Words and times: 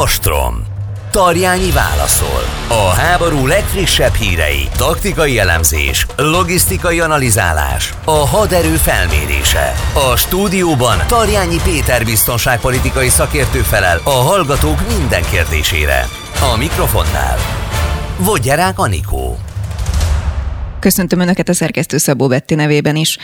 Ostrom. 0.00 0.64
Tarjányi 1.10 1.70
válaszol. 1.70 2.42
A 2.68 2.88
háború 2.88 3.46
legfrissebb 3.46 4.14
hírei, 4.14 4.68
taktikai 4.76 5.38
elemzés, 5.38 6.06
logisztikai 6.16 7.00
analizálás, 7.00 7.92
a 8.04 8.26
haderő 8.26 8.74
felmérése. 8.76 9.74
A 10.10 10.16
stúdióban 10.16 10.98
Tarjányi 11.06 11.60
Péter 11.64 12.04
biztonságpolitikai 12.04 13.08
szakértő 13.08 13.58
felel 13.58 14.00
a 14.04 14.10
hallgatók 14.10 14.78
minden 14.96 15.22
kérdésére. 15.30 16.08
A 16.52 16.56
mikrofonnál 16.56 17.36
Vogyerák 18.16 18.78
Anikó. 18.78 19.38
Köszöntöm 20.82 21.20
Önöket 21.20 21.48
a 21.48 21.54
szerkesztő 21.54 21.96
Szabó 21.96 22.28
Betti 22.28 22.54
nevében 22.54 22.96
is. 22.96 23.18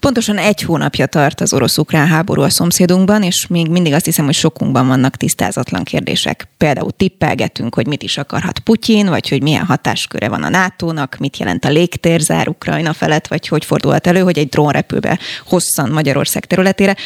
Pontosan 0.00 0.38
egy 0.38 0.62
hónapja 0.62 1.06
tart 1.06 1.40
az 1.40 1.52
orosz-ukrán 1.52 2.06
háború 2.06 2.42
a 2.42 2.50
szomszédunkban, 2.50 3.22
és 3.22 3.46
még 3.46 3.68
mindig 3.68 3.92
azt 3.92 4.04
hiszem, 4.04 4.24
hogy 4.24 4.34
sokunkban 4.34 4.86
vannak 4.86 5.16
tisztázatlan 5.16 5.84
kérdések. 5.84 6.48
Például 6.56 6.90
tippelgetünk, 6.96 7.74
hogy 7.74 7.86
mit 7.86 8.02
is 8.02 8.18
akarhat 8.18 8.58
Putyin, 8.58 9.06
vagy 9.06 9.28
hogy 9.28 9.42
milyen 9.42 9.64
hatásköre 9.64 10.28
van 10.28 10.42
a 10.42 10.48
NATO-nak, 10.48 11.16
mit 11.18 11.36
jelent 11.36 11.64
a 11.64 11.68
légtérzár 11.68 12.48
Ukrajna 12.48 12.92
felett, 12.92 13.26
vagy 13.26 13.48
hogy 13.48 13.64
fordulhat 13.64 14.06
elő, 14.06 14.20
hogy 14.20 14.38
egy 14.38 14.48
drón 14.48 14.70
repül 14.70 15.00
be 15.00 15.18
hosszan 15.46 15.90
Magyarország 15.90 16.44
területére. 16.44 16.96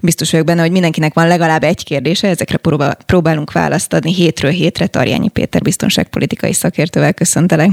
Biztos 0.00 0.30
vagyok 0.30 0.46
benne, 0.46 0.60
hogy 0.60 0.70
mindenkinek 0.70 1.14
van 1.14 1.26
legalább 1.26 1.62
egy 1.62 1.84
kérdése, 1.84 2.28
ezekre 2.28 2.58
próbálunk 3.06 3.52
választ 3.52 3.92
adni 3.92 4.14
hétről 4.14 4.50
hétre. 4.50 4.86
Tarjányi 4.86 5.28
Péter 5.28 5.62
biztonságpolitikai 5.62 6.52
szakértővel 6.52 7.12
köszöntelek. 7.12 7.70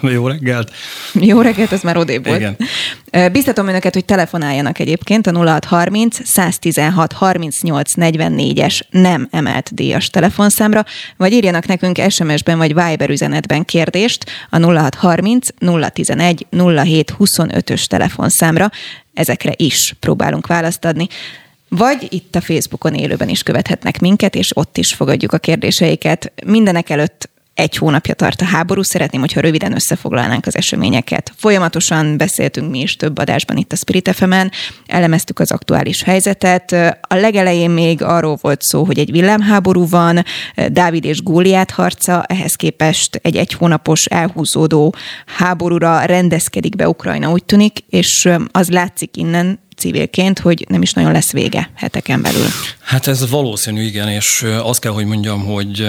Jó 0.00 0.26
reggelt! 0.26 0.70
Jó 1.30 1.40
reggelt, 1.40 1.72
ez 1.72 1.82
már 1.82 1.96
odébb 1.96 2.26
volt. 2.26 2.38
Igen. 2.38 2.56
Biztatom 3.32 3.68
önöket, 3.68 3.94
hogy 3.94 4.04
telefonáljanak 4.04 4.78
egyébként 4.78 5.26
a 5.26 5.44
0630 5.44 6.18
116 6.24 7.12
38 7.12 7.92
44-es 7.96 8.80
nem 8.90 9.28
emelt 9.30 9.74
díjas 9.74 10.10
telefonszámra, 10.10 10.84
vagy 11.16 11.32
írjanak 11.32 11.66
nekünk 11.66 12.00
SMS-ben 12.08 12.58
vagy 12.58 12.74
Viber 12.74 13.10
üzenetben 13.10 13.64
kérdést 13.64 14.24
a 14.50 14.58
0630 14.58 15.48
011 15.92 16.46
07 16.50 17.14
25-ös 17.18 17.84
telefonszámra. 17.84 18.70
Ezekre 19.14 19.52
is 19.56 19.94
próbálunk 20.00 20.46
választ 20.46 20.84
adni. 20.84 21.08
Vagy 21.68 22.06
itt 22.08 22.36
a 22.36 22.40
Facebookon 22.40 22.94
élőben 22.94 23.28
is 23.28 23.42
követhetnek 23.42 24.00
minket, 24.00 24.34
és 24.34 24.56
ott 24.56 24.76
is 24.76 24.94
fogadjuk 24.94 25.32
a 25.32 25.38
kérdéseiket. 25.38 26.32
Mindenek 26.46 26.90
előtt 26.90 27.30
egy 27.54 27.76
hónapja 27.76 28.14
tart 28.14 28.40
a 28.40 28.44
háború. 28.44 28.82
Szeretném, 28.82 29.20
hogyha 29.20 29.40
röviden 29.40 29.74
összefoglalnánk 29.74 30.46
az 30.46 30.56
eseményeket. 30.56 31.32
Folyamatosan 31.36 32.16
beszéltünk 32.16 32.70
mi 32.70 32.80
is 32.80 32.96
több 32.96 33.18
adásban 33.18 33.56
itt 33.56 33.72
a 33.72 33.76
Spirit 33.76 34.10
fm 34.14 34.34
elemeztük 34.86 35.38
az 35.38 35.50
aktuális 35.50 36.02
helyzetet. 36.02 36.72
A 37.00 37.14
legelején 37.14 37.70
még 37.70 38.02
arról 38.02 38.38
volt 38.40 38.62
szó, 38.62 38.84
hogy 38.84 38.98
egy 38.98 39.10
villámháború 39.10 39.88
van, 39.88 40.24
Dávid 40.68 41.04
és 41.04 41.22
Góliát 41.22 41.70
harca, 41.70 42.22
ehhez 42.22 42.54
képest 42.54 43.20
egy 43.22 43.36
egy 43.36 43.52
hónapos 43.52 44.04
elhúzódó 44.04 44.94
háborúra 45.26 46.04
rendezkedik 46.04 46.76
be 46.76 46.88
Ukrajna, 46.88 47.30
úgy 47.30 47.44
tűnik, 47.44 47.78
és 47.88 48.28
az 48.50 48.68
látszik 48.68 49.16
innen, 49.16 49.62
civilként, 49.76 50.38
hogy 50.38 50.64
nem 50.68 50.82
is 50.82 50.92
nagyon 50.92 51.12
lesz 51.12 51.32
vége 51.32 51.70
heteken 51.74 52.22
belül. 52.22 52.46
Hát 52.80 53.06
ez 53.06 53.30
valószínű, 53.30 53.82
igen, 53.82 54.08
és 54.08 54.44
azt 54.62 54.80
kell, 54.80 54.92
hogy 54.92 55.04
mondjam, 55.04 55.44
hogy 55.44 55.88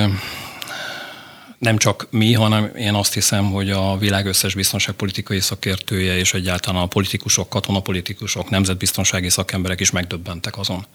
nem 1.57 1.77
csak 1.77 2.07
mi, 2.09 2.33
hanem 2.33 2.71
én 2.77 2.93
azt 2.93 3.13
hiszem, 3.13 3.51
hogy 3.51 3.69
a 3.69 3.97
világ 3.97 4.25
összes 4.25 4.53
biztonságpolitikai 4.53 5.39
szakértője 5.39 6.17
és 6.17 6.33
egyáltalán 6.33 6.81
a 6.81 6.85
politikusok, 6.85 7.49
katonapolitikusok, 7.49 8.49
nemzetbiztonsági 8.49 9.29
szakemberek 9.29 9.79
is 9.79 9.91
megdöbbentek 9.91 10.57
azon, 10.57 10.85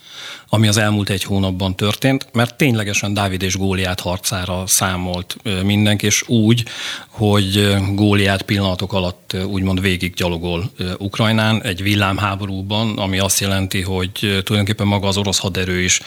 ami 0.49 0.69
az 0.69 0.77
elmúlt 0.77 1.11
egy 1.11 1.23
hónapban 1.23 1.77
történt, 1.77 2.27
mert 2.33 2.57
ténylegesen 2.57 3.15
Dávid 3.15 3.43
és 3.43 3.57
Góliát 3.57 4.01
harcára 4.01 4.67
számolt 4.67 5.37
mindenki, 5.63 6.07
és 6.07 6.29
úgy, 6.29 6.65
hogy 7.07 7.77
Góliát 7.95 8.43
pillanatok 8.43 8.93
alatt 8.93 9.37
úgymond 9.47 9.81
végig 9.81 10.15
Ukrajnán 10.99 11.63
egy 11.63 11.83
villámháborúban, 11.83 12.99
ami 12.99 13.19
azt 13.19 13.41
jelenti, 13.41 13.81
hogy 13.81 14.11
tulajdonképpen 14.13 14.87
maga 14.87 15.07
az 15.09 15.17
orosz 15.17 15.39
haderő 15.39 15.81
is 15.81 16.01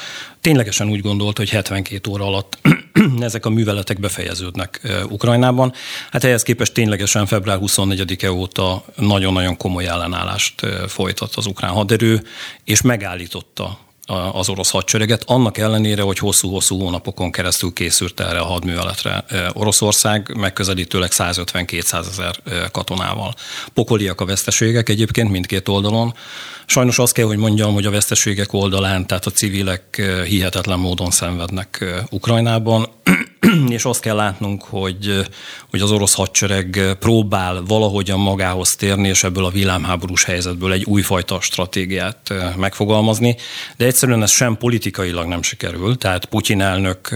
ténylegesen 0.43 0.89
úgy 0.89 1.01
gondolt, 1.01 1.37
hogy 1.37 1.49
72 1.49 2.11
óra 2.11 2.25
alatt 2.25 2.57
ezek 3.19 3.45
a 3.45 3.49
műveletek 3.49 3.99
befejeződnek 3.99 4.81
Ukrajnában. 5.09 5.73
Hát 6.11 6.23
ehhez 6.23 6.43
képest 6.43 6.73
ténylegesen 6.73 7.25
február 7.25 7.57
24-e 7.61 8.31
óta 8.31 8.85
nagyon-nagyon 8.95 9.57
komoly 9.57 9.87
ellenállást 9.87 10.65
folytat 10.87 11.35
az 11.35 11.45
ukrán 11.45 11.71
haderő, 11.71 12.23
és 12.63 12.81
megállította 12.81 13.79
az 14.31 14.49
orosz 14.49 14.69
hadsereget, 14.69 15.23
annak 15.25 15.57
ellenére, 15.57 16.01
hogy 16.01 16.17
hosszú-hosszú 16.17 16.79
hónapokon 16.79 17.31
keresztül 17.31 17.73
készült 17.73 18.19
erre 18.19 18.39
a 18.39 18.45
hadműveletre 18.45 19.25
Oroszország, 19.53 20.35
megközelítőleg 20.37 21.09
150-200 21.13 22.07
ezer 22.09 22.35
katonával. 22.71 23.33
Pokoliak 23.73 24.21
a 24.21 24.25
veszteségek 24.25 24.89
egyébként 24.89 25.31
mindkét 25.31 25.67
oldalon. 25.67 26.13
Sajnos 26.65 26.99
azt 26.99 27.13
kell, 27.13 27.25
hogy 27.25 27.37
mondjam, 27.37 27.73
hogy 27.73 27.85
a 27.85 27.91
veszteségek 27.91 28.53
oldalán, 28.53 29.07
tehát 29.07 29.25
a 29.25 29.31
civilek 29.31 30.01
hihetetlen 30.27 30.79
módon 30.79 31.11
szenvednek 31.11 31.85
Ukrajnában, 32.09 32.87
és 33.73 33.85
azt 33.85 33.99
kell 33.99 34.15
látnunk, 34.15 34.63
hogy, 34.63 35.27
hogy 35.69 35.81
az 35.81 35.91
orosz 35.91 36.13
hadsereg 36.13 36.95
próbál 36.99 37.63
valahogyan 37.67 38.19
magához 38.19 38.75
térni, 38.75 39.07
és 39.07 39.23
ebből 39.23 39.45
a 39.45 39.49
villámháborús 39.49 40.23
helyzetből 40.23 40.71
egy 40.71 40.83
újfajta 40.83 41.41
stratégiát 41.41 42.33
megfogalmazni, 42.57 43.35
de 43.77 43.85
egyszerűen 43.85 44.21
ez 44.21 44.31
sem 44.31 44.57
politikailag 44.57 45.27
nem 45.27 45.41
sikerül, 45.41 45.97
tehát 45.97 46.25
Putyin 46.25 46.61
elnök 46.61 47.09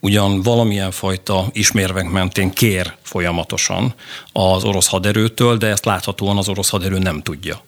ugyan 0.00 0.42
valamilyen 0.42 0.90
fajta 0.90 1.46
ismérvek 1.52 2.10
mentén 2.10 2.50
kér 2.50 2.92
folyamatosan 3.02 3.94
az 4.32 4.64
orosz 4.64 4.88
haderőtől, 4.88 5.56
de 5.56 5.66
ezt 5.66 5.84
láthatóan 5.84 6.36
az 6.36 6.48
orosz 6.48 6.68
haderő 6.68 6.98
nem 6.98 7.22
tudja 7.22 7.62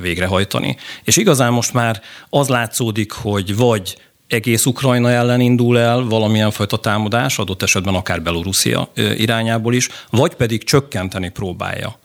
végrehajtani. 0.00 0.76
És 1.04 1.16
igazán 1.16 1.52
most 1.52 1.72
már 1.72 2.02
az 2.30 2.48
látszódik, 2.48 3.12
hogy 3.12 3.56
vagy 3.56 3.96
egész 4.28 4.66
Ukrajna 4.66 5.10
ellen 5.10 5.40
indul 5.40 5.78
el 5.78 6.00
valamilyen 6.00 6.50
fajta 6.50 6.76
támadás, 6.76 7.38
adott 7.38 7.62
esetben 7.62 7.94
akár 7.94 8.22
Belorusszia 8.22 8.90
irányából 8.94 9.74
is, 9.74 9.88
vagy 10.10 10.34
pedig 10.34 10.64
csökkenteni 10.64 11.28
próbálja 11.28 11.98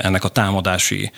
ennek 0.00 0.24
a 0.24 0.28
támadási 0.28 1.12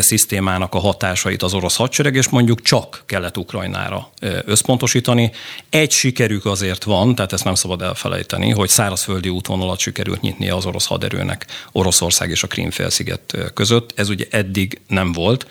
szisztémának 0.00 0.74
a 0.74 0.78
hatásait 0.78 1.42
az 1.42 1.54
orosz 1.54 1.76
hadsereg, 1.76 2.14
és 2.14 2.28
mondjuk 2.28 2.62
csak 2.62 3.02
Kelet-Ukrajnára 3.06 4.10
összpontosítani. 4.44 5.30
Egy 5.70 5.90
sikerük 5.90 6.44
azért 6.46 6.84
van, 6.84 7.14
tehát 7.14 7.32
ezt 7.32 7.44
nem 7.44 7.54
szabad 7.54 7.82
elfelejteni, 7.82 8.50
hogy 8.50 8.68
szárazföldi 8.68 9.28
útvonalat 9.28 9.78
sikerült 9.78 10.20
nyitni 10.20 10.48
az 10.48 10.66
orosz 10.66 10.86
haderőnek 10.86 11.46
Oroszország 11.72 12.30
és 12.30 12.42
a 12.42 12.46
Krímfélsziget 12.46 13.36
között. 13.54 13.92
Ez 13.94 14.08
ugye 14.08 14.26
eddig 14.30 14.80
nem 14.86 15.12
volt. 15.12 15.46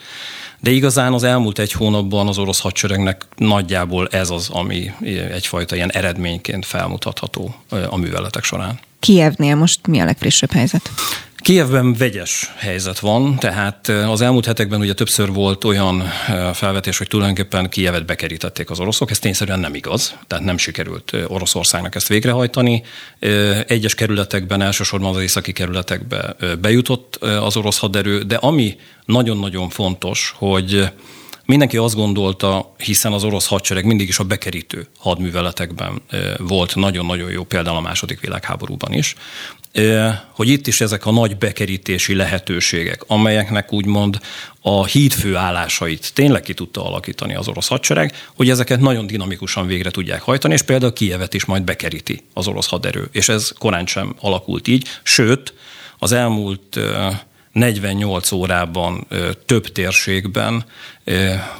De 0.60 0.70
igazán 0.70 1.12
az 1.12 1.22
elmúlt 1.22 1.58
egy 1.58 1.72
hónapban 1.72 2.28
az 2.28 2.38
orosz 2.38 2.60
hadseregnek 2.60 3.26
nagyjából 3.36 4.08
ez 4.08 4.30
az, 4.30 4.48
ami 4.48 4.90
egyfajta 5.32 5.74
ilyen 5.74 5.90
eredményként 5.90 6.66
felmutatható 6.66 7.54
a 7.88 7.96
műveletek 7.96 8.44
során. 8.44 8.78
Kievnél 9.00 9.54
most 9.54 9.86
mi 9.86 10.00
a 10.00 10.04
legfrissebb 10.04 10.50
helyzet? 10.50 10.90
Kievben 11.40 11.94
vegyes 11.94 12.52
helyzet 12.56 12.98
van, 12.98 13.38
tehát 13.38 13.88
az 13.88 14.20
elmúlt 14.20 14.44
hetekben 14.46 14.80
ugye 14.80 14.92
többször 14.92 15.32
volt 15.32 15.64
olyan 15.64 16.02
felvetés, 16.52 16.98
hogy 16.98 17.06
tulajdonképpen 17.06 17.68
Kievet 17.68 18.06
bekerítették 18.06 18.70
az 18.70 18.80
oroszok, 18.80 19.10
ez 19.10 19.18
tényszerűen 19.18 19.60
nem 19.60 19.74
igaz, 19.74 20.14
tehát 20.26 20.44
nem 20.44 20.58
sikerült 20.58 21.16
Oroszországnak 21.26 21.94
ezt 21.94 22.08
végrehajtani. 22.08 22.82
Egyes 23.66 23.94
kerületekben, 23.94 24.62
elsősorban 24.62 25.14
az 25.14 25.22
északi 25.22 25.52
kerületekbe 25.52 26.36
bejutott 26.60 27.16
az 27.16 27.56
orosz 27.56 27.78
haderő, 27.78 28.22
de 28.22 28.34
ami 28.34 28.76
nagyon-nagyon 29.04 29.68
fontos, 29.68 30.34
hogy 30.36 30.90
Mindenki 31.50 31.76
azt 31.76 31.94
gondolta, 31.94 32.74
hiszen 32.76 33.12
az 33.12 33.24
orosz 33.24 33.46
hadsereg 33.46 33.84
mindig 33.84 34.08
is 34.08 34.18
a 34.18 34.24
bekerítő 34.24 34.86
hadműveletekben 34.98 36.02
volt 36.38 36.74
nagyon-nagyon 36.74 37.30
jó, 37.30 37.44
például 37.44 37.76
a 37.76 37.80
második 37.80 38.20
világháborúban 38.20 38.92
is, 38.92 39.14
hogy 40.30 40.48
itt 40.48 40.66
is 40.66 40.80
ezek 40.80 41.06
a 41.06 41.10
nagy 41.10 41.36
bekerítési 41.36 42.14
lehetőségek, 42.14 43.04
amelyeknek 43.06 43.72
úgymond 43.72 44.20
a 44.60 44.84
hídfő 44.84 45.36
állásait 45.36 46.14
tényleg 46.14 46.42
ki 46.42 46.54
tudta 46.54 46.86
alakítani 46.86 47.34
az 47.34 47.48
orosz 47.48 47.68
hadsereg, 47.68 48.14
hogy 48.36 48.50
ezeket 48.50 48.80
nagyon 48.80 49.06
dinamikusan 49.06 49.66
végre 49.66 49.90
tudják 49.90 50.22
hajtani, 50.22 50.54
és 50.54 50.62
például 50.62 50.92
Kijevet 50.92 51.34
is 51.34 51.44
majd 51.44 51.62
bekeríti 51.62 52.24
az 52.34 52.46
orosz 52.48 52.68
haderő. 52.68 53.08
És 53.12 53.28
ez 53.28 53.52
korán 53.58 53.86
sem 53.86 54.14
alakult 54.20 54.68
így, 54.68 54.88
sőt, 55.02 55.54
az 55.98 56.12
elmúlt 56.12 56.80
48 57.52 58.32
órában 58.32 59.06
több 59.46 59.72
térségben 59.72 60.64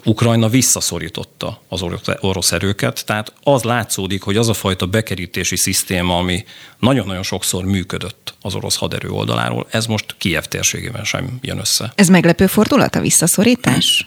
Ukrajna 0.04 0.48
visszaszorította 0.48 1.60
az 1.68 1.84
orosz 2.20 2.52
erőket, 2.52 3.04
tehát 3.06 3.32
az 3.42 3.62
látszódik, 3.62 4.22
hogy 4.22 4.36
az 4.36 4.48
a 4.48 4.54
fajta 4.54 4.86
bekerítési 4.86 5.56
szisztéma, 5.56 6.18
ami 6.18 6.44
nagyon-nagyon 6.78 7.22
sokszor 7.22 7.64
működött 7.64 8.34
az 8.40 8.54
orosz 8.54 8.76
haderő 8.76 9.08
oldaláról, 9.08 9.66
ez 9.70 9.86
most 9.86 10.14
Kiev 10.18 10.44
térségében 10.44 11.04
sem 11.04 11.38
jön 11.40 11.58
össze. 11.58 11.92
Ez 11.94 12.08
meglepő 12.08 12.46
fordulat 12.46 12.94
a 12.94 13.00
visszaszorítás? 13.00 14.06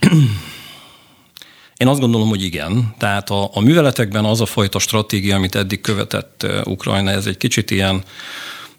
Én 1.77 1.87
azt 1.87 1.99
gondolom, 1.99 2.29
hogy 2.29 2.43
igen. 2.43 2.95
Tehát 2.97 3.29
a, 3.29 3.49
a 3.53 3.59
műveletekben 3.59 4.25
az 4.25 4.41
a 4.41 4.45
fajta 4.45 4.79
stratégia, 4.79 5.35
amit 5.35 5.55
eddig 5.55 5.81
követett 5.81 6.45
Ukrajna, 6.63 7.11
ez 7.11 7.25
egy 7.25 7.37
kicsit 7.37 7.71
ilyen, 7.71 8.03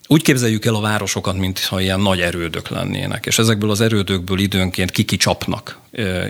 úgy 0.06 0.22
képzeljük 0.22 0.64
el 0.64 0.74
a 0.74 0.80
városokat, 0.80 1.36
mintha 1.36 1.80
ilyen 1.80 2.00
nagy 2.00 2.20
erődök 2.20 2.68
lennének, 2.68 3.26
és 3.26 3.38
ezekből 3.38 3.70
az 3.70 3.80
erődökből 3.80 4.38
időnként 4.38 4.90
kikicsapnak 4.90 5.78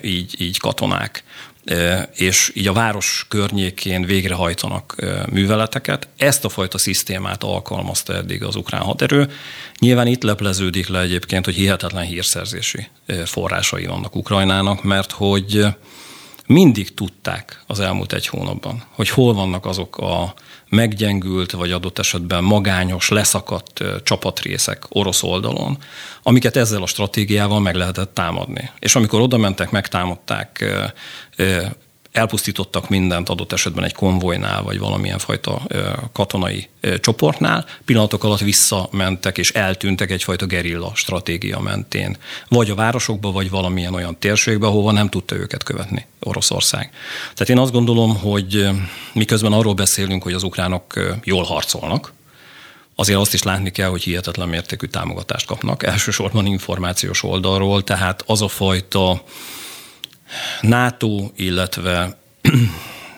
így, 0.02 0.34
így 0.38 0.58
katonák 0.58 1.24
és 2.14 2.52
így 2.54 2.66
a 2.66 2.72
város 2.72 3.26
környékén 3.28 4.06
végrehajtanak 4.06 4.96
műveleteket. 5.30 6.08
Ezt 6.16 6.44
a 6.44 6.48
fajta 6.48 6.78
szisztémát 6.78 7.42
alkalmazta 7.42 8.14
eddig 8.14 8.42
az 8.42 8.56
ukrán 8.56 8.82
haderő. 8.82 9.30
Nyilván 9.78 10.06
itt 10.06 10.22
lepleződik 10.22 10.88
le 10.88 11.00
egyébként, 11.00 11.44
hogy 11.44 11.54
hihetetlen 11.54 12.04
hírszerzési 12.04 12.86
forrásai 13.24 13.86
vannak 13.86 14.16
Ukrajnának, 14.16 14.82
mert 14.82 15.12
hogy 15.12 15.66
mindig 16.46 16.94
tudták 16.94 17.62
az 17.66 17.80
elmúlt 17.80 18.12
egy 18.12 18.26
hónapban, 18.26 18.84
hogy 18.90 19.08
hol 19.08 19.34
vannak 19.34 19.66
azok 19.66 19.98
a 19.98 20.34
meggyengült, 20.74 21.52
vagy 21.52 21.72
adott 21.72 21.98
esetben 21.98 22.44
magányos, 22.44 23.08
leszakadt 23.08 23.82
csapatrészek 24.02 24.84
orosz 24.88 25.22
oldalon, 25.22 25.78
amiket 26.22 26.56
ezzel 26.56 26.82
a 26.82 26.86
stratégiával 26.86 27.60
meg 27.60 27.74
lehetett 27.74 28.14
támadni. 28.14 28.70
És 28.78 28.94
amikor 28.96 29.20
oda 29.20 29.36
mentek, 29.36 29.70
megtámadták 29.70 30.64
elpusztítottak 32.14 32.88
mindent 32.88 33.28
adott 33.28 33.52
esetben 33.52 33.84
egy 33.84 33.92
konvojnál, 33.92 34.62
vagy 34.62 34.78
valamilyen 34.78 35.18
fajta 35.18 35.62
katonai 36.12 36.68
csoportnál, 37.00 37.66
pillanatok 37.84 38.24
alatt 38.24 38.40
visszamentek 38.40 39.38
és 39.38 39.50
eltűntek 39.50 40.10
egyfajta 40.10 40.46
gerilla 40.46 40.92
stratégia 40.94 41.60
mentén. 41.60 42.16
Vagy 42.48 42.70
a 42.70 42.74
városokba, 42.74 43.32
vagy 43.32 43.50
valamilyen 43.50 43.94
olyan 43.94 44.18
térségbe, 44.18 44.66
ahova 44.66 44.92
nem 44.92 45.08
tudta 45.08 45.34
őket 45.34 45.62
követni 45.62 46.06
Oroszország. 46.20 46.90
Tehát 47.22 47.48
én 47.48 47.58
azt 47.58 47.72
gondolom, 47.72 48.16
hogy 48.16 48.68
miközben 49.12 49.52
arról 49.52 49.74
beszélünk, 49.74 50.22
hogy 50.22 50.32
az 50.32 50.42
ukránok 50.42 51.00
jól 51.24 51.44
harcolnak, 51.44 52.12
azért 52.94 53.18
azt 53.18 53.34
is 53.34 53.42
látni 53.42 53.70
kell, 53.70 53.88
hogy 53.88 54.02
hihetetlen 54.02 54.48
mértékű 54.48 54.86
támogatást 54.86 55.46
kapnak, 55.46 55.82
elsősorban 55.82 56.46
információs 56.46 57.22
oldalról, 57.22 57.84
tehát 57.84 58.22
az 58.26 58.42
a 58.42 58.48
fajta 58.48 59.22
NATO, 60.60 61.30
illetve 61.36 62.18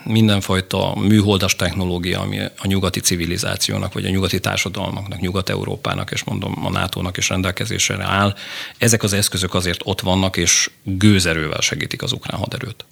mindenfajta 0.05 0.95
műholdas 0.95 1.57
technológia, 1.57 2.21
ami 2.21 2.39
a 2.39 2.67
nyugati 2.67 3.01
civilizációnak, 3.01 3.93
vagy 3.93 4.05
a 4.05 4.11
nyugati 4.11 4.41
társadalmaknak, 4.41 5.21
Nyugat-Európának, 5.21 6.11
és 6.11 6.25
mondom 6.25 6.65
a 6.65 6.71
NATO-nak 6.71 7.17
is 7.17 7.29
rendelkezésre 7.29 8.05
áll. 8.05 8.35
Ezek 8.79 9.03
az 9.03 9.13
eszközök 9.13 9.55
azért 9.55 9.81
ott 9.85 10.01
vannak, 10.01 10.37
és 10.37 10.71
gőzerővel 10.83 11.61
segítik 11.61 12.03
az 12.03 12.13
ukrán 12.13 12.41
haderőt. 12.41 12.85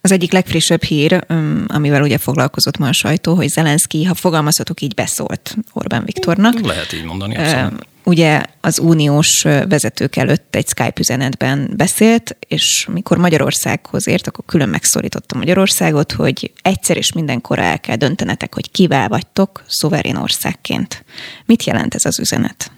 Az 0.00 0.12
egyik 0.12 0.32
legfrissebb 0.32 0.82
hír, 0.82 1.24
amivel 1.66 2.02
ugye 2.02 2.18
foglalkozott 2.18 2.78
ma 2.78 2.88
a 2.88 2.92
sajtó, 2.92 3.34
hogy 3.34 3.48
Zelenszky, 3.48 4.04
ha 4.04 4.14
fogalmazhatok 4.14 4.80
így, 4.80 4.94
beszólt 4.94 5.56
Orbán 5.72 6.04
Viktornak. 6.04 6.60
Lehet 6.60 6.92
így 6.92 7.04
mondani, 7.04 7.36
abszolút 7.36 7.86
ugye 8.08 8.42
az 8.60 8.78
uniós 8.78 9.42
vezetők 9.42 10.16
előtt 10.16 10.54
egy 10.54 10.68
Skype 10.68 11.00
üzenetben 11.00 11.70
beszélt, 11.76 12.36
és 12.48 12.86
mikor 12.92 13.16
Magyarországhoz 13.18 14.08
ért, 14.08 14.26
akkor 14.26 14.44
külön 14.46 14.68
megszólította 14.68 15.36
Magyarországot, 15.36 16.12
hogy 16.12 16.52
egyszer 16.62 16.96
és 16.96 17.12
mindenkor 17.12 17.58
el 17.58 17.80
kell 17.80 17.96
döntenetek, 17.96 18.54
hogy 18.54 18.70
kivel 18.70 19.08
vagytok 19.08 19.64
szuverén 19.66 20.16
országként. 20.16 21.04
Mit 21.46 21.64
jelent 21.64 21.94
ez 21.94 22.04
az 22.04 22.18
üzenet? 22.18 22.70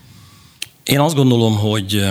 Én 0.85 1.01
azt 1.01 1.15
gondolom, 1.15 1.59
hogy, 1.59 2.05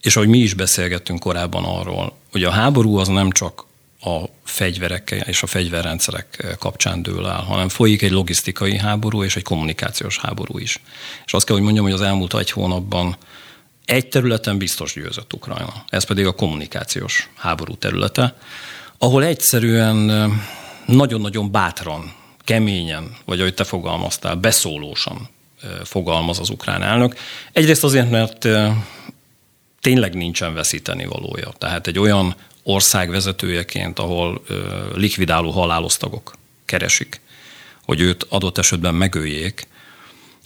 és 0.00 0.16
ahogy 0.16 0.28
mi 0.28 0.38
is 0.38 0.54
beszélgettünk 0.54 1.20
korábban 1.20 1.64
arról, 1.64 2.16
hogy 2.32 2.44
a 2.44 2.50
háború 2.50 2.96
az 2.96 3.08
nem 3.08 3.30
csak 3.30 3.65
a 4.06 4.28
fegyverek 4.44 5.24
és 5.26 5.42
a 5.42 5.46
fegyverrendszerek 5.46 6.56
kapcsán 6.58 7.02
dől 7.02 7.26
el, 7.26 7.40
hanem 7.40 7.68
folyik 7.68 8.02
egy 8.02 8.10
logisztikai 8.10 8.78
háború 8.78 9.22
és 9.22 9.36
egy 9.36 9.42
kommunikációs 9.42 10.18
háború 10.18 10.58
is. 10.58 10.80
És 11.26 11.32
azt 11.32 11.46
kell, 11.46 11.54
hogy 11.54 11.64
mondjam, 11.64 11.84
hogy 11.84 11.94
az 11.94 12.00
elmúlt 12.00 12.34
egy 12.34 12.50
hónapban 12.50 13.16
egy 13.84 14.08
területen 14.08 14.58
biztos 14.58 14.94
győzött 14.94 15.32
Ukrajna, 15.32 15.84
ez 15.88 16.04
pedig 16.04 16.26
a 16.26 16.34
kommunikációs 16.34 17.30
háború 17.34 17.74
területe, 17.74 18.36
ahol 18.98 19.24
egyszerűen 19.24 20.30
nagyon-nagyon 20.86 21.50
bátran, 21.50 22.14
keményen, 22.44 23.16
vagy 23.24 23.40
ahogy 23.40 23.54
te 23.54 23.64
fogalmaztál, 23.64 24.34
beszólósan 24.34 25.28
fogalmaz 25.84 26.38
az 26.40 26.50
ukrán 26.50 26.82
elnök. 26.82 27.16
Egyrészt 27.52 27.84
azért, 27.84 28.10
mert 28.10 28.48
tényleg 29.80 30.14
nincsen 30.14 30.54
veszíteni 30.54 31.04
valója. 31.04 31.52
Tehát 31.58 31.86
egy 31.86 31.98
olyan 31.98 32.34
ország 32.68 33.10
vezetőjeként, 33.10 33.98
ahol 33.98 34.42
likvidáló 34.94 35.50
halálosztagok 35.50 36.34
keresik, 36.64 37.20
hogy 37.84 38.00
őt 38.00 38.26
adott 38.28 38.58
esetben 38.58 38.94
megöljék. 38.94 39.66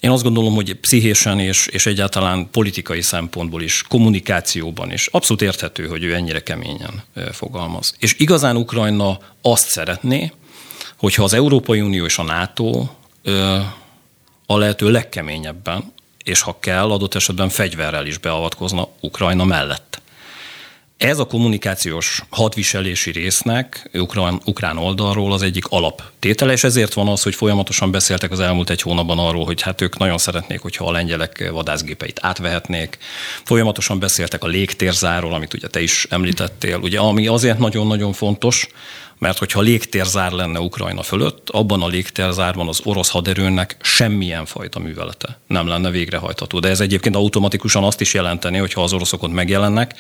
Én 0.01 0.11
azt 0.11 0.23
gondolom, 0.23 0.55
hogy 0.55 0.75
pszichésen 0.75 1.39
és, 1.39 1.67
és 1.67 1.87
egyáltalán 1.87 2.51
politikai 2.51 3.03
szempontból 3.03 3.63
is, 3.63 3.83
kommunikációban 3.89 4.93
is 4.93 5.07
abszolút 5.07 5.43
érthető, 5.43 5.87
hogy 5.87 6.05
ő 6.05 6.15
ennyire 6.15 6.43
keményen 6.43 7.03
fogalmaz. 7.33 7.95
És 7.99 8.15
igazán 8.19 8.57
Ukrajna 8.57 9.19
azt 9.43 9.69
szeretné, 9.69 10.33
hogyha 10.97 11.25
az 11.25 11.33
Európai 11.33 11.81
Unió 11.81 12.05
és 12.05 12.19
a 12.19 12.23
NATO 12.23 12.89
a 14.47 14.59
lehető 14.59 14.91
legkeményebben, 14.91 15.93
és 16.25 16.41
ha 16.41 16.59
kell, 16.59 16.91
adott 16.91 17.15
esetben 17.15 17.49
fegyverrel 17.49 18.07
is 18.07 18.19
beavatkozna 18.19 18.89
Ukrajna 19.01 19.45
mellett. 19.45 19.90
Ez 21.01 21.19
a 21.19 21.25
kommunikációs 21.25 22.23
hadviselési 22.31 23.11
résznek 23.11 23.91
ukrán, 23.93 24.41
ukrán 24.45 24.77
oldalról 24.77 25.33
az 25.33 25.43
egyik 25.43 25.67
alaptétele, 25.67 26.53
és 26.53 26.65
ezért 26.65 26.95
van 26.95 27.09
az, 27.09 27.23
hogy 27.23 27.35
folyamatosan 27.35 27.91
beszéltek 27.91 28.31
az 28.31 28.41
elmúlt 28.41 28.71
egy 28.71 28.83
hónapban 28.83 29.19
arról, 29.19 29.45
hogy 29.45 29.63
hát 29.63 29.81
ők 29.81 29.99
nagyon 29.99 30.19
szeretnék, 30.19 30.61
hogyha 30.61 30.87
a 30.87 30.93
lengyelek 30.93 31.51
vadászgépeit 31.53 32.19
átvehetnék. 32.23 32.99
Folyamatosan 33.45 33.99
beszéltek 33.99 34.45
a 34.45 34.47
légtérzáról, 34.47 35.35
amit 35.35 35.55
ugye 35.55 35.69
te 35.69 35.83
is 35.83 36.07
említettél, 36.11 36.77
ugye, 36.77 36.99
ami 36.99 37.27
azért 37.27 37.59
nagyon-nagyon 37.59 38.13
fontos, 38.13 38.69
mert 39.21 39.39
hogyha 39.39 39.61
légtérzár 39.61 40.33
lenne 40.33 40.61
Ukrajna 40.61 41.03
fölött, 41.03 41.51
abban 41.51 41.83
a 41.83 41.87
légtérzárban 41.87 42.69
az 42.69 42.81
orosz 42.85 43.09
haderőnek 43.09 43.77
semmilyen 43.81 44.47
fajta 44.47 44.79
művelete 44.79 45.39
nem 45.47 45.67
lenne 45.67 45.91
végrehajtható. 45.91 46.59
De 46.59 46.69
ez 46.69 46.81
egyébként 46.81 47.17
automatikusan 47.17 47.85
azt 47.85 48.01
is 48.01 48.15
jelenteni, 48.15 48.59
hogy 48.59 48.73
ha 48.73 48.83
az 48.83 48.93
oroszok 48.93 49.23
ott 49.23 49.33
megjelennek, 49.33 49.95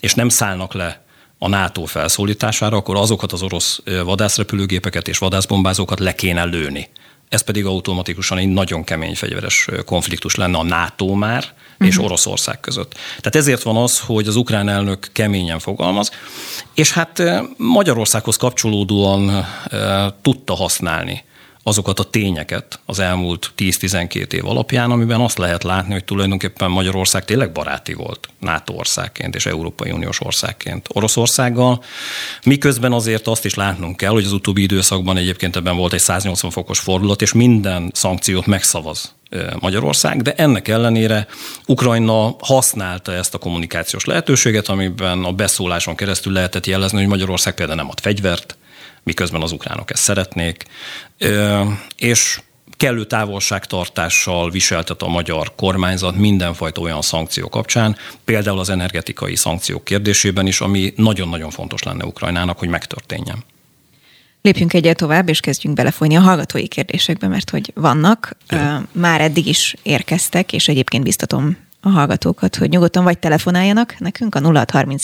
és 0.00 0.14
nem 0.14 0.28
szállnak 0.28 0.72
le 0.72 1.04
a 1.38 1.48
NATO 1.48 1.84
felszólítására, 1.84 2.76
akkor 2.76 2.96
azokat 2.96 3.32
az 3.32 3.42
orosz 3.42 3.82
vadászrepülőgépeket 4.04 5.08
és 5.08 5.18
vadászbombázókat 5.18 6.00
le 6.00 6.14
kéne 6.14 6.44
lőni. 6.44 6.88
Ez 7.28 7.40
pedig 7.40 7.64
automatikusan 7.66 8.38
egy 8.38 8.48
nagyon 8.48 8.84
kemény 8.84 9.14
fegyveres 9.14 9.68
konfliktus 9.84 10.34
lenne 10.34 10.58
a 10.58 10.62
NATO 10.62 11.14
már, 11.14 11.44
uh-huh. 11.44 11.88
és 11.88 11.98
Oroszország 11.98 12.60
között. 12.60 12.94
Tehát 12.94 13.36
ezért 13.36 13.62
van 13.62 13.76
az, 13.76 14.00
hogy 14.00 14.26
az 14.26 14.36
ukrán 14.36 14.68
elnök 14.68 15.08
keményen 15.12 15.58
fogalmaz, 15.58 16.10
és 16.74 16.92
hát 16.92 17.22
Magyarországhoz 17.56 18.36
kapcsolódóan 18.36 19.46
tudta 20.22 20.54
használni 20.54 21.24
azokat 21.66 21.98
a 21.98 22.04
tényeket 22.04 22.80
az 22.86 22.98
elmúlt 22.98 23.52
10-12 23.56 24.32
év 24.32 24.46
alapján, 24.46 24.90
amiben 24.90 25.20
azt 25.20 25.38
lehet 25.38 25.62
látni, 25.62 25.92
hogy 25.92 26.04
tulajdonképpen 26.04 26.70
Magyarország 26.70 27.24
tényleg 27.24 27.52
baráti 27.52 27.92
volt 27.92 28.28
NATO 28.38 28.74
országként 28.74 29.34
és 29.34 29.46
Európai 29.46 29.90
Uniós 29.90 30.20
országként 30.20 30.88
Oroszországgal, 30.92 31.82
miközben 32.44 32.92
azért 32.92 33.26
azt 33.26 33.44
is 33.44 33.54
látnunk 33.54 33.96
kell, 33.96 34.10
hogy 34.10 34.24
az 34.24 34.32
utóbbi 34.32 34.62
időszakban 34.62 35.16
egyébként 35.16 35.56
ebben 35.56 35.76
volt 35.76 35.92
egy 35.92 36.00
180 36.00 36.50
fokos 36.50 36.78
fordulat, 36.78 37.22
és 37.22 37.32
minden 37.32 37.90
szankciót 37.94 38.46
megszavaz 38.46 39.14
Magyarország, 39.60 40.22
de 40.22 40.34
ennek 40.34 40.68
ellenére 40.68 41.26
Ukrajna 41.66 42.36
használta 42.38 43.12
ezt 43.12 43.34
a 43.34 43.38
kommunikációs 43.38 44.04
lehetőséget, 44.04 44.68
amiben 44.68 45.24
a 45.24 45.32
beszóláson 45.32 45.94
keresztül 45.94 46.32
lehetett 46.32 46.66
jelezni, 46.66 46.98
hogy 46.98 47.08
Magyarország 47.08 47.54
például 47.54 47.78
nem 47.78 47.90
ad 47.90 48.00
fegyvert, 48.00 48.56
miközben 49.04 49.42
az 49.42 49.52
ukránok 49.52 49.90
ezt 49.90 50.02
szeretnék, 50.02 50.64
és 51.96 52.40
kellő 52.76 53.04
távolságtartással 53.04 54.50
viseltet 54.50 55.02
a 55.02 55.08
magyar 55.08 55.54
kormányzat 55.54 56.16
mindenfajta 56.16 56.80
olyan 56.80 57.02
szankció 57.02 57.48
kapcsán, 57.48 57.96
például 58.24 58.58
az 58.58 58.68
energetikai 58.70 59.36
szankciók 59.36 59.84
kérdésében 59.84 60.46
is, 60.46 60.60
ami 60.60 60.92
nagyon-nagyon 60.96 61.50
fontos 61.50 61.82
lenne 61.82 62.04
Ukrajnának, 62.04 62.58
hogy 62.58 62.68
megtörténjen. 62.68 63.44
Lépjünk 64.42 64.72
egyet 64.72 64.96
tovább, 64.96 65.28
és 65.28 65.40
kezdjünk 65.40 65.76
belefolyni 65.76 66.16
a 66.16 66.20
hallgatói 66.20 66.68
kérdésekbe, 66.68 67.28
mert 67.28 67.50
hogy 67.50 67.70
vannak, 67.74 68.36
ja. 68.48 68.86
már 68.92 69.20
eddig 69.20 69.46
is 69.46 69.76
érkeztek, 69.82 70.52
és 70.52 70.68
egyébként 70.68 71.04
biztatom 71.04 71.56
a 71.84 71.88
hallgatókat, 71.88 72.56
hogy 72.56 72.68
nyugodtan 72.68 73.04
vagy 73.04 73.18
telefonáljanak 73.18 73.98
nekünk 73.98 74.34
a 74.34 74.40
0630 74.40 75.02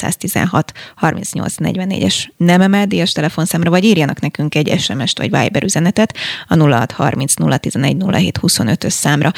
3844-es 1.00 2.14
nem 2.36 2.60
emeldíjas 2.60 3.12
telefonszámra, 3.12 3.70
vagy 3.70 3.84
írjanak 3.84 4.20
nekünk 4.20 4.54
egy 4.54 4.80
SMS-t 4.80 5.18
vagy 5.18 5.30
Viber 5.30 5.62
üzenetet 5.62 6.16
a 6.48 6.56
0630 6.56 7.34
011 7.60 7.96
07 8.10 8.38
25-ös 8.42 8.90
számra. 8.90 9.32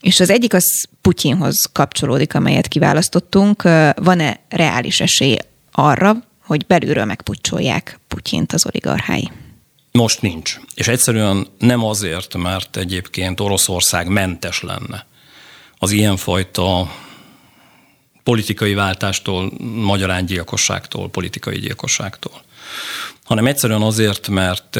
És 0.00 0.20
az 0.20 0.30
egyik 0.30 0.54
az 0.54 0.88
Putyinhoz 1.00 1.70
kapcsolódik, 1.72 2.34
amelyet 2.34 2.68
kiválasztottunk. 2.68 3.62
Van-e 3.94 4.40
reális 4.48 5.00
esély 5.00 5.36
arra, 5.72 6.16
hogy 6.44 6.66
belülről 6.66 7.04
megpucsolják 7.04 7.98
Putyint 8.08 8.52
az 8.52 8.66
oligarchái? 8.66 9.30
Most 9.92 10.22
nincs. 10.22 10.56
És 10.74 10.88
egyszerűen 10.88 11.46
nem 11.58 11.84
azért, 11.84 12.36
mert 12.36 12.76
egyébként 12.76 13.40
Oroszország 13.40 14.08
mentes 14.08 14.62
lenne 14.62 15.08
az 15.82 15.90
ilyenfajta 15.90 16.92
politikai 18.22 18.74
váltástól, 18.74 19.52
magyarángyilkosságtól, 19.74 21.10
politikai 21.10 21.58
gyilkosságtól, 21.58 22.42
hanem 23.24 23.46
egyszerűen 23.46 23.82
azért, 23.82 24.28
mert 24.28 24.76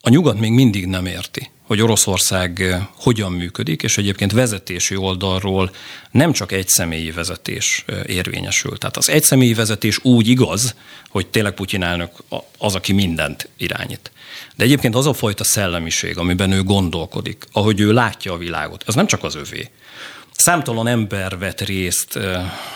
a 0.00 0.08
nyugat 0.08 0.38
még 0.38 0.52
mindig 0.52 0.86
nem 0.86 1.06
érti, 1.06 1.50
hogy 1.68 1.80
Oroszország 1.80 2.76
hogyan 2.96 3.32
működik, 3.32 3.82
és 3.82 3.98
egyébként 3.98 4.32
vezetési 4.32 4.96
oldalról 4.96 5.70
nem 6.10 6.32
csak 6.32 6.52
egy 6.52 6.68
személyi 6.68 7.10
vezetés 7.10 7.84
érvényesül. 8.06 8.78
Tehát 8.78 8.96
az 8.96 9.08
egy 9.08 9.22
személyi 9.22 9.54
vezetés 9.54 9.98
úgy 10.04 10.28
igaz, 10.28 10.74
hogy 11.08 11.26
tényleg 11.26 11.52
Putyin 11.52 11.82
elnök 11.82 12.10
az, 12.58 12.74
aki 12.74 12.92
mindent 12.92 13.48
irányít. 13.56 14.10
De 14.56 14.64
egyébként 14.64 14.94
az 14.94 15.06
a 15.06 15.12
fajta 15.12 15.44
szellemiség, 15.44 16.18
amiben 16.18 16.52
ő 16.52 16.62
gondolkodik, 16.62 17.44
ahogy 17.52 17.80
ő 17.80 17.92
látja 17.92 18.32
a 18.32 18.38
világot, 18.38 18.82
az 18.86 18.94
nem 18.94 19.06
csak 19.06 19.24
az 19.24 19.34
övé. 19.34 19.70
Számtalan 20.36 20.86
ember 20.86 21.38
vett 21.38 21.60
részt 21.60 22.18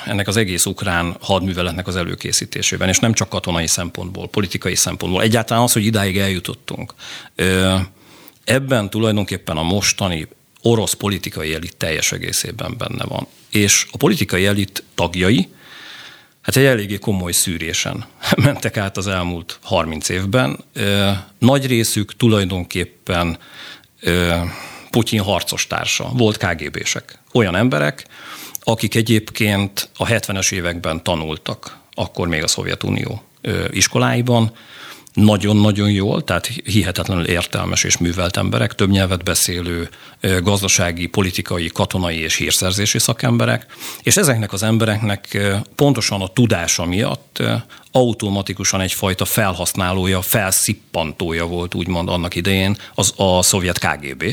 ennek 0.06 0.28
az 0.28 0.36
egész 0.36 0.66
ukrán 0.66 1.16
hadműveletnek 1.20 1.86
az 1.86 1.96
előkészítésében, 1.96 2.88
és 2.88 2.98
nem 2.98 3.12
csak 3.12 3.28
katonai 3.28 3.66
szempontból, 3.66 4.28
politikai 4.28 4.74
szempontból. 4.74 5.22
Egyáltalán 5.22 5.62
az, 5.62 5.72
hogy 5.72 5.84
idáig 5.84 6.18
eljutottunk 6.18 6.94
ebben 8.44 8.90
tulajdonképpen 8.90 9.56
a 9.56 9.62
mostani 9.62 10.28
orosz 10.62 10.92
politikai 10.92 11.54
elit 11.54 11.76
teljes 11.76 12.12
egészében 12.12 12.74
benne 12.78 13.04
van. 13.04 13.26
És 13.50 13.86
a 13.92 13.96
politikai 13.96 14.46
elit 14.46 14.82
tagjai, 14.94 15.48
hát 16.40 16.56
egy 16.56 16.64
eléggé 16.64 16.98
komoly 16.98 17.32
szűrésen 17.32 18.04
mentek 18.44 18.76
át 18.76 18.96
az 18.96 19.06
elmúlt 19.06 19.58
30 19.62 20.08
évben. 20.08 20.64
Nagy 21.38 21.66
részük 21.66 22.16
tulajdonképpen 22.16 23.38
Putyin 24.90 25.20
harcos 25.20 25.66
társa, 25.66 26.10
volt 26.12 26.36
KGB-sek. 26.36 27.18
Olyan 27.32 27.56
emberek, 27.56 28.06
akik 28.60 28.94
egyébként 28.94 29.88
a 29.96 30.06
70-es 30.06 30.52
években 30.52 31.02
tanultak, 31.02 31.78
akkor 31.94 32.28
még 32.28 32.42
a 32.42 32.46
Szovjetunió 32.46 33.22
iskoláiban, 33.70 34.52
nagyon-nagyon 35.14 35.90
jól, 35.90 36.24
tehát 36.24 36.46
hihetetlenül 36.46 37.24
értelmes 37.24 37.84
és 37.84 37.96
művelt 37.96 38.36
emberek, 38.36 38.74
több 38.74 38.90
nyelvet 38.90 39.24
beszélő 39.24 39.88
gazdasági, 40.42 41.06
politikai, 41.06 41.68
katonai 41.68 42.18
és 42.18 42.36
hírszerzési 42.36 42.98
szakemberek, 42.98 43.66
és 44.02 44.16
ezeknek 44.16 44.52
az 44.52 44.62
embereknek 44.62 45.38
pontosan 45.76 46.20
a 46.20 46.28
tudása 46.28 46.84
miatt 46.84 47.42
automatikusan 47.92 48.80
egyfajta 48.80 49.24
felhasználója, 49.24 50.22
felszippantója 50.22 51.46
volt 51.46 51.74
úgymond 51.74 52.08
annak 52.08 52.34
idején 52.34 52.76
az 52.94 53.12
a 53.16 53.42
szovjet 53.42 53.78
KGB, 53.78 54.24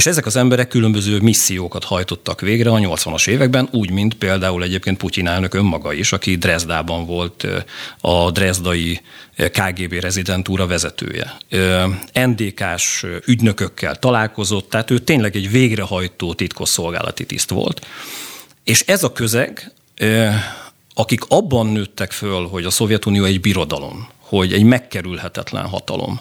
és 0.00 0.06
ezek 0.06 0.26
az 0.26 0.36
emberek 0.36 0.68
különböző 0.68 1.18
missziókat 1.18 1.84
hajtottak 1.84 2.40
végre 2.40 2.70
a 2.70 2.78
80-as 2.78 3.28
években, 3.28 3.68
úgy, 3.72 3.90
mint 3.90 4.14
például 4.14 4.62
egyébként 4.62 4.96
Putyin 4.96 5.26
elnök 5.26 5.54
önmaga 5.54 5.92
is, 5.92 6.12
aki 6.12 6.36
Dresdában 6.36 7.06
volt 7.06 7.46
a 8.00 8.30
Dresdai 8.30 9.00
KGB 9.36 9.92
rezidentúra 9.92 10.66
vezetője. 10.66 11.36
NDK-s 12.12 13.06
ügynökökkel 13.26 13.96
találkozott, 13.96 14.70
tehát 14.70 14.90
ő 14.90 14.98
tényleg 14.98 15.36
egy 15.36 15.50
végrehajtó 15.50 16.34
titkosszolgálati 16.34 17.26
tiszt 17.26 17.50
volt. 17.50 17.86
És 18.64 18.80
ez 18.86 19.02
a 19.02 19.12
közeg, 19.12 19.72
akik 20.94 21.20
abban 21.28 21.66
nőttek 21.66 22.12
föl, 22.12 22.48
hogy 22.48 22.64
a 22.64 22.70
Szovjetunió 22.70 23.24
egy 23.24 23.40
birodalom, 23.40 24.08
hogy 24.18 24.52
egy 24.52 24.64
megkerülhetetlen 24.64 25.66
hatalom, 25.66 26.20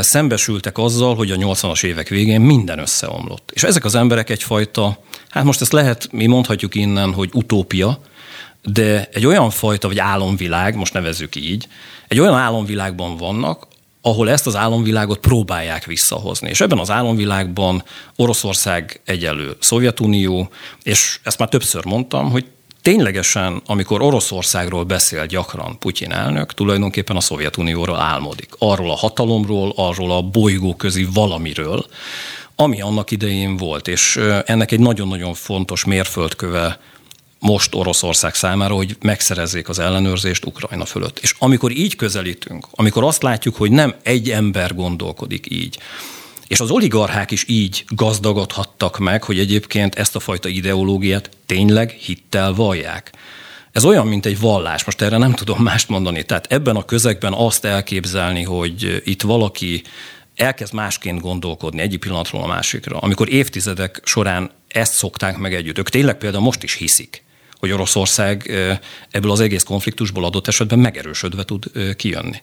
szembesültek 0.00 0.78
azzal, 0.78 1.14
hogy 1.14 1.30
a 1.30 1.36
80-as 1.36 1.84
évek 1.84 2.08
végén 2.08 2.40
minden 2.40 2.78
összeomlott. 2.78 3.50
És 3.54 3.62
ezek 3.62 3.84
az 3.84 3.94
emberek 3.94 4.30
egyfajta, 4.30 4.98
hát 5.28 5.44
most 5.44 5.60
ezt 5.60 5.72
lehet, 5.72 6.08
mi 6.12 6.26
mondhatjuk 6.26 6.74
innen, 6.74 7.12
hogy 7.12 7.30
utópia, 7.32 8.00
de 8.62 9.08
egy 9.12 9.26
olyan 9.26 9.50
fajta, 9.50 9.88
vagy 9.88 9.98
álomvilág, 9.98 10.74
most 10.74 10.92
nevezzük 10.92 11.36
így, 11.36 11.68
egy 12.08 12.20
olyan 12.20 12.34
álomvilágban 12.34 13.16
vannak, 13.16 13.66
ahol 14.02 14.30
ezt 14.30 14.46
az 14.46 14.56
álomvilágot 14.56 15.18
próbálják 15.18 15.84
visszahozni. 15.84 16.48
És 16.48 16.60
ebben 16.60 16.78
az 16.78 16.90
álomvilágban 16.90 17.84
Oroszország 18.16 19.00
egyelő 19.04 19.56
Szovjetunió, 19.60 20.50
és 20.82 21.20
ezt 21.22 21.38
már 21.38 21.48
többször 21.48 21.84
mondtam, 21.84 22.30
hogy 22.30 22.44
ténylegesen, 22.82 23.62
amikor 23.66 24.02
Oroszországról 24.02 24.84
beszél 24.84 25.26
gyakran 25.26 25.78
Putyin 25.78 26.12
elnök, 26.12 26.54
tulajdonképpen 26.54 27.16
a 27.16 27.20
Szovjetunióról 27.20 27.96
álmodik. 27.96 28.48
Arról 28.58 28.90
a 28.90 28.96
hatalomról, 28.96 29.72
arról 29.76 30.10
a 30.12 30.22
bolygóközi 30.22 31.04
valamiről, 31.12 31.86
ami 32.56 32.80
annak 32.80 33.10
idején 33.10 33.56
volt, 33.56 33.88
és 33.88 34.16
ennek 34.44 34.70
egy 34.70 34.80
nagyon-nagyon 34.80 35.34
fontos 35.34 35.84
mérföldköve 35.84 36.80
most 37.38 37.74
Oroszország 37.74 38.34
számára, 38.34 38.74
hogy 38.74 38.96
megszerezzék 39.00 39.68
az 39.68 39.78
ellenőrzést 39.78 40.44
Ukrajna 40.44 40.84
fölött. 40.84 41.18
És 41.18 41.34
amikor 41.38 41.70
így 41.70 41.96
közelítünk, 41.96 42.66
amikor 42.70 43.04
azt 43.04 43.22
látjuk, 43.22 43.56
hogy 43.56 43.70
nem 43.70 43.94
egy 44.02 44.30
ember 44.30 44.74
gondolkodik 44.74 45.50
így, 45.50 45.78
és 46.50 46.60
az 46.60 46.70
oligarchák 46.70 47.30
is 47.30 47.44
így 47.48 47.84
gazdagodhattak 47.88 48.98
meg, 48.98 49.24
hogy 49.24 49.38
egyébként 49.38 49.94
ezt 49.94 50.16
a 50.16 50.20
fajta 50.20 50.48
ideológiát 50.48 51.30
tényleg 51.46 51.90
hittel 51.90 52.52
vallják. 52.52 53.12
Ez 53.72 53.84
olyan, 53.84 54.06
mint 54.06 54.26
egy 54.26 54.40
vallás, 54.40 54.84
most 54.84 55.00
erre 55.00 55.16
nem 55.16 55.32
tudom 55.32 55.62
mást 55.62 55.88
mondani. 55.88 56.22
Tehát 56.22 56.52
ebben 56.52 56.76
a 56.76 56.84
közegben 56.84 57.32
azt 57.32 57.64
elképzelni, 57.64 58.42
hogy 58.42 59.02
itt 59.04 59.22
valaki 59.22 59.82
elkezd 60.36 60.72
másként 60.74 61.20
gondolkodni 61.20 61.80
egyik 61.80 62.00
pillanatról 62.00 62.42
a 62.42 62.46
másikra, 62.46 62.98
amikor 62.98 63.32
évtizedek 63.32 64.00
során 64.04 64.50
ezt 64.68 64.92
szokták 64.92 65.38
meg 65.38 65.54
együtt. 65.54 65.78
Ők 65.78 65.88
tényleg 65.88 66.18
például 66.18 66.42
most 66.42 66.62
is 66.62 66.74
hiszik, 66.74 67.22
hogy 67.58 67.70
Oroszország 67.70 68.50
ebből 69.10 69.30
az 69.30 69.40
egész 69.40 69.62
konfliktusból 69.62 70.24
adott 70.24 70.48
esetben 70.48 70.78
megerősödve 70.78 71.44
tud 71.44 71.64
kijönni. 71.96 72.42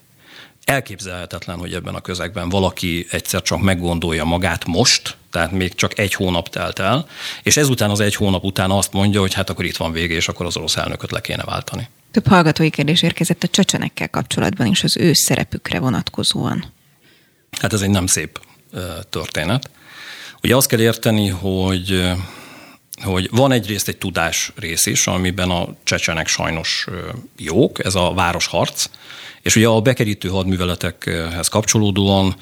Elképzelhetetlen, 0.67 1.57
hogy 1.57 1.73
ebben 1.73 1.95
a 1.95 2.01
közegben 2.01 2.49
valaki 2.49 3.07
egyszer 3.11 3.41
csak 3.41 3.61
meggondolja 3.61 4.23
magát 4.23 4.65
most, 4.65 5.17
tehát 5.31 5.51
még 5.51 5.75
csak 5.75 5.99
egy 5.99 6.13
hónap 6.13 6.49
telt 6.49 6.79
el, 6.79 7.07
és 7.43 7.57
ezután 7.57 7.89
az 7.89 7.99
egy 7.99 8.15
hónap 8.15 8.43
után 8.43 8.71
azt 8.71 8.93
mondja, 8.93 9.19
hogy 9.19 9.33
hát 9.33 9.49
akkor 9.49 9.65
itt 9.65 9.77
van 9.77 9.91
vége, 9.91 10.15
és 10.15 10.27
akkor 10.27 10.45
az 10.45 10.57
orosz 10.57 10.75
elnököt 10.75 11.11
le 11.11 11.21
kéne 11.21 11.43
váltani. 11.43 11.89
Több 12.11 12.27
hallgatói 12.27 12.69
kérdés 12.69 13.01
érkezett 13.01 13.43
a 13.43 13.47
csöcsenekkel 13.47 14.09
kapcsolatban 14.09 14.67
is 14.67 14.83
az 14.83 14.97
ő 14.97 15.13
szerepükre 15.13 15.79
vonatkozóan. 15.79 16.73
Hát 17.59 17.73
ez 17.73 17.81
egy 17.81 17.89
nem 17.89 18.07
szép 18.07 18.39
történet. 19.09 19.69
Ugye 20.43 20.55
azt 20.55 20.67
kell 20.67 20.79
érteni, 20.79 21.27
hogy 21.27 22.11
hogy 23.03 23.29
van 23.31 23.51
egyrészt 23.51 23.87
egy 23.87 23.97
tudás 23.97 24.51
rész 24.55 24.85
is, 24.85 25.07
amiben 25.07 25.49
a 25.49 25.67
csecsenek 25.83 26.27
sajnos 26.27 26.87
jók, 27.37 27.85
ez 27.85 27.95
a 27.95 28.13
városharc, 28.13 28.89
és 29.41 29.55
ugye 29.55 29.67
a 29.67 29.81
bekerítő 29.81 30.29
hadműveletekhez 30.29 31.47
kapcsolódóan 31.47 32.35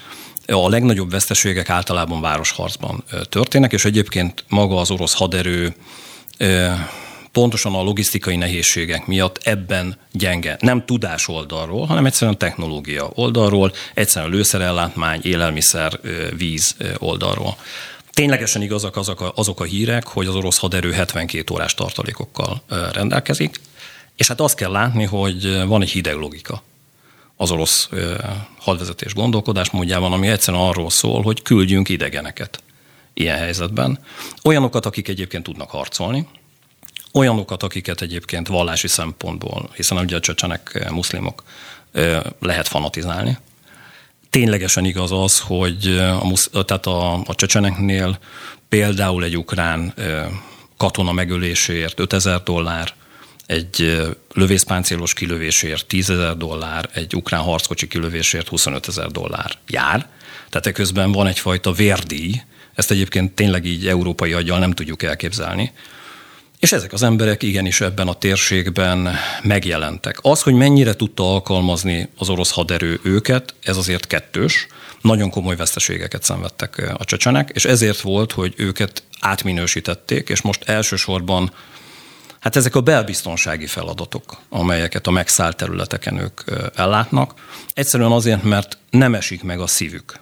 a 0.48 0.70
legnagyobb 0.70 1.12
veszteségek 1.12 1.70
általában 1.70 2.22
városharcban 2.22 3.04
történnek, 3.30 3.74
és 3.74 3.86
egyébként 3.86 4.44
maga 4.50 4.80
az 4.80 4.92
orosz 4.92 5.14
haderő 5.14 5.76
pontosan 7.32 7.76
a 7.76 7.84
logisztikai 7.84 8.36
nehézségek 8.36 9.06
miatt 9.06 9.40
ebben 9.44 9.98
gyenge. 10.12 10.58
Nem 10.60 10.86
tudás 10.86 11.28
oldalról, 11.28 11.86
hanem 11.86 12.06
egyszerűen 12.06 12.38
technológia 12.38 13.10
oldalról, 13.14 13.72
egyszerűen 13.94 14.32
lőszerellátmány, 14.32 15.20
élelmiszer, 15.24 16.00
víz 16.38 16.76
oldalról. 16.98 17.58
Ténylegesen 18.16 18.62
igazak 18.62 18.96
azok 18.96 19.22
a, 19.22 19.32
azok 19.36 19.60
a 19.60 19.64
hírek, 19.64 20.08
hogy 20.08 20.28
az 20.28 20.36
orosz 20.36 20.58
haderő 20.58 20.92
72 20.92 21.54
órás 21.54 21.74
tartalékokkal 21.74 22.62
rendelkezik, 22.94 23.60
és 24.16 24.28
hát 24.28 24.42
azt 24.42 24.56
kell 24.56 24.72
látni, 24.72 25.04
hogy 25.04 25.66
van 25.66 25.82
egy 25.82 25.90
hideg 25.90 26.16
logika 26.16 26.64
az 27.36 27.52
orosz 27.52 27.90
hadvezetés 28.60 29.14
gondolkodásmódjában, 29.14 30.14
ami 30.14 30.28
egyszerűen 30.28 30.64
arról 30.64 30.90
szól, 30.90 31.22
hogy 31.22 31.42
küldjünk 31.42 31.90
idegeneket 31.90 32.64
ilyen 33.14 33.38
helyzetben. 33.38 34.00
Olyanokat, 34.44 34.86
akik 34.86 35.08
egyébként 35.08 35.44
tudnak 35.44 35.70
harcolni, 35.70 36.28
olyanokat, 37.14 37.64
akiket 37.64 38.02
egyébként 38.02 38.48
vallási 38.48 38.88
szempontból, 38.88 39.70
hiszen 39.74 39.98
ugye 39.98 40.16
a 40.16 40.20
csecsenek 40.20 40.88
muszlimok 40.92 41.44
lehet 42.40 42.68
fanatizálni. 42.68 43.38
Ténylegesen 44.36 44.86
igaz 44.86 45.12
az, 45.12 45.40
hogy 45.40 45.98
a, 46.52 46.64
tehát 46.64 46.86
a, 46.86 47.14
a 47.14 47.36
csecseneknél 47.36 48.20
például 48.70 49.24
egy 49.24 49.38
ukrán 49.38 49.94
katona 50.78 51.12
megöléséért 51.12 52.00
5000 52.00 52.44
dollár, 52.44 52.94
egy 53.46 54.02
lövészpáncélos 54.34 55.14
kilövésért 55.14 55.86
10 55.86 56.10
ezer 56.10 56.38
dollár, 56.38 56.90
egy 56.94 57.16
ukrán 57.16 57.42
harckocsi 57.42 57.88
kilövésért 57.88 58.48
25 58.48 58.88
ezer 58.88 59.08
dollár 59.08 59.52
jár. 59.68 60.08
Tehát 60.50 60.72
közben 60.78 61.12
van 61.12 61.28
egyfajta 61.28 61.72
vérdíj, 61.72 62.42
ezt 62.74 62.92
egyébként 62.92 63.32
tényleg 63.32 63.66
így 63.66 63.88
európai 63.88 64.34
aggyal 64.34 64.60
nem 64.60 64.72
tudjuk 64.72 65.04
elképzelni, 65.04 65.72
És 66.60 66.72
ezek 66.72 66.94
az 66.94 67.04
emberek 67.04 67.44
igenis 67.44 67.82
ebben 67.82 68.08
a 68.08 68.14
térségben 68.14 69.10
megjelentek. 69.44 70.18
Az, 70.22 70.42
hogy 70.42 70.54
mennyire 70.54 70.94
tudta 70.94 71.34
alkalmazni 71.34 72.10
az 72.18 72.30
orosz 72.30 72.52
haderő 72.52 73.00
őket, 73.04 73.54
ez 73.64 73.78
azért 73.78 74.08
kettős. 74.08 74.68
Nagyon 75.02 75.30
komoly 75.30 75.56
veszteségeket 75.56 76.24
szenvedtek 76.24 76.94
a 76.98 77.06
csecsenek, 77.06 77.50
és 77.54 77.66
ezért 77.66 78.02
volt, 78.02 78.32
hogy 78.32 78.54
őket 78.58 79.04
átminősítették, 79.20 80.30
és 80.30 80.42
most 80.42 80.64
elsősorban 80.70 81.52
Hát 82.46 82.56
ezek 82.56 82.76
a 82.76 82.82
belbiztonsági 82.82 83.66
feladatok, 83.66 84.38
amelyeket 84.50 85.08
a 85.08 85.12
megszállt 85.12 85.58
területeken 85.58 86.18
ők 86.18 86.42
ellátnak, 86.76 87.34
egyszerűen 87.74 88.12
azért, 88.12 88.44
mert 88.44 88.78
nem 88.90 89.16
esik 89.16 89.44
meg 89.44 89.60
a 89.60 89.68
szívük 89.68 90.20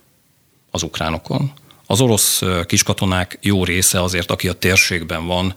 az 0.72 0.84
ukránokon. 0.84 1.52
Az 1.86 2.02
orosz 2.02 2.42
kiskatonák 2.66 3.38
jó 3.42 3.64
része 3.64 4.02
azért, 4.02 4.32
aki 4.32 4.48
a 4.48 4.54
térségben 4.54 5.26
van, 5.26 5.56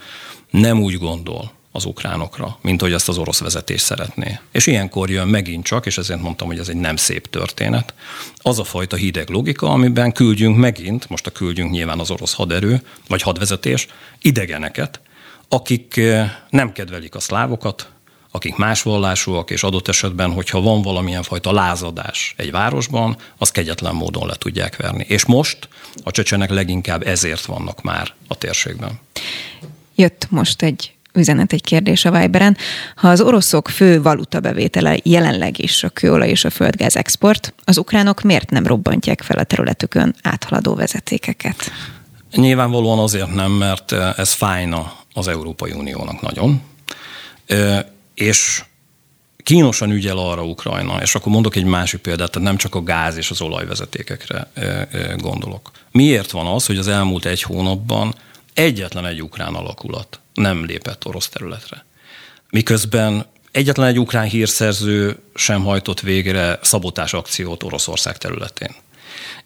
nem 0.51 0.83
úgy 0.83 0.99
gondol 0.99 1.53
az 1.77 1.85
ukránokra, 1.85 2.59
mint 2.61 2.81
hogy 2.81 2.93
ezt 2.93 3.09
az 3.09 3.19
orosz 3.19 3.41
vezetés 3.41 3.81
szeretné. 3.81 4.39
És 4.53 4.67
ilyenkor 4.67 5.11
jön 5.11 5.29
megint 5.29 5.65
csak, 5.65 5.87
és 5.87 5.99
ezért 5.99 6.23
mondtam, 6.23 6.47
hogy 6.47 6.59
ez 6.59 6.69
egy 6.69 6.77
nem 6.77 6.97
szép 6.97 7.31
történet, 7.31 7.95
az 8.37 8.59
a 8.59 8.65
fajta 8.65 8.97
hideg 8.97 9.29
logika, 9.29 9.71
amiben 9.71 10.13
küldjünk 10.13 10.57
megint, 10.57 11.09
most 11.09 11.27
a 11.27 11.31
küldjünk 11.31 11.71
nyilván 11.71 11.99
az 11.99 12.11
orosz 12.11 12.35
haderő, 12.35 12.83
vagy 13.09 13.23
hadvezetés, 13.23 13.87
idegeneket, 14.23 15.01
akik 15.49 15.97
eh, 15.97 16.33
nem 16.51 16.73
kedvelik 16.73 17.15
a 17.15 17.21
szlávokat, 17.21 17.91
akik 18.31 18.57
más 18.57 18.83
vallásúak, 18.83 19.51
és 19.51 19.63
adott 19.63 19.89
esetben, 19.89 20.33
hogyha 20.33 20.61
van 20.61 20.83
valamilyen 20.83 21.23
fajta 21.23 21.53
lázadás 21.53 22.35
egy 22.37 22.51
városban, 22.51 23.17
az 23.39 23.51
kegyetlen 23.51 23.95
módon 23.95 24.27
le 24.27 24.35
tudják 24.35 24.77
verni. 24.77 25.05
És 25.09 25.25
most 25.25 25.69
a 26.05 26.11
csecsenek 26.11 26.51
leginkább 26.51 27.07
ezért 27.07 27.45
vannak 27.45 27.83
már 27.83 28.15
a 28.29 28.35
térségben. 28.35 29.01
Jött 29.99 30.27
most 30.31 30.63
egy 30.63 30.95
üzenet, 31.13 31.53
egy 31.53 31.63
kérdés 31.63 32.05
a 32.05 32.11
Viberen. 32.11 32.57
Ha 32.95 33.09
az 33.09 33.21
oroszok 33.21 33.69
fő 33.69 34.03
valuta 34.03 34.41
bevétele 34.41 34.97
jelenleg 35.03 35.59
is 35.59 35.85
a 35.85 35.89
kőolaj 35.89 36.29
és 36.29 36.45
a 36.45 36.51
földgáz 36.51 36.97
export, 36.97 37.55
az 37.65 37.79
ukránok 37.79 38.23
miért 38.23 38.51
nem 38.51 38.67
robbantják 38.67 39.23
fel 39.23 39.39
a 39.39 39.45
területükön 39.45 40.15
áthaladó 40.23 40.75
vezetékeket? 40.75 41.71
Nyilvánvalóan 42.33 42.99
azért 42.99 43.35
nem, 43.35 43.51
mert 43.53 43.93
ez 43.93 44.33
fájna 44.33 44.93
az 45.13 45.29
Európai 45.29 45.73
Uniónak 45.73 46.21
nagyon, 46.21 46.63
és 48.15 48.65
kínosan 49.37 49.91
ügyel 49.91 50.19
arra 50.19 50.45
Ukrajna, 50.45 51.03
és 51.03 51.15
akkor 51.15 51.33
mondok 51.33 51.57
egy 51.57 51.65
másik 51.65 52.01
példát, 52.01 52.31
tehát 52.31 52.49
nem 52.49 52.57
csak 52.57 52.75
a 52.75 52.83
gáz 52.83 53.17
és 53.17 53.31
az 53.31 53.41
olajvezetékekre 53.41 54.51
gondolok. 55.17 55.71
Miért 55.91 56.31
van 56.31 56.47
az, 56.47 56.67
hogy 56.67 56.79
az 56.79 56.89
elmúlt 56.89 57.25
egy 57.25 57.43
hónapban 57.43 58.15
egyetlen 58.57 59.07
egy 59.07 59.23
ukrán 59.23 59.55
alakulat 59.55 60.21
nem 60.35 60.65
lépett 60.65 61.07
orosz 61.07 61.29
területre? 61.29 61.85
Miközben 62.51 63.27
egyetlen 63.51 63.87
egy 63.87 63.99
ukrán 63.99 64.29
hírszerző 64.29 65.19
sem 65.35 65.63
hajtott 65.63 66.01
végre 66.01 66.59
szabotás 66.63 67.13
akciót 67.13 67.63
Oroszország 67.63 68.19
területén 68.19 68.75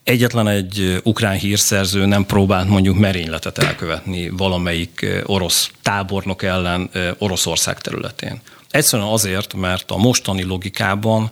egyetlen 0.03 0.49
egy 0.49 1.01
ukrán 1.05 1.37
hírszerző 1.37 2.07
nem 2.07 2.27
próbált 2.27 2.69
mondjuk 2.69 2.99
merényletet 2.99 3.59
elkövetni 3.59 4.29
valamelyik 4.29 5.07
orosz 5.25 5.71
tábornok 5.83 6.43
ellen 6.43 6.91
Oroszország 7.19 7.81
területén. 7.81 8.41
Egyszerűen 8.71 9.09
azért, 9.09 9.55
mert 9.55 9.91
a 9.91 9.97
mostani 9.97 10.43
logikában 10.43 11.31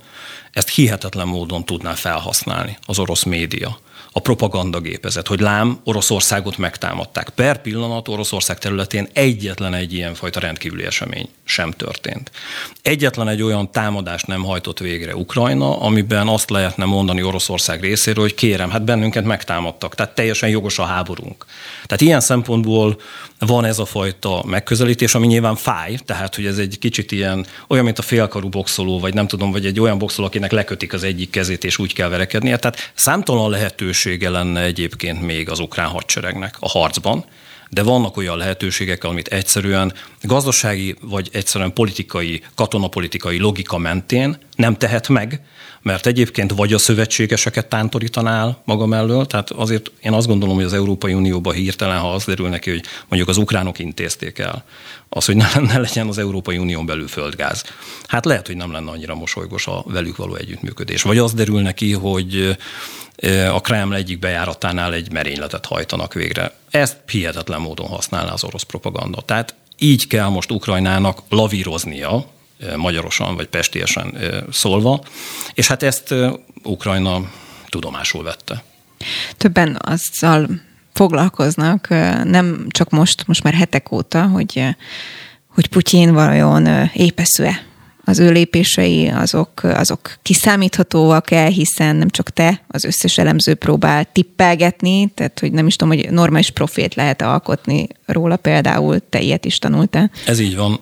ezt 0.52 0.68
hihetetlen 0.68 1.26
módon 1.26 1.64
tudná 1.64 1.94
felhasználni 1.94 2.78
az 2.86 2.98
orosz 2.98 3.22
média 3.22 3.78
a 4.18 4.20
propagandagépezet, 4.20 5.26
hogy 5.26 5.40
lám, 5.40 5.78
Oroszországot 5.84 6.56
megtámadták. 6.56 7.28
Per 7.28 7.62
pillanat 7.62 8.08
Oroszország 8.08 8.58
területén 8.58 9.08
egyetlen 9.12 9.74
egy 9.74 9.92
ilyen 9.92 10.14
fajta 10.14 10.40
rendkívüli 10.40 10.84
esemény 10.84 11.28
sem 11.44 11.70
történt. 11.70 12.30
Egyetlen 12.82 13.28
egy 13.28 13.42
olyan 13.42 13.70
támadást 13.70 14.26
nem 14.26 14.44
hajtott 14.44 14.78
végre 14.78 15.16
Ukrajna, 15.16 15.80
amiben 15.80 16.28
azt 16.28 16.50
lehetne 16.50 16.84
mondani 16.84 17.22
Oroszország 17.22 17.80
részéről, 17.80 18.22
hogy 18.22 18.34
kérem, 18.34 18.70
hát 18.70 18.84
bennünket 18.84 19.24
megtámadtak, 19.24 19.94
tehát 19.94 20.14
teljesen 20.14 20.48
jogos 20.48 20.78
a 20.78 20.84
háborunk. 20.84 21.46
Tehát 21.86 22.00
ilyen 22.00 22.20
szempontból 22.20 23.00
van 23.38 23.64
ez 23.64 23.78
a 23.78 23.84
fajta 23.84 24.42
megközelítés, 24.46 25.14
ami 25.14 25.26
nyilván 25.26 25.56
fáj, 25.56 25.98
tehát 26.04 26.34
hogy 26.34 26.46
ez 26.46 26.58
egy 26.58 26.78
kicsit 26.78 27.12
ilyen, 27.12 27.46
olyan, 27.68 27.84
mint 27.84 27.98
a 27.98 28.02
félkarú 28.02 28.48
boxoló, 28.48 29.00
vagy 29.00 29.14
nem 29.14 29.26
tudom, 29.26 29.50
vagy 29.50 29.66
egy 29.66 29.80
olyan 29.80 29.98
boxoló, 29.98 30.26
akinek 30.26 30.52
lekötik 30.52 30.92
az 30.92 31.02
egyik 31.02 31.30
kezét, 31.30 31.64
és 31.64 31.78
úgy 31.78 31.92
kell 31.92 32.08
verekednie. 32.08 32.56
Tehát 32.56 32.92
számtalan 32.94 33.50
lehetősége 34.08 34.30
lenne 34.30 34.62
egyébként 34.62 35.22
még 35.22 35.50
az 35.50 35.58
ukrán 35.58 35.88
hadseregnek 35.88 36.56
a 36.60 36.68
harcban, 36.68 37.24
de 37.70 37.82
vannak 37.82 38.16
olyan 38.16 38.36
lehetőségek, 38.36 39.04
amit 39.04 39.28
egyszerűen 39.28 39.92
gazdasági 40.22 40.96
vagy 41.00 41.28
egyszerűen 41.32 41.72
politikai, 41.72 42.42
katonapolitikai 42.54 43.38
logika 43.38 43.78
mentén 43.78 44.38
nem 44.56 44.76
tehet 44.76 45.08
meg, 45.08 45.40
mert 45.82 46.06
egyébként 46.06 46.52
vagy 46.52 46.72
a 46.72 46.78
szövetségeseket 46.78 47.66
tántorítanál 47.68 48.62
maga 48.64 48.86
mellől, 48.86 49.26
tehát 49.26 49.50
azért 49.50 49.90
én 50.02 50.12
azt 50.12 50.26
gondolom, 50.26 50.54
hogy 50.54 50.64
az 50.64 50.72
Európai 50.72 51.14
Unióban 51.14 51.54
hirtelen, 51.54 51.98
ha 51.98 52.12
az 52.12 52.24
derül 52.24 52.48
neki, 52.48 52.70
hogy 52.70 52.84
mondjuk 53.08 53.30
az 53.30 53.36
ukránok 53.36 53.78
intézték 53.78 54.38
el, 54.38 54.64
az, 55.08 55.24
hogy 55.24 55.36
ne, 55.36 55.46
ne 55.60 55.78
legyen 55.78 56.08
az 56.08 56.18
Európai 56.18 56.58
Unión 56.58 56.86
belül 56.86 57.08
földgáz. 57.08 57.64
Hát 58.06 58.24
lehet, 58.24 58.46
hogy 58.46 58.56
nem 58.56 58.72
lenne 58.72 58.90
annyira 58.90 59.14
mosolygos 59.14 59.66
a 59.66 59.82
velük 59.86 60.16
való 60.16 60.34
együttműködés. 60.34 61.02
Vagy 61.02 61.18
az 61.18 61.34
derül 61.34 61.60
neki, 61.60 61.92
hogy 61.92 62.56
a 63.52 63.60
Kreml 63.60 63.94
egyik 63.94 64.18
bejáratánál 64.18 64.94
egy 64.94 65.12
merényletet 65.12 65.66
hajtanak 65.66 66.14
végre. 66.14 66.52
Ezt 66.70 66.96
hihetetlen 67.06 67.60
módon 67.60 67.86
használná 67.86 68.32
az 68.32 68.44
orosz 68.44 68.62
propaganda. 68.62 69.20
Tehát 69.20 69.54
így 69.78 70.06
kell 70.06 70.28
most 70.28 70.50
Ukrajnának 70.50 71.22
lavíroznia, 71.28 72.24
magyarosan 72.76 73.36
vagy 73.36 73.46
pestiesen 73.46 74.18
szólva, 74.52 75.04
és 75.54 75.66
hát 75.66 75.82
ezt 75.82 76.14
Ukrajna 76.62 77.30
tudomásul 77.68 78.22
vette. 78.22 78.62
Többen 79.36 79.78
azzal 79.80 80.48
foglalkoznak, 80.92 81.88
nem 82.24 82.66
csak 82.68 82.90
most, 82.90 83.26
most 83.26 83.42
már 83.42 83.54
hetek 83.54 83.92
óta, 83.92 84.26
hogy, 84.26 84.64
hogy 85.46 85.66
Putyin 85.66 86.12
vajon 86.12 86.66
épesző-e 86.92 87.67
az 88.08 88.18
ő 88.18 88.30
lépései 88.30 89.08
azok, 89.08 89.62
azok 89.62 90.18
kiszámíthatóak-e, 90.22 91.46
hiszen 91.46 91.96
nem 91.96 92.08
csak 92.08 92.30
te, 92.30 92.64
az 92.68 92.84
összes 92.84 93.18
elemző 93.18 93.54
próbál 93.54 94.12
tippelgetni, 94.12 95.12
tehát 95.14 95.38
hogy 95.38 95.52
nem 95.52 95.66
is 95.66 95.76
tudom, 95.76 95.96
hogy 95.96 96.10
normális 96.10 96.50
profét 96.50 96.94
lehet 96.94 97.22
alkotni 97.22 97.88
róla 98.06 98.36
például, 98.36 99.08
te 99.08 99.20
ilyet 99.20 99.44
is 99.44 99.58
tanultál. 99.58 100.10
Ez 100.26 100.38
így 100.38 100.56
van, 100.56 100.80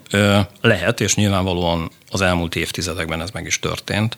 lehet, 0.61 1.01
és 1.01 1.15
nyilvánvalóan 1.15 1.91
az 2.09 2.21
elmúlt 2.21 2.55
évtizedekben 2.55 3.21
ez 3.21 3.29
meg 3.29 3.45
is 3.45 3.59
történt. 3.59 4.17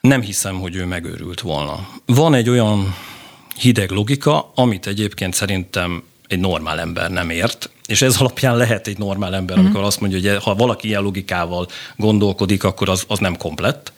Nem 0.00 0.20
hiszem, 0.20 0.60
hogy 0.60 0.74
ő 0.74 0.84
megőrült 0.84 1.40
volna. 1.40 1.88
Van 2.06 2.34
egy 2.34 2.48
olyan 2.48 2.94
hideg 3.56 3.90
logika, 3.90 4.52
amit 4.54 4.86
egyébként 4.86 5.34
szerintem 5.34 6.02
egy 6.32 6.38
normál 6.38 6.80
ember 6.80 7.10
nem 7.10 7.30
ért, 7.30 7.70
és 7.86 8.02
ez 8.02 8.16
alapján 8.16 8.56
lehet 8.56 8.86
egy 8.86 8.98
normál 8.98 9.34
ember, 9.34 9.56
mm-hmm. 9.56 9.64
amikor 9.64 9.84
azt 9.84 10.00
mondja, 10.00 10.32
hogy 10.32 10.42
ha 10.42 10.54
valaki 10.54 10.88
ilyen 10.88 11.02
logikával 11.02 11.68
gondolkodik, 11.96 12.64
akkor 12.64 12.88
az, 12.88 13.04
az 13.08 13.18
nem 13.18 13.36
komplett. 13.36 13.92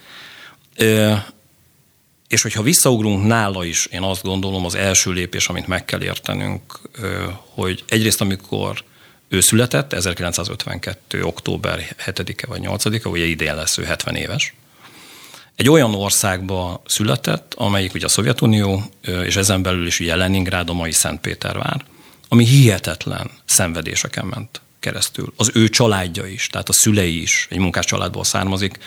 És 2.29 2.43
hogyha 2.43 2.63
visszaugrunk 2.63 3.27
nála 3.27 3.65
is, 3.65 3.87
én 3.87 4.03
azt 4.03 4.23
gondolom, 4.23 4.65
az 4.65 4.75
első 4.75 5.11
lépés, 5.11 5.49
amit 5.49 5.67
meg 5.67 5.85
kell 5.85 6.03
értenünk, 6.03 6.81
hogy 7.55 7.85
egyrészt 7.89 8.21
amikor 8.21 8.85
ő 9.29 9.41
született, 9.41 9.93
1952. 9.93 11.25
október 11.25 11.97
7-e 12.07 12.47
vagy 12.47 12.61
8-a, 12.65 13.09
ugye 13.09 13.25
idén 13.25 13.55
lesz 13.55 13.79
ő 13.79 13.85
70 13.85 14.15
éves, 14.17 14.55
egy 15.57 15.69
olyan 15.69 15.95
országba 15.95 16.83
született, 16.87 17.55
amelyik 17.57 17.95
ugye 17.95 18.05
a 18.05 18.09
Szovjetunió, 18.09 18.83
és 19.25 19.37
ezen 19.37 19.63
belül 19.63 19.87
is 19.87 20.01
ugye 20.01 20.17
Leningrád, 20.17 20.69
a 20.69 20.73
mai 20.73 20.93
Szentpétervár, 20.93 21.85
ami 22.35 22.45
hihetetlen 22.45 23.31
szenvedéseken 23.45 24.27
ment 24.27 24.61
keresztül. 24.81 25.33
Az 25.37 25.51
ő 25.55 25.69
családja 25.69 26.27
is, 26.27 26.47
tehát 26.47 26.69
a 26.69 26.73
szülei 26.73 27.23
is 27.23 27.47
egy 27.51 27.59
munkás 27.59 27.85
családból 27.85 28.25
származik. 28.25 28.79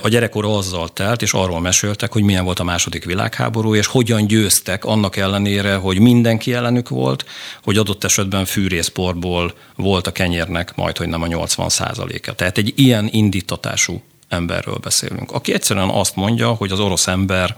A 0.00 0.08
gyerekkor 0.08 0.44
azzal 0.44 0.88
telt, 0.88 1.22
és 1.22 1.32
arról 1.32 1.60
meséltek, 1.60 2.12
hogy 2.12 2.22
milyen 2.22 2.44
volt 2.44 2.58
a 2.58 2.64
második 2.64 3.04
világháború, 3.04 3.74
és 3.74 3.86
hogyan 3.86 4.26
győztek 4.26 4.84
annak 4.84 5.16
ellenére, 5.16 5.74
hogy 5.74 5.98
mindenki 5.98 6.54
ellenük 6.54 6.88
volt, 6.88 7.24
hogy 7.62 7.76
adott 7.76 8.04
esetben 8.04 8.44
fűrészporból 8.44 9.54
volt 9.76 10.06
a 10.06 10.12
kenyérnek 10.12 10.74
majd, 10.74 10.96
hogy 10.96 11.08
nem 11.08 11.22
a 11.22 11.26
80 11.26 11.68
százaléka. 11.68 12.32
Tehát 12.32 12.58
egy 12.58 12.72
ilyen 12.76 13.08
indítatású 13.12 14.02
emberről 14.28 14.78
beszélünk, 14.82 15.32
aki 15.32 15.52
egyszerűen 15.52 15.88
azt 15.88 16.16
mondja, 16.16 16.48
hogy 16.48 16.72
az 16.72 16.80
orosz 16.80 17.06
embernek 17.06 17.56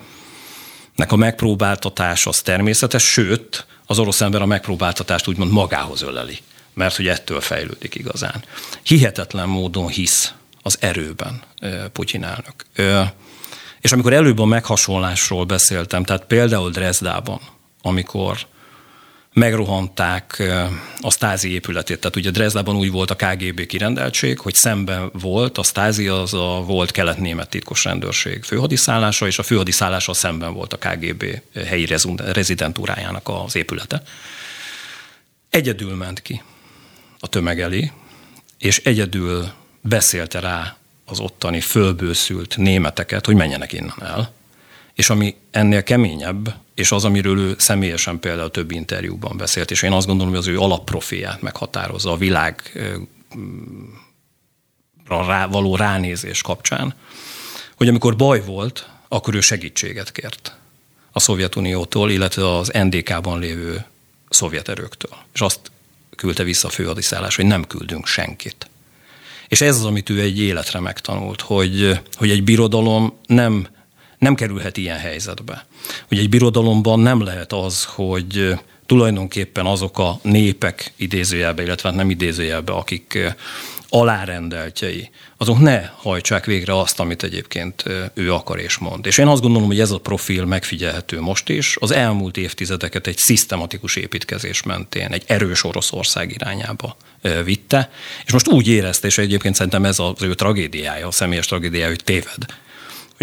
a 1.06 1.16
megpróbáltatás 1.16 2.26
az 2.26 2.40
természetes, 2.40 3.02
sőt, 3.02 3.66
az 3.86 3.98
orosz 3.98 4.20
ember 4.20 4.42
a 4.42 4.46
megpróbáltatást 4.46 5.28
úgymond 5.28 5.50
magához 5.52 6.02
öleli, 6.02 6.38
mert 6.74 6.96
hogy 6.96 7.06
ettől 7.06 7.40
fejlődik 7.40 7.94
igazán. 7.94 8.44
Hihetetlen 8.82 9.48
módon 9.48 9.88
hisz 9.88 10.32
az 10.62 10.76
erőben 10.80 11.42
Putyin 11.92 12.24
elnök. 12.24 12.66
És 13.80 13.92
amikor 13.92 14.12
előbb 14.12 14.38
a 14.38 14.44
meghasonlásról 14.44 15.44
beszéltem, 15.44 16.04
tehát 16.04 16.24
például 16.24 16.70
Dresdában, 16.70 17.40
amikor 17.82 18.38
megrohanták 19.34 20.42
a 21.00 21.10
Stázi 21.10 21.52
épületét. 21.52 21.98
Tehát 21.98 22.16
ugye 22.16 22.30
Dresdában 22.30 22.76
úgy 22.76 22.90
volt 22.90 23.10
a 23.10 23.16
KGB 23.16 23.66
kirendeltség, 23.66 24.38
hogy 24.38 24.54
szemben 24.54 25.10
volt, 25.12 25.58
a 25.58 25.62
Stázi 25.62 26.08
az 26.08 26.34
a 26.34 26.62
volt 26.66 26.90
kelet-német 26.90 27.48
titkos 27.48 27.84
rendőrség 27.84 28.42
főhadiszállása, 28.42 29.26
és 29.26 29.38
a 29.38 29.42
főhadiszállása 29.42 30.14
szemben 30.14 30.52
volt 30.52 30.72
a 30.72 30.78
KGB 30.78 31.24
helyi 31.66 31.86
rezidentúrájának 32.16 33.28
az 33.28 33.56
épülete. 33.56 34.02
Egyedül 35.50 35.94
ment 35.94 36.22
ki 36.22 36.42
a 37.18 37.26
tömeg 37.26 37.60
elé, 37.60 37.92
és 38.58 38.78
egyedül 38.78 39.48
beszélte 39.80 40.40
rá 40.40 40.76
az 41.04 41.20
ottani 41.20 41.60
fölbőszült 41.60 42.56
németeket, 42.56 43.26
hogy 43.26 43.34
menjenek 43.34 43.72
innen 43.72 43.94
el. 44.00 44.32
És 44.94 45.10
ami 45.10 45.36
ennél 45.50 45.82
keményebb, 45.82 46.54
és 46.74 46.92
az, 46.92 47.04
amiről 47.04 47.38
ő 47.38 47.54
személyesen 47.58 48.18
például 48.18 48.50
több 48.50 48.70
interjúban 48.70 49.36
beszélt, 49.36 49.70
és 49.70 49.82
én 49.82 49.92
azt 49.92 50.06
gondolom, 50.06 50.32
hogy 50.32 50.40
az 50.40 50.48
ő 50.48 50.58
alapprofiát 50.58 51.42
meghatározza 51.42 52.12
a 52.12 52.16
világ 52.16 52.72
rá, 55.08 55.46
való 55.46 55.76
ránézés 55.76 56.42
kapcsán, 56.42 56.94
hogy 57.76 57.88
amikor 57.88 58.16
baj 58.16 58.44
volt, 58.44 58.88
akkor 59.08 59.34
ő 59.34 59.40
segítséget 59.40 60.12
kért 60.12 60.56
a 61.12 61.20
Szovjetuniótól, 61.20 62.10
illetve 62.10 62.56
az 62.56 62.68
NDK-ban 62.68 63.38
lévő 63.38 63.84
szovjet 64.28 64.68
erőktől. 64.68 65.16
És 65.34 65.40
azt 65.40 65.60
küldte 66.16 66.42
vissza 66.42 66.68
a 66.68 66.70
főhadiszállás, 66.70 67.36
hogy 67.36 67.46
nem 67.46 67.66
küldünk 67.66 68.06
senkit. 68.06 68.68
És 69.48 69.60
ez 69.60 69.76
az, 69.76 69.84
amit 69.84 70.10
ő 70.10 70.20
egy 70.20 70.40
életre 70.40 70.80
megtanult, 70.80 71.40
hogy, 71.40 72.00
hogy 72.14 72.30
egy 72.30 72.44
birodalom 72.44 73.18
nem, 73.26 73.66
nem 74.24 74.34
kerülhet 74.34 74.76
ilyen 74.76 74.98
helyzetbe. 74.98 75.66
Hogy 76.08 76.18
egy 76.18 76.28
birodalomban 76.28 77.00
nem 77.00 77.22
lehet 77.22 77.52
az, 77.52 77.84
hogy 77.84 78.54
tulajdonképpen 78.86 79.66
azok 79.66 79.98
a 79.98 80.18
népek 80.22 80.92
idézőjelbe, 80.96 81.62
illetve 81.62 81.88
hát 81.88 81.98
nem 81.98 82.10
idézőjelbe, 82.10 82.72
akik 82.72 83.18
alárendeltjei, 83.88 85.10
azok 85.36 85.58
ne 85.58 85.84
hajtsák 85.96 86.44
végre 86.44 86.78
azt, 86.78 87.00
amit 87.00 87.22
egyébként 87.22 87.84
ő 88.14 88.32
akar 88.32 88.58
és 88.58 88.78
mond. 88.78 89.06
És 89.06 89.18
én 89.18 89.26
azt 89.26 89.42
gondolom, 89.42 89.68
hogy 89.68 89.80
ez 89.80 89.90
a 89.90 89.98
profil 89.98 90.44
megfigyelhető 90.44 91.20
most 91.20 91.48
is. 91.48 91.76
Az 91.80 91.90
elmúlt 91.90 92.36
évtizedeket 92.36 93.06
egy 93.06 93.16
szisztematikus 93.16 93.96
építkezés 93.96 94.62
mentén, 94.62 95.12
egy 95.12 95.22
erős 95.26 95.64
Oroszország 95.64 96.32
irányába 96.32 96.96
vitte, 97.44 97.90
és 98.24 98.32
most 98.32 98.48
úgy 98.48 98.68
érezte, 98.68 99.06
és 99.06 99.18
egyébként 99.18 99.54
szerintem 99.54 99.84
ez 99.84 99.98
az 99.98 100.22
ő 100.22 100.34
tragédiája, 100.34 101.06
a 101.06 101.10
személyes 101.10 101.46
tragédiája, 101.46 101.88
hogy 101.88 102.04
téved. 102.04 102.46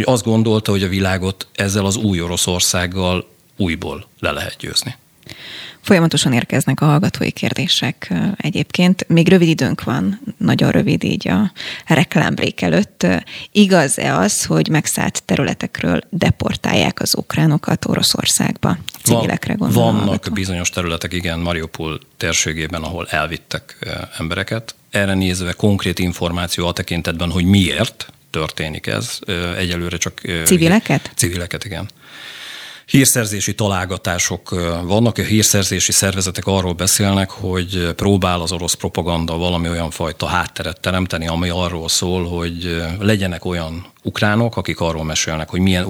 Hogy 0.04 0.14
azt 0.14 0.24
gondolta, 0.24 0.72
hogy 0.72 0.84
a 0.84 0.88
világot 0.88 1.48
ezzel 1.56 1.86
az 1.86 1.96
új 1.96 2.22
Oroszországgal 2.22 3.30
újból 3.58 4.06
le 4.20 4.32
lehet 4.32 4.56
győzni. 4.60 4.96
Folyamatosan 5.82 6.34
érkeznek 6.34 6.82
a 6.82 6.86
hallgatói 6.86 7.32
kérdések 7.32 8.14
egyébként. 8.38 9.08
Még 9.08 9.28
rövid 9.28 9.48
időnk 9.48 9.84
van, 9.84 10.20
nagyon 10.38 10.72
rövid 10.72 11.04
így 11.04 11.28
a 11.28 11.52
reklámbrék 11.86 12.62
előtt. 12.62 13.08
Igaz-e 13.52 14.18
az, 14.18 14.46
hogy 14.46 14.68
megszállt 14.70 15.24
területekről 15.24 16.02
deportálják 16.10 17.02
az 17.02 17.16
ukránokat 17.18 17.86
Oroszországba? 17.86 18.78
Civilekre 19.04 19.54
gondolom. 19.54 19.86
Vannak 19.86 20.08
hallgató. 20.08 20.34
bizonyos 20.34 20.70
területek, 20.70 21.14
igen, 21.14 21.40
Mariupol 21.40 22.00
térségében, 22.18 22.84
ahol 22.84 23.08
elvittek 23.10 23.78
embereket. 24.18 24.76
Erre 24.90 25.14
nézve 25.14 25.54
konkrét 25.54 26.00
információ 26.00 26.68
a 26.68 26.74
tekintetben, 26.74 27.32
hogy 27.32 27.46
miért 27.46 28.12
történik 28.32 28.88
ez. 28.88 29.20
Egyelőre 29.58 29.98
csak... 29.98 30.22
Civileket? 30.46 31.12
Civileket, 31.16 31.66
igen 31.66 31.90
hírszerzési 32.92 33.56
találgatások 33.56 34.50
vannak, 34.84 35.18
a 35.18 35.22
hírszerzési 35.22 35.92
szervezetek 35.92 36.46
arról 36.46 36.74
beszélnek, 36.74 37.30
hogy 37.30 37.94
próbál 37.96 38.42
az 38.42 38.52
orosz 38.52 38.74
propaganda 38.74 39.38
valami 39.38 39.70
olyan 39.70 39.90
fajta 39.90 40.26
hátteret 40.26 40.80
teremteni, 40.80 41.28
ami 41.28 41.50
arról 41.50 41.90
szól, 41.90 42.28
hogy 42.28 42.84
legyenek 43.00 43.46
olyan 43.46 43.91
ukránok, 44.04 44.58
akik 44.58 44.80
arról 44.80 45.04
mesélnek, 45.04 45.50
hogy 45.50 45.60
milyen 45.60 45.84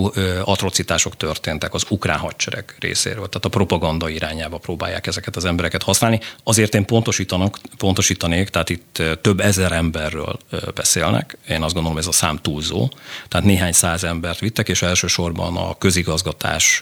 atrocitások 0.44 1.18
történtek 1.18 1.74
az 1.74 1.86
ukrán 1.90 2.18
hadsereg 2.18 2.76
részéről. 2.80 3.28
Tehát 3.28 3.46
a 3.46 3.50
propaganda 3.50 4.10
irányába 4.10 4.58
próbálják 4.58 5.08
ezeket 5.08 5.36
az 5.36 5.46
embereket 5.46 5.84
használni. 5.84 6.20
Azért 6.44 6.76
én 6.76 6.86
pontosítanak, 6.86 7.60
pontosítanék, 7.78 8.50
tehát 8.50 8.70
itt 8.70 9.02
több 9.22 9.40
ezer 9.40 9.72
emberről 9.72 10.40
beszélnek. 10.74 11.38
Én 11.50 11.62
azt 11.62 11.74
gondolom, 11.74 11.98
ez 11.98 12.08
a 12.08 12.12
szám 12.12 12.38
túlzó. 12.38 12.90
Tehát 13.28 13.46
néhány 13.46 13.72
száz 13.72 14.04
embert 14.04 14.40
vittek, 14.40 14.70
és 14.70 14.82
elsősorban 14.82 15.58
a 15.58 15.78
közigazgatás, 15.78 16.82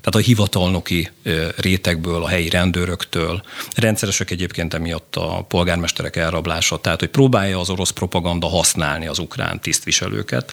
tehát 0.00 0.14
a 0.14 0.18
hivatalnoki 0.18 1.10
rétegből, 1.56 2.22
a 2.22 2.28
helyi 2.28 2.48
rendőröktől. 2.48 3.42
Rendszeresek 3.74 4.30
egyébként 4.30 4.74
emiatt 4.74 5.16
a 5.16 5.44
polgármesterek 5.48 6.16
elrablása, 6.16 6.80
tehát 6.80 7.00
hogy 7.00 7.08
próbálja 7.08 7.60
az 7.60 7.70
orosz 7.70 7.90
propaganda 7.90 8.48
használni 8.48 9.06
az 9.06 9.18
ukrán 9.18 9.60
tisztviselőket, 9.60 10.45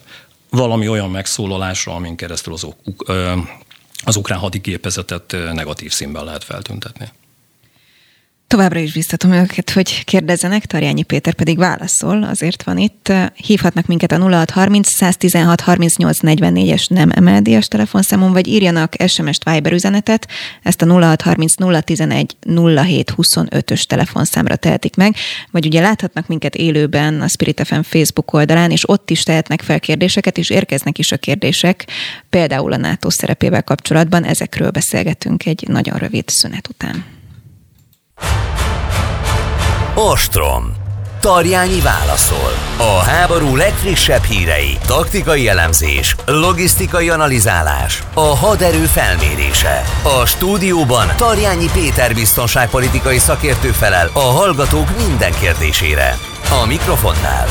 valami 0.49 0.87
olyan 0.87 1.11
megszólalásra, 1.11 1.95
amin 1.95 2.15
keresztül 2.15 2.53
az, 2.53 2.67
az 4.03 4.15
ukrán 4.15 4.39
hadigépezetet 4.39 5.31
negatív 5.31 5.91
színben 5.91 6.23
lehet 6.23 6.43
feltüntetni. 6.43 7.11
Továbbra 8.53 8.79
is 8.79 8.93
biztatom 8.93 9.31
őket, 9.31 9.69
hogy 9.69 10.03
kérdezzenek, 10.03 10.65
Tarjányi 10.65 11.03
Péter 11.03 11.33
pedig 11.33 11.57
válaszol, 11.57 12.23
azért 12.23 12.63
van 12.63 12.77
itt. 12.77 13.13
Hívhatnak 13.35 13.85
minket 13.85 14.11
a 14.11 14.19
0630 14.19 14.95
116 14.95 15.61
38 15.61 16.17
44-es 16.21 16.89
nem 16.89 17.09
emeldias 17.15 17.67
telefonszámon, 17.67 18.31
vagy 18.31 18.47
írjanak 18.47 18.93
SMS-t 19.07 19.49
Viber 19.49 19.71
üzenetet, 19.71 20.27
ezt 20.63 20.81
a 20.81 20.85
0630 20.85 21.53
011 21.83 22.35
07 22.75 23.13
25-ös 23.17 23.83
telefonszámra 23.83 24.55
tehetik 24.55 24.95
meg, 24.95 25.15
vagy 25.51 25.65
ugye 25.65 25.81
láthatnak 25.81 26.27
minket 26.27 26.55
élőben 26.55 27.21
a 27.21 27.27
Spirit 27.27 27.61
FM 27.63 27.79
Facebook 27.81 28.33
oldalán, 28.33 28.71
és 28.71 28.89
ott 28.89 29.09
is 29.09 29.23
tehetnek 29.23 29.61
fel 29.61 29.79
kérdéseket, 29.79 30.37
és 30.37 30.49
érkeznek 30.49 30.97
is 30.97 31.11
a 31.11 31.17
kérdések, 31.17 31.87
például 32.29 32.73
a 32.73 32.77
NATO 32.77 33.09
szerepével 33.09 33.63
kapcsolatban, 33.63 34.23
ezekről 34.23 34.69
beszélgetünk 34.69 35.45
egy 35.45 35.63
nagyon 35.67 35.97
rövid 35.97 36.29
szünet 36.29 36.67
után. 36.67 37.21
Ostrom. 39.95 40.73
Tarjányi 41.19 41.81
válaszol. 41.81 42.51
A 42.77 43.03
háború 43.03 43.55
legfrissebb 43.55 44.23
hírei, 44.23 44.77
taktikai 44.85 45.47
elemzés, 45.47 46.15
logisztikai 46.25 47.09
analizálás, 47.09 48.03
a 48.13 48.35
haderő 48.35 48.85
felmérése. 48.85 49.83
A 50.03 50.25
stúdióban 50.25 51.07
Tarjányi 51.15 51.69
Péter 51.73 52.13
biztonságpolitikai 52.13 53.17
szakértő 53.17 53.69
felel 53.69 54.09
a 54.13 54.19
hallgatók 54.19 54.97
minden 55.07 55.31
kérdésére. 55.39 56.17
A 56.61 56.65
mikrofonnál 56.65 57.47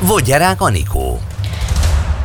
Vodgyerák 0.00 0.60
Anikó. 0.60 1.20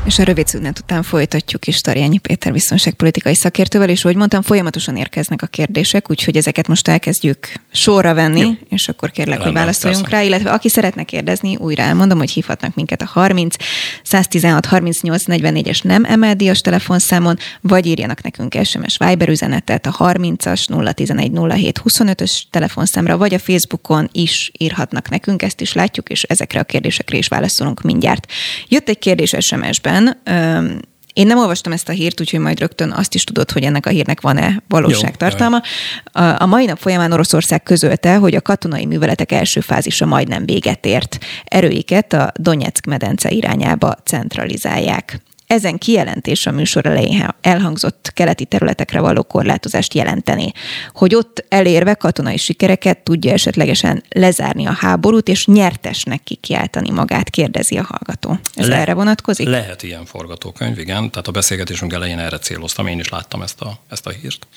És 0.06 0.20
a 0.20 0.24
rövid 0.24 0.48
szünet 0.48 0.80
után 0.80 1.04
folytatjuk 1.04 1.68
is 1.68 1.82
Tarjányi 1.82 2.18
Péter 2.18 2.52
biztonságpolitikai 2.52 3.36
szakértővel, 3.36 3.90
és 3.90 4.04
ahogy 4.04 4.16
mondtam, 4.16 4.42
folyamatosan 4.42 4.96
érkeznek 4.96 5.42
a 5.42 5.48
kérdések, 5.48 6.10
úgyhogy 6.10 6.38
ezeket 6.38 6.68
most 6.68 6.88
elkezdjük 6.88 7.48
sorra 7.72 8.14
venni, 8.14 8.40
Jó. 8.40 8.52
és 8.70 8.88
akkor 8.88 9.12
kérlek, 9.12 9.34
Rendben, 9.34 9.52
hogy 9.52 9.62
válaszoljunk 9.62 10.04
persze. 10.04 10.18
rá, 10.18 10.24
illetve 10.24 10.52
aki 10.52 10.70
szeretne 10.70 11.04
kérdezni, 11.04 11.56
újra 11.56 11.84
elmondom, 11.84 12.18
hogy 12.18 12.32
hívhatnak 12.32 12.76
minket 12.76 13.02
a 13.02 13.06
30 13.06 13.56
116 14.04 14.66
38 14.66 15.24
44-es 15.28 15.84
nem 15.84 16.06
emeldíjas 16.06 16.62
telefonszámon, 16.62 17.38
vagy 17.62 17.86
írjanak 17.86 18.22
nekünk 18.22 18.58
SMS 18.64 18.98
Viber 18.98 19.30
üzenetet 19.30 19.86
a 19.86 19.96
30-as 20.00 20.94
011 20.94 21.32
07 21.50 21.82
25-ös 21.84 22.42
telefonszámra, 22.50 23.18
vagy 23.18 23.34
a 23.34 23.40
Facebookon 23.40 24.10
is 24.12 24.52
írhatnak 24.58 25.10
nekünk, 25.10 25.42
ezt 25.42 25.62
is 25.62 25.74
látjuk, 25.74 26.10
és 26.10 26.24
ezekre 26.24 26.60
a 26.60 26.64
kérdésekre 26.64 27.18
is 27.18 27.28
válaszolunk 27.28 27.82
mindjárt. 27.82 28.32
Jött 28.68 28.90
egy 28.90 29.00
kérdés 29.00 29.36
SMS-ben, 29.40 29.91
esetben 29.92 30.90
én 31.14 31.28
nem 31.28 31.38
olvastam 31.38 31.72
ezt 31.72 31.90
a 31.90 31.92
hírt, 31.92 32.20
úgyhogy 32.20 32.40
majd 32.40 32.60
rögtön 32.60 32.92
azt 32.92 33.16
is 33.16 33.24
tudod, 33.24 33.52
hogy 33.52 33.64
ennek 33.64 33.86
a 33.86 33.90
hírnek 33.90 34.22
van-e 34.22 34.64
valóságtartalma. 34.68 35.62
A, 36.04 36.22
a 36.22 36.46
mai 36.46 36.66
nap 36.66 36.78
folyamán 36.78 37.12
Oroszország 37.12 37.64
közölte, 37.64 38.16
hogy 38.16 38.36
a 38.36 38.42
katonai 38.42 38.86
műveletek 38.86 39.32
első 39.32 39.60
fázisa 39.60 40.06
majdnem 40.06 40.46
véget 40.46 40.86
ért. 40.86 41.18
Erőiket 41.44 42.14
a 42.14 42.32
Donetsk 42.36 42.86
medence 42.86 43.30
irányába 43.30 43.96
centralizálják. 44.04 45.22
Ezen 45.52 45.78
kijelentés 45.78 46.46
a 46.46 46.52
műsor 46.52 46.86
elején 46.86 47.36
elhangzott 47.42 48.12
keleti 48.14 48.46
területekre 48.46 49.00
való 49.00 49.24
korlátozást 49.24 49.94
jelenteni, 49.94 50.52
hogy 50.94 51.16
ott 51.16 51.46
elérve 51.50 51.94
katonai 51.94 52.38
sikereket 52.38 52.98
tudja 52.98 53.32
esetlegesen 53.32 54.04
lezárni 54.10 54.66
a 54.66 54.72
háborút, 54.72 55.28
és 55.28 55.46
nyertesnek 55.46 56.24
kikiáltani 56.24 56.90
magát, 56.90 57.30
kérdezi 57.30 57.78
a 57.78 57.84
hallgató. 57.84 58.40
Ez 58.54 58.68
Le- 58.68 58.76
erre 58.76 58.94
vonatkozik? 58.94 59.48
Lehet 59.48 59.84
ilyen 59.84 60.06
forgatókönyv, 60.06 60.80
igen. 60.80 61.12
Tehát 61.12 61.28
a 61.28 61.32
beszélgetésünk 61.32 61.94
elején 61.94 62.20
erre 62.20 62.38
céloztam, 62.40 62.88
én 62.88 63.00
is 63.00 63.10
láttam 63.10 63.42
ezt 63.42 63.62
a, 63.62 63.80
ezt 63.90 64.08
a 64.08 64.10
hírt. 64.10 64.48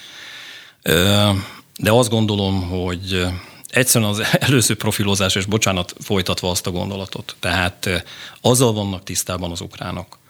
De 1.78 1.90
azt 1.90 2.10
gondolom, 2.10 2.68
hogy 2.68 3.26
egyszerűen 3.70 4.10
az 4.10 4.22
előző 4.48 4.74
profilozás, 4.76 5.34
és 5.34 5.44
bocsánat, 5.44 5.94
folytatva 6.00 6.50
azt 6.50 6.66
a 6.66 6.70
gondolatot. 6.70 7.36
Tehát 7.40 8.04
azzal 8.40 8.72
vannak 8.72 9.02
tisztában 9.02 9.50
az 9.50 9.60
ukránok, 9.60 10.22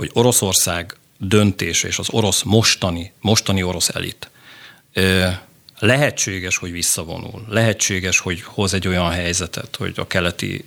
hogy 0.00 0.10
Oroszország 0.12 0.96
döntése 1.18 1.88
és 1.88 1.98
az 1.98 2.10
orosz 2.10 2.42
mostani, 2.42 3.12
mostani 3.20 3.62
orosz 3.62 3.88
elit 3.88 4.30
lehetséges, 5.78 6.56
hogy 6.56 6.72
visszavonul, 6.72 7.44
lehetséges, 7.48 8.18
hogy 8.18 8.42
hoz 8.42 8.74
egy 8.74 8.88
olyan 8.88 9.10
helyzetet, 9.10 9.76
hogy 9.76 9.92
a 9.96 10.06
keleti, 10.06 10.64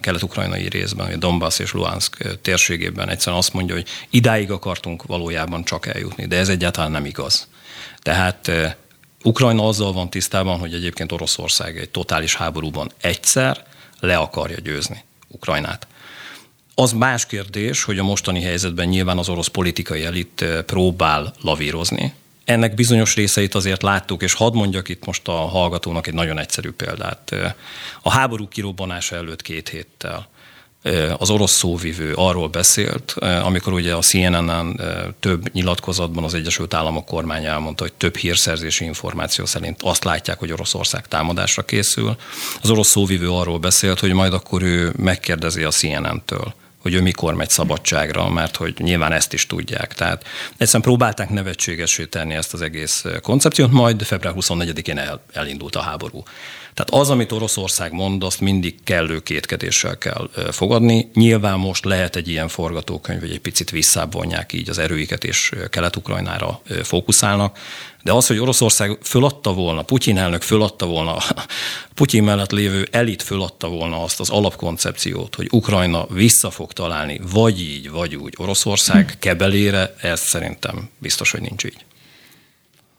kelet-ukrajnai 0.00 0.68
részben, 0.68 1.12
a 1.12 1.16
Donbass 1.16 1.58
és 1.58 1.72
Luhansk 1.72 2.38
térségében 2.42 3.08
egyszerűen 3.08 3.38
azt 3.38 3.52
mondja, 3.52 3.74
hogy 3.74 3.88
idáig 4.10 4.50
akartunk 4.50 5.02
valójában 5.02 5.64
csak 5.64 5.86
eljutni, 5.86 6.26
de 6.26 6.36
ez 6.36 6.48
egyáltalán 6.48 6.90
nem 6.90 7.04
igaz. 7.04 7.48
Tehát 7.98 8.50
Ukrajna 9.22 9.66
azzal 9.66 9.92
van 9.92 10.10
tisztában, 10.10 10.58
hogy 10.58 10.74
egyébként 10.74 11.12
Oroszország 11.12 11.78
egy 11.78 11.90
totális 11.90 12.34
háborúban 12.34 12.92
egyszer 13.00 13.66
le 14.00 14.16
akarja 14.16 14.60
győzni 14.60 15.04
Ukrajnát. 15.28 15.86
Az 16.74 16.92
más 16.92 17.26
kérdés, 17.26 17.82
hogy 17.82 17.98
a 17.98 18.02
mostani 18.02 18.42
helyzetben 18.42 18.88
nyilván 18.88 19.18
az 19.18 19.28
orosz 19.28 19.46
politikai 19.46 20.04
elit 20.04 20.44
próbál 20.66 21.34
lavírozni, 21.40 22.12
ennek 22.44 22.74
bizonyos 22.74 23.14
részeit 23.14 23.54
azért 23.54 23.82
láttuk, 23.82 24.22
és 24.22 24.32
hadd 24.32 24.54
mondjak 24.54 24.88
itt 24.88 25.06
most 25.06 25.28
a 25.28 25.32
hallgatónak 25.32 26.06
egy 26.06 26.14
nagyon 26.14 26.38
egyszerű 26.38 26.70
példát. 26.70 27.34
A 28.02 28.10
háború 28.10 28.48
kirobbanása 28.48 29.16
előtt 29.16 29.42
két 29.42 29.68
héttel 29.68 30.28
az 31.18 31.30
orosz 31.30 31.52
szóvivő 31.52 32.12
arról 32.14 32.48
beszélt, 32.48 33.12
amikor 33.42 33.72
ugye 33.72 33.94
a 33.94 34.00
CNN-en 34.00 34.80
több 35.20 35.52
nyilatkozatban 35.52 36.24
az 36.24 36.34
Egyesült 36.34 36.74
Államok 36.74 37.04
kormánya 37.04 37.48
elmondta, 37.48 37.82
hogy 37.82 37.92
több 37.92 38.16
hírszerzési 38.16 38.84
információ 38.84 39.44
szerint 39.44 39.82
azt 39.82 40.04
látják, 40.04 40.38
hogy 40.38 40.52
Oroszország 40.52 41.08
támadásra 41.08 41.64
készül. 41.64 42.16
Az 42.62 42.70
orosz 42.70 42.88
szóvivő 42.88 43.30
arról 43.30 43.58
beszélt, 43.58 44.00
hogy 44.00 44.12
majd 44.12 44.32
akkor 44.32 44.62
ő 44.62 44.92
megkérdezi 44.96 45.62
a 45.62 45.70
CNN-től, 45.70 46.54
hogy 46.84 46.94
ő 46.94 47.00
mikor 47.00 47.34
megy 47.34 47.50
szabadságra, 47.50 48.28
mert 48.28 48.56
hogy 48.56 48.74
nyilván 48.78 49.12
ezt 49.12 49.32
is 49.32 49.46
tudják. 49.46 49.94
Tehát 49.94 50.24
egyszerűen 50.50 50.82
próbálták 50.82 51.30
nevetségesé 51.30 52.04
tenni 52.04 52.34
ezt 52.34 52.54
az 52.54 52.62
egész 52.62 53.04
koncepciót, 53.22 53.70
majd 53.70 54.02
február 54.02 54.34
24-én 54.36 54.98
el, 54.98 55.22
elindult 55.32 55.76
a 55.76 55.80
háború. 55.80 56.22
Tehát 56.74 57.02
az, 57.02 57.10
amit 57.10 57.32
Oroszország 57.32 57.92
mond, 57.92 58.24
azt 58.24 58.40
mindig 58.40 58.74
kellő 58.84 59.20
kétkedéssel 59.20 59.98
kell 59.98 60.30
fogadni. 60.50 61.10
Nyilván 61.14 61.58
most 61.58 61.84
lehet 61.84 62.16
egy 62.16 62.28
ilyen 62.28 62.48
forgatókönyv, 62.48 63.20
hogy 63.20 63.30
egy 63.30 63.40
picit 63.40 63.70
visszábbonják 63.70 64.52
így 64.52 64.68
az 64.68 64.78
erőiket, 64.78 65.24
és 65.24 65.52
Kelet-Ukrajnára 65.70 66.60
fókuszálnak. 66.82 67.58
De 68.04 68.12
az, 68.12 68.26
hogy 68.26 68.38
Oroszország 68.38 68.98
föladta 69.02 69.52
volna, 69.52 69.82
Putyin 69.82 70.18
elnök 70.18 70.42
föladta 70.42 70.86
volna, 70.86 71.16
Putyin 71.94 72.22
mellett 72.22 72.50
lévő 72.50 72.88
elit 72.90 73.22
föladta 73.22 73.68
volna 73.68 74.02
azt 74.02 74.20
az 74.20 74.30
alapkoncepciót, 74.30 75.34
hogy 75.34 75.48
Ukrajna 75.50 76.06
vissza 76.06 76.50
fog 76.50 76.72
találni, 76.72 77.20
vagy 77.32 77.60
így, 77.60 77.90
vagy 77.90 78.16
úgy 78.16 78.34
Oroszország 78.36 79.16
kebelére, 79.18 79.94
ez 80.00 80.20
szerintem 80.20 80.90
biztos, 80.98 81.30
hogy 81.30 81.40
nincs 81.40 81.64
így. 81.64 81.84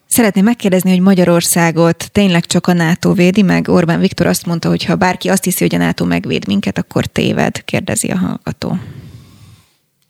Szeretném 0.08 0.44
megkérdezni, 0.44 0.90
hogy 0.90 1.00
Magyarországot 1.00 2.12
tényleg 2.12 2.46
csak 2.46 2.68
a 2.68 2.74
NATO 2.74 3.14
védi 3.14 3.42
meg? 3.42 3.68
Orbán 3.68 4.00
Viktor 4.00 4.26
azt 4.26 4.46
mondta, 4.46 4.70
hogy 4.70 4.84
ha 4.84 4.96
bárki 4.96 5.30
azt 5.30 5.44
hiszi, 5.44 5.64
hogy 5.64 5.76
a 5.76 5.78
NATO 5.78 6.06
megvéd 6.06 6.48
minket, 6.48 6.78
akkor 6.78 7.06
téved, 7.06 7.64
kérdezi 7.64 8.08
a 8.08 8.18
hallgató. 8.18 8.78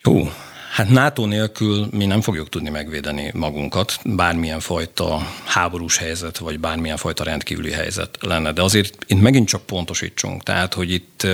Jó, 0.03 0.29
hát 0.75 0.89
NATO 0.89 1.25
nélkül 1.25 1.88
mi 1.91 2.05
nem 2.05 2.21
fogjuk 2.21 2.49
tudni 2.49 2.69
megvédeni 2.69 3.31
magunkat, 3.33 3.99
bármilyen 4.03 4.59
fajta 4.59 5.27
háborús 5.45 5.97
helyzet, 5.97 6.38
vagy 6.38 6.59
bármilyen 6.59 6.97
fajta 6.97 7.23
rendkívüli 7.23 7.71
helyzet 7.71 8.17
lenne. 8.21 8.51
De 8.51 8.61
azért 8.61 9.05
itt 9.07 9.21
megint 9.21 9.47
csak 9.47 9.65
pontosítsunk, 9.65 10.43
tehát, 10.43 10.73
hogy 10.73 10.91
itt 10.91 11.27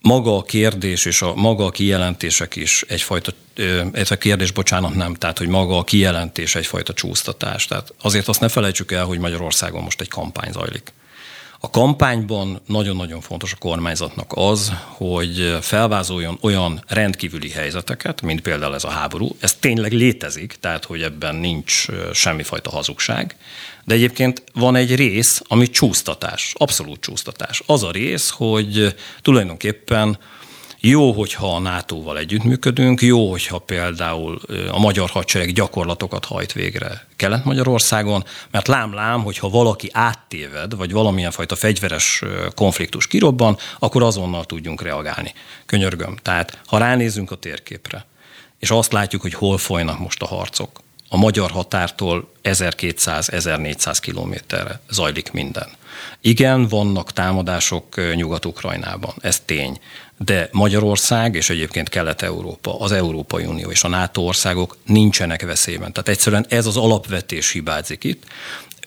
maga 0.00 0.36
a 0.36 0.42
kérdés 0.42 1.04
és 1.04 1.22
a 1.22 1.34
maga 1.34 1.64
a 1.64 1.70
kijelentések 1.70 2.56
is 2.56 2.84
egyfajta, 2.88 3.32
ez 3.92 4.10
a 4.10 4.16
kérdés, 4.16 4.50
bocsánat, 4.50 4.94
nem, 4.94 5.14
tehát 5.14 5.38
hogy 5.38 5.48
maga 5.48 5.78
a 5.78 5.84
kijelentés 5.84 6.54
egyfajta 6.54 6.92
csúsztatás. 6.92 7.66
Tehát 7.66 7.94
azért 8.02 8.28
azt 8.28 8.40
ne 8.40 8.48
felejtsük 8.48 8.92
el, 8.92 9.04
hogy 9.04 9.18
Magyarországon 9.18 9.82
most 9.82 10.00
egy 10.00 10.08
kampány 10.08 10.52
zajlik. 10.52 10.92
A 11.60 11.70
kampányban 11.70 12.60
nagyon-nagyon 12.66 13.20
fontos 13.20 13.52
a 13.52 13.56
kormányzatnak 13.58 14.32
az, 14.34 14.72
hogy 14.84 15.58
felvázoljon 15.60 16.38
olyan 16.40 16.82
rendkívüli 16.88 17.50
helyzeteket, 17.50 18.22
mint 18.22 18.40
például 18.40 18.74
ez 18.74 18.84
a 18.84 18.90
háború. 18.90 19.36
Ez 19.40 19.54
tényleg 19.54 19.92
létezik, 19.92 20.56
tehát 20.60 20.84
hogy 20.84 21.02
ebben 21.02 21.34
nincs 21.34 21.86
semmifajta 22.12 22.70
hazugság. 22.70 23.36
De 23.84 23.94
egyébként 23.94 24.42
van 24.52 24.76
egy 24.76 24.94
rész, 24.94 25.42
ami 25.48 25.70
csúsztatás, 25.70 26.52
abszolút 26.56 27.00
csúsztatás. 27.00 27.62
Az 27.66 27.82
a 27.82 27.90
rész, 27.90 28.30
hogy 28.30 28.94
tulajdonképpen 29.22 30.18
jó, 30.80 31.12
hogyha 31.12 31.54
a 31.54 31.58
NATO-val 31.58 32.18
együttműködünk, 32.18 33.02
jó, 33.02 33.30
hogyha 33.30 33.58
például 33.58 34.40
a 34.70 34.78
magyar 34.78 35.10
hadsereg 35.10 35.52
gyakorlatokat 35.52 36.24
hajt 36.24 36.52
végre 36.52 37.06
Kelet-Magyarországon, 37.16 38.24
mert 38.50 38.68
lám-lám, 38.68 39.22
hogyha 39.22 39.48
valaki 39.48 39.90
áttéved, 39.92 40.76
vagy 40.76 40.92
valamilyen 40.92 41.30
fajta 41.30 41.56
fegyveres 41.56 42.22
konfliktus 42.54 43.06
kirobban, 43.06 43.56
akkor 43.78 44.02
azonnal 44.02 44.44
tudjunk 44.44 44.82
reagálni. 44.82 45.34
Könyörgöm. 45.66 46.16
Tehát, 46.22 46.58
ha 46.66 46.78
ránézünk 46.78 47.30
a 47.30 47.36
térképre, 47.36 48.06
és 48.58 48.70
azt 48.70 48.92
látjuk, 48.92 49.22
hogy 49.22 49.34
hol 49.34 49.58
folynak 49.58 49.98
most 49.98 50.22
a 50.22 50.26
harcok, 50.26 50.80
a 51.08 51.16
magyar 51.16 51.50
határtól 51.50 52.28
1200-1400 52.42 53.96
kilométerre 54.00 54.80
zajlik 54.90 55.32
minden. 55.32 55.68
Igen, 56.20 56.68
vannak 56.68 57.12
támadások 57.12 58.14
Nyugat-Ukrajnában, 58.14 59.14
ez 59.20 59.40
tény. 59.40 59.78
De 60.18 60.48
Magyarország 60.52 61.34
és 61.34 61.50
egyébként 61.50 61.88
Kelet-Európa, 61.88 62.80
az 62.80 62.92
Európai 62.92 63.44
Unió 63.44 63.70
és 63.70 63.84
a 63.84 63.88
NATO 63.88 64.22
országok 64.22 64.76
nincsenek 64.86 65.42
veszélyben. 65.42 65.92
Tehát 65.92 66.08
egyszerűen 66.08 66.46
ez 66.48 66.66
az 66.66 66.76
alapvetés 66.76 67.50
hibázik 67.50 68.04
itt. 68.04 68.24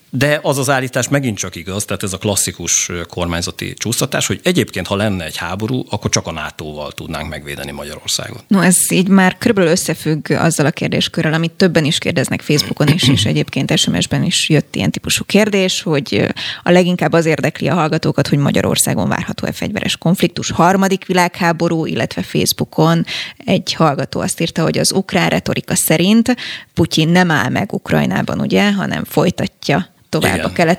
De 0.09 0.39
az 0.43 0.57
az 0.57 0.69
állítás 0.69 1.07
megint 1.07 1.37
csak 1.37 1.55
igaz, 1.55 1.85
tehát 1.85 2.03
ez 2.03 2.13
a 2.13 2.17
klasszikus 2.17 2.91
kormányzati 3.09 3.73
csúsztatás, 3.73 4.27
hogy 4.27 4.39
egyébként, 4.43 4.87
ha 4.87 4.95
lenne 4.95 5.25
egy 5.25 5.37
háború, 5.37 5.83
akkor 5.89 6.09
csak 6.09 6.27
a 6.27 6.31
NATO-val 6.31 6.91
tudnánk 6.91 7.29
megvédeni 7.29 7.71
Magyarországot. 7.71 8.43
No, 8.47 8.61
ez 8.61 8.91
így 8.91 9.07
már 9.07 9.37
körülbelül 9.37 9.71
összefügg 9.71 10.31
azzal 10.31 10.65
a 10.65 10.71
kérdéskörrel, 10.71 11.33
amit 11.33 11.51
többen 11.51 11.85
is 11.85 11.97
kérdeznek 11.97 12.41
Facebookon 12.41 12.87
is, 12.87 13.07
és 13.07 13.25
egyébként 13.25 13.77
SMS-ben 13.77 14.23
is 14.23 14.49
jött 14.49 14.75
ilyen 14.75 14.91
típusú 14.91 15.23
kérdés, 15.25 15.81
hogy 15.81 16.27
a 16.63 16.71
leginkább 16.71 17.13
az 17.13 17.25
érdekli 17.25 17.67
a 17.67 17.73
hallgatókat, 17.73 18.27
hogy 18.27 18.37
Magyarországon 18.37 19.07
várható-e 19.07 19.51
fegyveres 19.51 19.97
konfliktus, 19.97 20.51
harmadik 20.51 21.05
világháború, 21.05 21.85
illetve 21.85 22.21
Facebookon 22.21 23.05
egy 23.37 23.73
hallgató 23.73 24.19
azt 24.19 24.41
írta, 24.41 24.61
hogy 24.61 24.77
az 24.77 24.91
ukrán 24.91 25.29
retorika 25.29 25.75
szerint 25.75 26.35
Putyin 26.73 27.09
nem 27.09 27.31
áll 27.31 27.49
meg 27.49 27.73
Ukrajnában, 27.73 28.39
ugye, 28.39 28.73
hanem 28.73 29.03
folytatja 29.03 29.97
tovább 30.09 30.35
Igen. 30.35 30.45
a 30.45 30.77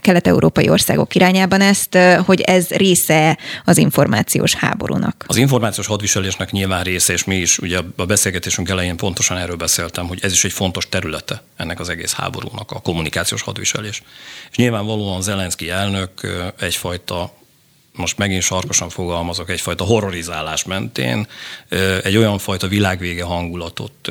kelet-európai 0.00 0.68
országok 0.68 1.14
irányában 1.14 1.60
ezt, 1.60 1.98
hogy 2.26 2.40
ez 2.40 2.68
része 2.68 3.38
az 3.64 3.76
információs 3.76 4.54
háborúnak. 4.54 5.24
Az 5.26 5.36
információs 5.36 5.86
hadviselésnek 5.86 6.50
nyilván 6.50 6.82
része, 6.82 7.12
és 7.12 7.24
mi 7.24 7.36
is 7.36 7.58
ugye 7.58 7.78
a 7.96 8.04
beszélgetésünk 8.04 8.68
elején 8.68 8.96
pontosan 8.96 9.36
erről 9.36 9.56
beszéltem, 9.56 10.06
hogy 10.06 10.18
ez 10.22 10.32
is 10.32 10.44
egy 10.44 10.52
fontos 10.52 10.88
területe 10.88 11.42
ennek 11.56 11.80
az 11.80 11.88
egész 11.88 12.12
háborúnak, 12.12 12.70
a 12.70 12.80
kommunikációs 12.80 13.42
hadviselés. 13.42 14.02
És 14.50 14.56
nyilvánvalóan 14.56 15.22
Zelenszky 15.22 15.70
elnök 15.70 16.10
egyfajta 16.60 17.36
most 17.92 18.18
megint 18.18 18.42
sarkosan 18.42 18.88
fogalmazok, 18.88 19.50
egyfajta 19.50 19.84
horrorizálás 19.84 20.64
mentén 20.64 21.26
egy 22.02 22.16
olyan 22.16 22.38
fajta 22.38 22.66
világvége 22.66 23.24
hangulatot 23.24 24.10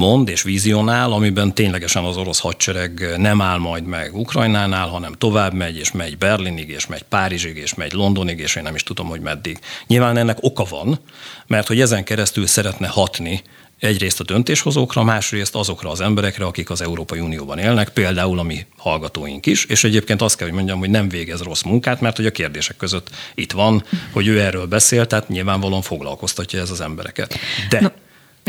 mond 0.00 0.28
és 0.28 0.42
vizionál, 0.42 1.12
amiben 1.12 1.54
ténylegesen 1.54 2.04
az 2.04 2.16
orosz 2.16 2.40
hadsereg 2.40 3.14
nem 3.16 3.40
áll 3.40 3.58
majd 3.58 3.84
meg 3.84 4.16
Ukrajnánál, 4.16 4.88
hanem 4.88 5.12
tovább 5.12 5.52
megy, 5.52 5.76
és 5.76 5.92
megy 5.92 6.18
Berlinig, 6.18 6.68
és 6.68 6.86
megy 6.86 7.02
Párizsig, 7.02 7.56
és 7.56 7.74
megy 7.74 7.92
Londonig, 7.92 8.38
és 8.38 8.56
én 8.56 8.62
nem 8.62 8.74
is 8.74 8.82
tudom, 8.82 9.06
hogy 9.06 9.20
meddig. 9.20 9.58
Nyilván 9.86 10.16
ennek 10.16 10.38
oka 10.40 10.64
van, 10.64 10.98
mert 11.46 11.66
hogy 11.66 11.80
ezen 11.80 12.04
keresztül 12.04 12.46
szeretne 12.46 12.86
hatni 12.86 13.42
egyrészt 13.78 14.20
a 14.20 14.24
döntéshozókra, 14.24 15.02
másrészt 15.02 15.54
azokra 15.54 15.90
az 15.90 16.00
emberekre, 16.00 16.44
akik 16.44 16.70
az 16.70 16.80
Európai 16.80 17.20
Unióban 17.20 17.58
élnek, 17.58 17.88
például 17.88 18.38
a 18.38 18.42
mi 18.42 18.66
hallgatóink 18.76 19.46
is, 19.46 19.64
és 19.64 19.84
egyébként 19.84 20.22
azt 20.22 20.36
kell, 20.36 20.46
hogy 20.46 20.56
mondjam, 20.56 20.78
hogy 20.78 20.90
nem 20.90 21.08
végez 21.08 21.42
rossz 21.42 21.62
munkát, 21.62 22.00
mert 22.00 22.16
hogy 22.16 22.26
a 22.26 22.30
kérdések 22.30 22.76
között 22.76 23.10
itt 23.34 23.52
van, 23.52 23.84
hogy 24.12 24.26
ő 24.26 24.40
erről 24.40 24.66
beszél, 24.66 25.06
tehát 25.06 25.28
nyilvánvalóan 25.28 25.82
foglalkoztatja 25.82 26.60
ez 26.60 26.70
az 26.70 26.80
embereket. 26.80 27.38
De 27.68 27.80
no 27.80 27.88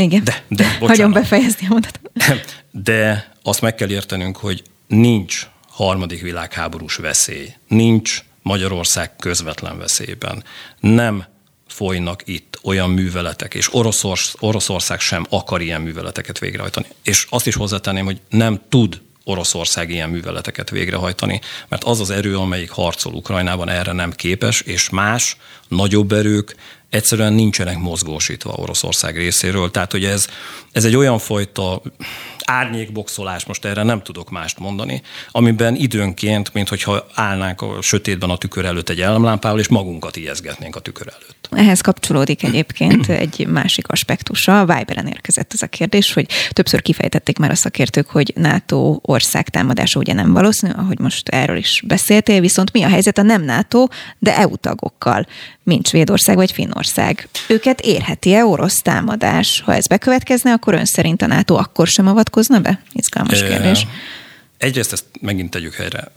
igen. 0.04 0.24
De, 0.24 0.44
de 0.48 0.64
bocsánat. 0.80 0.88
Hagyom 0.88 1.12
befejezni 1.12 1.68
a 1.68 1.70
mondatot. 1.70 2.64
De 2.72 3.32
azt 3.44 3.62
meg 3.62 3.76
kell 3.76 3.90
értenünk, 3.90 4.38
hogy 4.38 4.64
nincs 4.88 5.48
harmadik 5.70 6.22
világháborús 6.22 6.96
veszély. 6.96 7.54
Nincs 7.68 8.24
Magyarország 8.42 9.16
közvetlen 9.16 9.78
veszélyben. 9.78 10.44
Nem 10.80 11.26
folynak 11.68 12.22
itt 12.26 12.60
olyan 12.64 12.90
műveletek, 12.90 13.54
és 13.54 13.74
Oroszorsz, 13.74 14.36
Oroszország 14.40 15.00
sem 15.00 15.26
akar 15.30 15.62
ilyen 15.62 15.82
műveleteket 15.82 16.40
végrehajtani. 16.40 16.86
És 17.04 17.28
azt 17.30 17.48
is 17.48 17.56
hozzátenném, 17.56 18.06
hogy 18.06 18.22
nem 18.30 18.62
tud 18.70 19.02
Oroszország 19.28 19.90
ilyen 19.90 20.10
műveleteket 20.10 20.70
végrehajtani, 20.70 21.42
mert 21.68 21.84
az 21.84 22.00
az 22.00 22.10
erő, 22.10 22.38
amelyik 22.38 22.70
harcol 22.70 23.14
Ukrajnában, 23.14 23.70
erre 23.70 23.92
nem 23.92 24.12
képes, 24.12 24.62
és 24.62 24.90
más, 24.90 25.38
nagyobb 25.68 26.12
erők 26.12 26.56
egyszerűen 26.90 27.34
nincsenek 27.34 27.78
mozgósítva 27.78 28.54
Oroszország 28.56 29.18
részéről. 29.18 29.72
Tehát, 29.72 29.92
hogy 29.92 30.06
ez, 30.06 30.28
ez 30.72 30.86
egy 30.86 30.96
olyan 30.96 31.20
fajta 31.20 31.82
árnyékboxolás, 32.48 33.46
most 33.46 33.66
erre 33.66 33.84
nem 33.84 34.02
tudok 34.02 34.30
mást 34.30 34.60
mondani, 34.60 35.02
amiben 35.32 35.76
időnként, 35.76 36.54
mint 36.54 36.70
hogyha 36.70 37.08
állnánk 37.14 37.62
a 37.62 37.82
sötétben 37.82 38.30
a 38.30 38.38
tükör 38.38 38.66
előtt 38.66 38.90
egy 38.90 39.02
elemlámpával, 39.02 39.60
és 39.60 39.68
magunkat 39.68 40.16
ijeszgetnénk 40.16 40.76
a 40.76 40.80
tükör 40.80 41.08
előtt. 41.08 41.48
Ehhez 41.52 41.82
kapcsolódik 41.82 42.44
egyébként 42.44 43.10
egy 43.24 43.48
másik 43.48 43.88
aspektusa. 43.88 44.66
Viberen 44.66 45.08
érkezett 45.08 45.54
ez 45.54 45.62
a 45.62 45.68
kérdés, 45.68 46.14
hogy 46.14 46.26
többször 46.50 46.82
kifejtették 46.82 47.38
már 47.38 47.52
a 47.52 47.56
szakértők, 47.56 48.10
hogy 48.10 48.34
NATO 48.36 49.00
ország 49.02 49.50
támadása 49.50 50.00
ugye 50.00 50.14
nem 50.14 50.34
valószínű, 50.34 50.74
ahogy 50.74 51.00
most 51.00 51.30
erről 51.30 51.58
is 51.58 51.84
beszéltél, 51.88 52.40
viszont 52.40 52.72
mi 52.72 52.84
a 52.84 52.90
helyzet 52.90 53.18
a 53.18 53.22
nem 53.22 53.44
NATO, 53.44 53.88
de 54.20 54.38
EU 54.38 54.56
tagokkal, 54.58 55.28
mint 55.68 55.88
Svédország 55.88 56.36
vagy 56.36 56.52
Finnország? 56.52 57.28
Őket 57.48 57.82
érheti-e 57.82 58.46
orosz 58.46 58.82
támadás? 58.82 59.62
Ha 59.66 59.74
ez 59.74 59.88
bekövetkezne, 59.88 60.52
akkor 60.52 60.74
ön 60.74 60.86
szerint 60.86 61.22
a 61.22 61.28
NATO 61.28 61.56
akkor 61.56 61.88
sem 61.88 62.08
avatkozna 62.08 62.60
be? 62.60 62.82
Izgalmas 62.92 63.40
kérdés. 63.40 63.88
Egyrészt 64.58 64.92
ezt 64.92 65.06
megint 65.22 65.50
tegyük 65.50 65.74
helyre. 65.74 66.12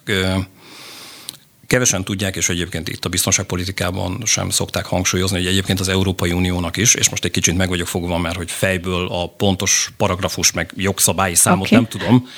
Kevesen 1.66 2.04
tudják, 2.04 2.36
és 2.36 2.48
egyébként 2.48 2.88
itt 2.88 3.04
a 3.04 3.08
biztonságpolitikában 3.08 4.22
sem 4.24 4.50
szokták 4.50 4.86
hangsúlyozni, 4.86 5.36
hogy 5.36 5.46
egyébként 5.46 5.80
az 5.80 5.88
Európai 5.88 6.32
Uniónak 6.32 6.76
is, 6.76 6.94
és 6.94 7.08
most 7.08 7.24
egy 7.24 7.30
kicsit 7.30 7.56
meg 7.56 7.68
vagyok 7.68 7.86
fogva, 7.86 8.18
mert 8.18 8.36
hogy 8.36 8.50
fejből 8.50 9.06
a 9.06 9.28
pontos 9.28 9.92
paragrafus 9.96 10.52
meg 10.52 10.72
jogszabályi 10.76 11.34
számot 11.34 11.66
okay. 11.66 11.78
nem 11.78 11.88
tudom, 11.88 12.28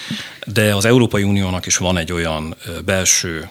de 0.46 0.74
az 0.74 0.84
Európai 0.84 1.22
Uniónak 1.22 1.66
is 1.66 1.76
van 1.76 1.98
egy 1.98 2.12
olyan 2.12 2.56
belső 2.84 3.50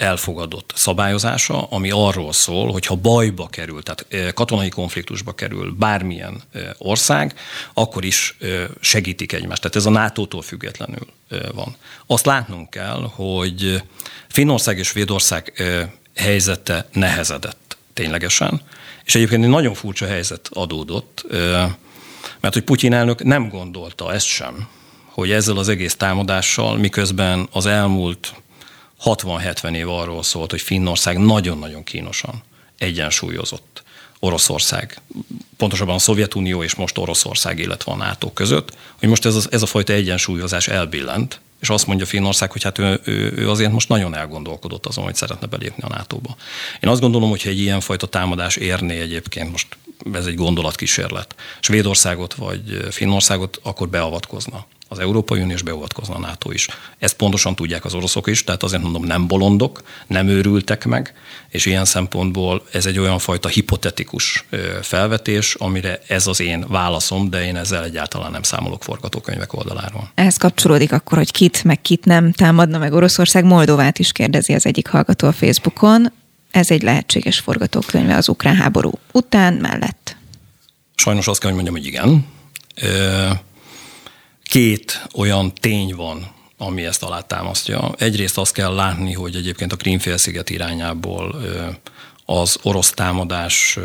elfogadott 0.00 0.72
szabályozása, 0.74 1.62
ami 1.62 1.90
arról 1.90 2.32
szól, 2.32 2.72
hogy 2.72 2.86
ha 2.86 2.94
bajba 2.94 3.48
kerül, 3.48 3.82
tehát 3.82 4.34
katonai 4.34 4.68
konfliktusba 4.68 5.32
kerül 5.32 5.74
bármilyen 5.78 6.42
ország, 6.78 7.34
akkor 7.74 8.04
is 8.04 8.36
segítik 8.80 9.32
egymást. 9.32 9.60
Tehát 9.60 9.76
ez 9.76 9.86
a 9.86 9.90
NATO-tól 9.90 10.42
függetlenül 10.42 11.06
van. 11.54 11.76
Azt 12.06 12.26
látnunk 12.26 12.70
kell, 12.70 13.10
hogy 13.14 13.82
Finnország 14.28 14.78
és 14.78 14.86
Svédország 14.86 15.62
helyzete 16.14 16.88
nehezedett 16.92 17.76
ténylegesen, 17.94 18.62
és 19.04 19.14
egyébként 19.14 19.44
egy 19.44 19.50
nagyon 19.50 19.74
furcsa 19.74 20.06
helyzet 20.06 20.48
adódott, 20.52 21.24
mert 22.40 22.54
hogy 22.54 22.62
Putyin 22.62 22.92
elnök 22.92 23.22
nem 23.22 23.48
gondolta 23.48 24.12
ezt 24.12 24.26
sem, 24.26 24.68
hogy 25.04 25.30
ezzel 25.30 25.56
az 25.56 25.68
egész 25.68 25.94
támadással, 25.94 26.76
miközben 26.76 27.48
az 27.52 27.66
elmúlt 27.66 28.34
60-70 29.04 29.74
év 29.74 29.88
arról 29.88 30.22
szólt, 30.22 30.50
hogy 30.50 30.60
Finnország 30.60 31.18
nagyon-nagyon 31.18 31.84
kínosan 31.84 32.42
egyensúlyozott 32.78 33.82
Oroszország, 34.18 35.00
pontosabban 35.56 35.94
a 35.94 35.98
Szovjetunió 35.98 36.62
és 36.62 36.74
most 36.74 36.98
Oroszország, 36.98 37.58
illetve 37.58 37.92
a 37.92 37.96
NATO 37.96 38.32
között, 38.32 38.76
hogy 38.98 39.08
most 39.08 39.24
ez 39.24 39.34
a, 39.34 39.40
ez 39.50 39.62
a 39.62 39.66
fajta 39.66 39.92
egyensúlyozás 39.92 40.68
elbillent, 40.68 41.40
és 41.60 41.68
azt 41.68 41.86
mondja 41.86 42.06
Finnország, 42.06 42.52
hogy 42.52 42.62
hát 42.62 42.78
ő, 42.78 43.00
ő, 43.04 43.32
ő 43.36 43.50
azért 43.50 43.72
most 43.72 43.88
nagyon 43.88 44.14
elgondolkodott 44.14 44.86
azon, 44.86 45.04
hogy 45.04 45.14
szeretne 45.14 45.46
belépni 45.46 45.82
a 45.82 45.88
NATO-ba. 45.88 46.36
Én 46.80 46.90
azt 46.90 47.00
gondolom, 47.00 47.30
hogy 47.30 47.42
ha 47.42 47.48
egy 47.48 47.58
ilyenfajta 47.58 48.06
támadás 48.06 48.56
érné 48.56 49.00
egyébként, 49.00 49.50
most 49.50 49.66
ez 50.12 50.26
egy 50.26 50.34
gondolatkísérlet, 50.34 51.34
Svédországot 51.60 52.34
vagy 52.34 52.86
Finnországot, 52.90 53.60
akkor 53.62 53.88
beavatkozna 53.88 54.66
az 54.92 54.98
Európai 54.98 55.40
Unió 55.40 55.54
és 55.54 55.62
beavatkozna 55.62 56.14
a 56.14 56.18
NATO 56.18 56.50
is. 56.50 56.68
Ezt 56.98 57.16
pontosan 57.16 57.54
tudják 57.54 57.84
az 57.84 57.94
oroszok 57.94 58.26
is, 58.28 58.44
tehát 58.44 58.62
azért 58.62 58.82
mondom, 58.82 59.04
nem 59.04 59.26
bolondok, 59.26 59.82
nem 60.06 60.28
őrültek 60.28 60.84
meg, 60.84 61.14
és 61.48 61.66
ilyen 61.66 61.84
szempontból 61.84 62.62
ez 62.72 62.86
egy 62.86 62.98
olyan 62.98 63.18
fajta 63.18 63.48
hipotetikus 63.48 64.44
felvetés, 64.82 65.54
amire 65.54 66.00
ez 66.06 66.26
az 66.26 66.40
én 66.40 66.64
válaszom, 66.68 67.30
de 67.30 67.44
én 67.44 67.56
ezzel 67.56 67.84
egyáltalán 67.84 68.30
nem 68.30 68.42
számolok 68.42 68.82
forgatókönyvek 68.82 69.52
oldaláról. 69.52 70.10
Ehhez 70.14 70.36
kapcsolódik 70.36 70.92
akkor, 70.92 71.18
hogy 71.18 71.30
kit 71.30 71.64
meg 71.64 71.80
kit 71.80 72.04
nem 72.04 72.32
támadna 72.32 72.78
meg 72.78 72.92
Oroszország. 72.92 73.44
Moldovát 73.44 73.98
is 73.98 74.12
kérdezi 74.12 74.52
az 74.52 74.66
egyik 74.66 74.88
hallgató 74.88 75.26
a 75.26 75.32
Facebookon. 75.32 76.12
Ez 76.50 76.70
egy 76.70 76.82
lehetséges 76.82 77.38
forgatókönyve 77.38 78.16
az 78.16 78.28
ukrán 78.28 78.56
háború 78.56 78.92
után 79.12 79.54
mellett. 79.54 80.16
Sajnos 80.94 81.26
azt 81.26 81.40
kell, 81.40 81.52
hogy 81.52 81.62
mondjam, 81.62 81.82
hogy 81.82 81.92
igen 81.92 82.26
két 84.42 85.06
olyan 85.14 85.54
tény 85.54 85.94
van, 85.94 86.32
ami 86.56 86.84
ezt 86.84 87.02
alátámasztja. 87.02 87.94
Egyrészt 87.98 88.38
azt 88.38 88.52
kell 88.52 88.74
látni, 88.74 89.12
hogy 89.12 89.34
egyébként 89.34 89.72
a 89.72 89.76
Krímfélsziget 89.76 90.50
irányából 90.50 91.42
az 92.24 92.58
orosz 92.62 92.90
támadás 92.90 93.78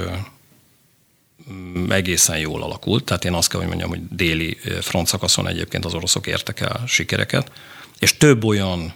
egészen 1.89 2.37
jól 2.37 2.63
alakult. 2.63 3.03
Tehát 3.03 3.25
én 3.25 3.33
azt 3.33 3.49
kell, 3.49 3.59
hogy 3.59 3.69
mondjam, 3.69 3.89
hogy 3.89 4.01
déli 4.09 4.57
frontszakaszon 4.81 5.47
egyébként 5.47 5.85
az 5.85 5.93
oroszok 5.93 6.27
értek 6.27 6.59
el 6.59 6.83
sikereket. 6.87 7.51
És 7.99 8.17
több 8.17 8.43
olyan 8.43 8.93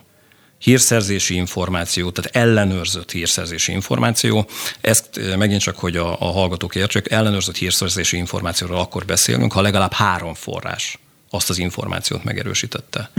hírszerzési 0.60 1.36
információ, 1.36 2.10
tehát 2.12 2.36
ellenőrzött 2.36 3.12
hírszerzési 3.12 3.72
információ. 3.72 4.48
Ezt 4.82 5.20
megint 5.38 5.62
csak, 5.62 5.78
hogy 5.78 5.98
a, 5.98 6.22
a 6.22 6.32
hallgatók 6.32 6.76
értsék, 6.76 7.12
ellenőrzött 7.12 7.58
hírszerzési 7.58 8.18
információról 8.18 8.80
akkor 8.80 9.06
beszélünk, 9.06 9.54
ha 9.54 9.62
legalább 9.62 9.94
három 9.94 10.34
forrás 10.34 11.00
azt 11.30 11.50
az 11.50 11.58
információt 11.58 12.24
megerősítette. 12.24 13.12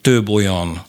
Több 0.00 0.28
olyan 0.28 0.84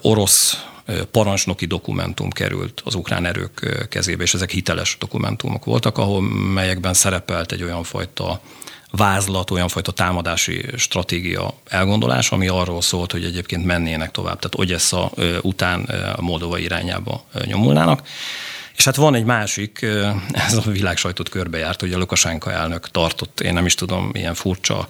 orosz 0.00 0.64
parancsnoki 1.10 1.66
dokumentum 1.66 2.30
került 2.30 2.82
az 2.84 2.94
ukrán 2.94 3.26
erők 3.26 3.86
kezébe, 3.88 4.22
és 4.22 4.34
ezek 4.34 4.50
hiteles 4.50 4.96
dokumentumok 4.98 5.64
voltak, 5.64 5.98
ahol 5.98 6.22
melyekben 6.52 6.94
szerepelt 6.94 7.52
egy 7.52 7.62
olyan 7.62 7.82
fajta 7.82 8.40
vázlat, 8.96 9.50
olyan 9.50 9.68
fajta 9.68 9.92
támadási 9.92 10.64
stratégia 10.76 11.54
elgondolás, 11.68 12.30
ami 12.30 12.48
arról 12.48 12.82
szólt, 12.82 13.12
hogy 13.12 13.24
egyébként 13.24 13.64
mennének 13.64 14.10
tovább, 14.10 14.38
tehát 14.38 14.58
Ogyessa 14.58 15.10
után 15.40 15.80
a 16.16 16.22
Moldova 16.22 16.58
irányába 16.58 17.24
nyomulnának. 17.44 18.06
És 18.76 18.84
hát 18.84 18.96
van 18.96 19.14
egy 19.14 19.24
másik, 19.24 19.86
ez 20.46 20.52
a 20.52 20.70
világ 20.70 20.96
sajtót 20.96 21.28
körbejárt, 21.28 21.80
hogy 21.80 21.92
a 21.92 21.98
Lukasánka 21.98 22.52
elnök 22.52 22.90
tartott, 22.90 23.40
én 23.40 23.52
nem 23.52 23.66
is 23.66 23.74
tudom, 23.74 24.10
ilyen 24.12 24.34
furcsa 24.34 24.88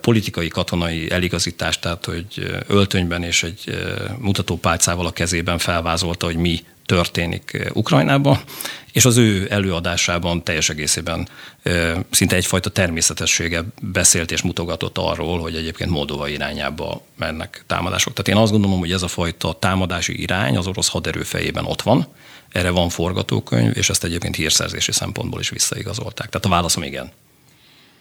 politikai, 0.00 0.48
katonai 0.48 1.10
eligazítást, 1.10 1.80
tehát 1.80 2.04
hogy 2.04 2.60
öltönyben 2.66 3.22
és 3.22 3.42
egy 3.42 3.84
mutatópálcával 4.18 5.06
a 5.06 5.12
kezében 5.12 5.58
felvázolta, 5.58 6.26
hogy 6.26 6.36
mi 6.36 6.64
történik 6.90 7.70
Ukrajnában, 7.72 8.38
és 8.92 9.04
az 9.04 9.16
ő 9.16 9.46
előadásában 9.50 10.42
teljes 10.42 10.68
egészében 10.68 11.28
szinte 12.10 12.36
egyfajta 12.36 12.70
természetessége 12.70 13.64
beszélt 13.82 14.30
és 14.30 14.42
mutogatott 14.42 14.98
arról, 14.98 15.40
hogy 15.40 15.54
egyébként 15.54 15.90
Moldova 15.90 16.28
irányába 16.28 17.02
mennek 17.18 17.64
támadások. 17.66 18.12
Tehát 18.12 18.28
én 18.28 18.42
azt 18.42 18.52
gondolom, 18.52 18.78
hogy 18.78 18.92
ez 18.92 19.02
a 19.02 19.08
fajta 19.08 19.52
támadási 19.52 20.20
irány 20.20 20.56
az 20.56 20.66
orosz 20.66 20.88
haderő 20.88 21.22
fejében 21.22 21.64
ott 21.64 21.82
van, 21.82 22.06
erre 22.48 22.70
van 22.70 22.88
forgatókönyv, 22.88 23.76
és 23.76 23.88
ezt 23.88 24.04
egyébként 24.04 24.36
hírszerzési 24.36 24.92
szempontból 24.92 25.40
is 25.40 25.48
visszaigazolták. 25.48 26.28
Tehát 26.28 26.46
a 26.46 26.48
válaszom 26.48 26.82
igen. 26.82 27.10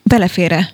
Belefére 0.04 0.70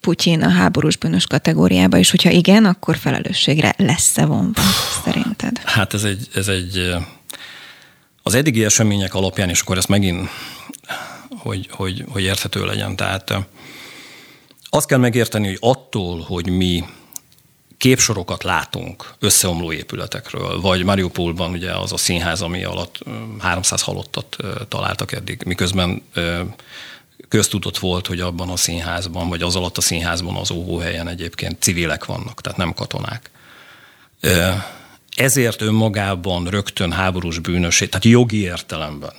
Putyin 0.00 0.42
a 0.42 0.48
háborús 0.48 0.96
bűnös 0.96 1.26
kategóriába, 1.26 1.98
és 1.98 2.10
hogyha 2.10 2.30
igen, 2.30 2.64
akkor 2.64 2.96
felelősségre 2.96 3.74
lesz-e 3.76 4.24
vonva 4.26 4.60
szerinted? 5.04 5.58
Hát 5.64 5.94
ez 5.94 6.04
egy, 6.04 6.28
ez 6.34 6.48
egy 6.48 6.96
az 8.26 8.34
eddigi 8.34 8.64
események 8.64 9.14
alapján, 9.14 9.48
és 9.48 9.60
akkor 9.60 9.76
ezt 9.76 9.88
megint, 9.88 10.28
hogy, 11.38 11.68
hogy, 11.70 12.04
hogy 12.08 12.22
érthető 12.22 12.64
legyen. 12.64 12.96
Tehát 12.96 13.34
azt 14.70 14.86
kell 14.86 14.98
megérteni, 14.98 15.46
hogy 15.46 15.58
attól, 15.60 16.20
hogy 16.20 16.48
mi 16.48 16.84
képsorokat 17.76 18.42
látunk 18.42 19.14
összeomló 19.18 19.72
épületekről, 19.72 20.60
vagy 20.60 20.84
Mariupolban 20.84 21.50
ugye 21.50 21.72
az 21.72 21.92
a 21.92 21.96
színház, 21.96 22.42
ami 22.42 22.64
alatt 22.64 22.98
300 23.38 23.82
halottat 23.82 24.36
találtak 24.68 25.12
eddig, 25.12 25.42
miközben 25.44 26.02
köztudott 27.28 27.78
volt, 27.78 28.06
hogy 28.06 28.20
abban 28.20 28.48
a 28.48 28.56
színházban, 28.56 29.28
vagy 29.28 29.42
az 29.42 29.56
alatt 29.56 29.76
a 29.76 29.80
színházban 29.80 30.36
az 30.36 30.50
óvóhelyen 30.50 31.08
egyébként 31.08 31.62
civilek 31.62 32.04
vannak, 32.04 32.40
tehát 32.40 32.58
nem 32.58 32.74
katonák. 32.74 33.30
Ezért 35.16 35.60
önmagában 35.60 36.46
rögtön 36.46 36.92
háborús 36.92 37.38
bűnösség, 37.38 37.88
tehát 37.88 38.04
jogi 38.04 38.40
értelemben 38.40 39.12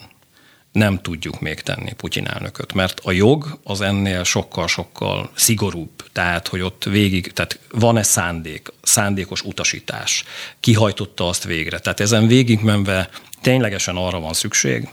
nem 0.71 1.01
tudjuk 1.01 1.39
még 1.39 1.61
tenni 1.61 1.93
Putyin 1.93 2.27
elnököt, 2.27 2.73
mert 2.73 2.99
a 3.03 3.11
jog 3.11 3.59
az 3.63 3.81
ennél 3.81 4.23
sokkal-sokkal 4.23 5.31
szigorúbb, 5.35 5.89
tehát 6.11 6.47
hogy 6.47 6.61
ott 6.61 6.83
végig, 6.83 7.33
tehát 7.33 7.59
van-e 7.71 8.03
szándék, 8.03 8.67
szándékos 8.81 9.41
utasítás, 9.41 10.23
kihajtotta 10.59 11.27
azt 11.27 11.43
végre. 11.43 11.79
Tehát 11.79 11.99
ezen 11.99 12.27
végigmenve 12.27 13.09
ténylegesen 13.41 13.95
arra 13.95 14.19
van 14.19 14.33
szükség, 14.33 14.89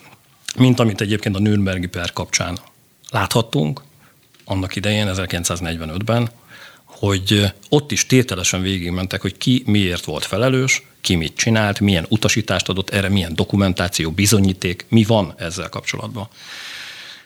mint 0.56 0.80
amit 0.80 1.00
egyébként 1.00 1.36
a 1.36 1.38
Nürnbergi 1.38 1.86
per 1.86 2.12
kapcsán 2.12 2.58
láthattunk, 3.10 3.82
annak 4.44 4.76
idején, 4.76 5.10
1945-ben, 5.14 6.30
hogy 7.04 7.52
ott 7.68 7.92
is 7.92 8.06
tételesen 8.06 8.62
végigmentek, 8.62 9.20
hogy 9.20 9.36
ki 9.36 9.62
miért 9.66 10.04
volt 10.04 10.24
felelős, 10.24 10.82
ki 11.00 11.14
mit 11.14 11.36
csinált, 11.36 11.80
milyen 11.80 12.06
utasítást 12.08 12.68
adott 12.68 12.90
erre, 12.90 13.08
milyen 13.08 13.34
dokumentáció, 13.34 14.10
bizonyíték, 14.10 14.86
mi 14.88 15.04
van 15.04 15.34
ezzel 15.38 15.68
kapcsolatban. 15.68 16.28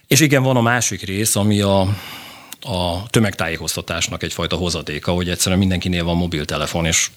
És 0.06 0.20
igen, 0.20 0.42
van 0.42 0.56
a 0.56 0.60
másik 0.60 1.02
rész, 1.02 1.36
ami 1.36 1.60
a, 1.60 1.80
a 2.60 3.06
tömegtájékoztatásnak 3.10 4.22
egyfajta 4.22 4.56
hozadéka, 4.56 5.12
hogy 5.12 5.28
egyszerűen 5.28 5.58
mindenkinél 5.58 6.04
van 6.04 6.16
mobiltelefon, 6.16 6.84
és 6.84 7.10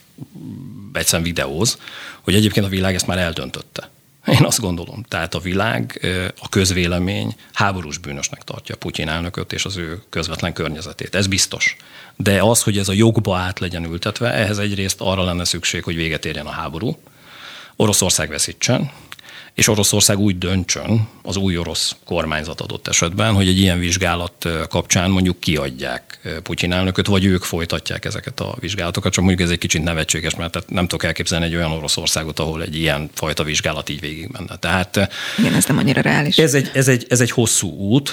egyszerűen 0.93 1.27
videóz, 1.27 1.77
hogy 2.21 2.35
egyébként 2.35 2.65
a 2.65 2.69
világ 2.69 2.95
ezt 2.95 3.07
már 3.07 3.17
eldöntötte. 3.17 3.89
Én 4.27 4.43
azt 4.43 4.59
gondolom. 4.59 5.03
Tehát 5.07 5.33
a 5.33 5.39
világ, 5.39 6.07
a 6.39 6.49
közvélemény 6.49 7.35
háborús 7.53 7.97
bűnösnek 7.97 8.43
tartja 8.43 8.75
Putyin 8.75 9.07
elnököt 9.07 9.53
és 9.53 9.65
az 9.65 9.77
ő 9.77 10.01
közvetlen 10.09 10.53
környezetét. 10.53 11.15
Ez 11.15 11.27
biztos. 11.27 11.75
De 12.15 12.41
az, 12.41 12.63
hogy 12.63 12.77
ez 12.77 12.89
a 12.89 12.93
jogba 12.93 13.37
át 13.37 13.59
legyen 13.59 13.83
ültetve, 13.83 14.33
ehhez 14.33 14.59
egyrészt 14.59 15.01
arra 15.01 15.23
lenne 15.23 15.43
szükség, 15.43 15.83
hogy 15.83 15.95
véget 15.95 16.25
érjen 16.25 16.45
a 16.45 16.51
háború, 16.51 16.97
Oroszország 17.75 18.29
veszítsen, 18.29 18.91
és 19.53 19.67
Oroszország 19.67 20.19
úgy 20.19 20.37
döntsön 20.37 21.07
az 21.21 21.35
új 21.35 21.57
orosz 21.57 21.95
kormányzat 22.05 22.61
adott 22.61 22.87
esetben, 22.87 23.33
hogy 23.33 23.47
egy 23.47 23.59
ilyen 23.59 23.79
vizsgálat 23.79 24.47
kapcsán 24.69 25.11
mondjuk 25.11 25.39
kiadják 25.39 26.19
Putyin 26.43 26.71
elnököt, 26.71 27.07
vagy 27.07 27.25
ők 27.25 27.43
folytatják 27.43 28.05
ezeket 28.05 28.39
a 28.39 28.55
vizsgálatokat, 28.59 29.11
csak 29.11 29.23
mondjuk 29.23 29.47
ez 29.47 29.53
egy 29.53 29.59
kicsit 29.59 29.83
nevetséges, 29.83 30.35
mert 30.35 30.65
nem 30.67 30.87
tudok 30.87 31.03
elképzelni 31.03 31.45
egy 31.45 31.55
olyan 31.55 31.71
Oroszországot, 31.71 32.39
ahol 32.39 32.61
egy 32.61 32.75
ilyen 32.75 33.09
fajta 33.13 33.43
vizsgálat 33.43 33.89
így 33.89 33.99
végig 33.99 34.27
menne. 34.31 34.55
Tehát 34.55 35.09
Igen, 35.37 35.53
ez 35.53 35.65
nem 35.65 35.77
annyira 35.77 36.01
reális. 36.01 36.37
Ez 36.37 36.53
egy, 36.53 36.71
ez, 36.73 36.87
egy, 36.87 37.05
ez 37.09 37.21
egy 37.21 37.31
hosszú 37.31 37.69
út, 37.69 38.11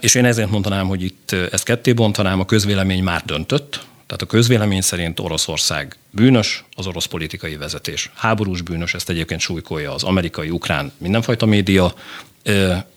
és 0.00 0.14
én 0.14 0.24
ezért 0.24 0.50
mondanám, 0.50 0.86
hogy 0.86 1.02
itt 1.02 1.32
ezt 1.32 1.64
ketté 1.64 1.92
bontanám, 1.92 2.40
a 2.40 2.44
közvélemény 2.44 3.02
már 3.02 3.22
döntött, 3.24 3.86
tehát 4.14 4.32
a 4.32 4.36
közvélemény 4.36 4.80
szerint 4.80 5.20
Oroszország 5.20 5.96
bűnös, 6.10 6.64
az 6.76 6.86
orosz 6.86 7.04
politikai 7.04 7.56
vezetés 7.56 8.10
háborús 8.14 8.62
bűnös, 8.62 8.94
ezt 8.94 9.10
egyébként 9.10 9.40
súlykolja 9.40 9.94
az 9.94 10.02
amerikai, 10.02 10.50
ukrán, 10.50 10.92
mindenfajta 10.98 11.46
média, 11.46 11.94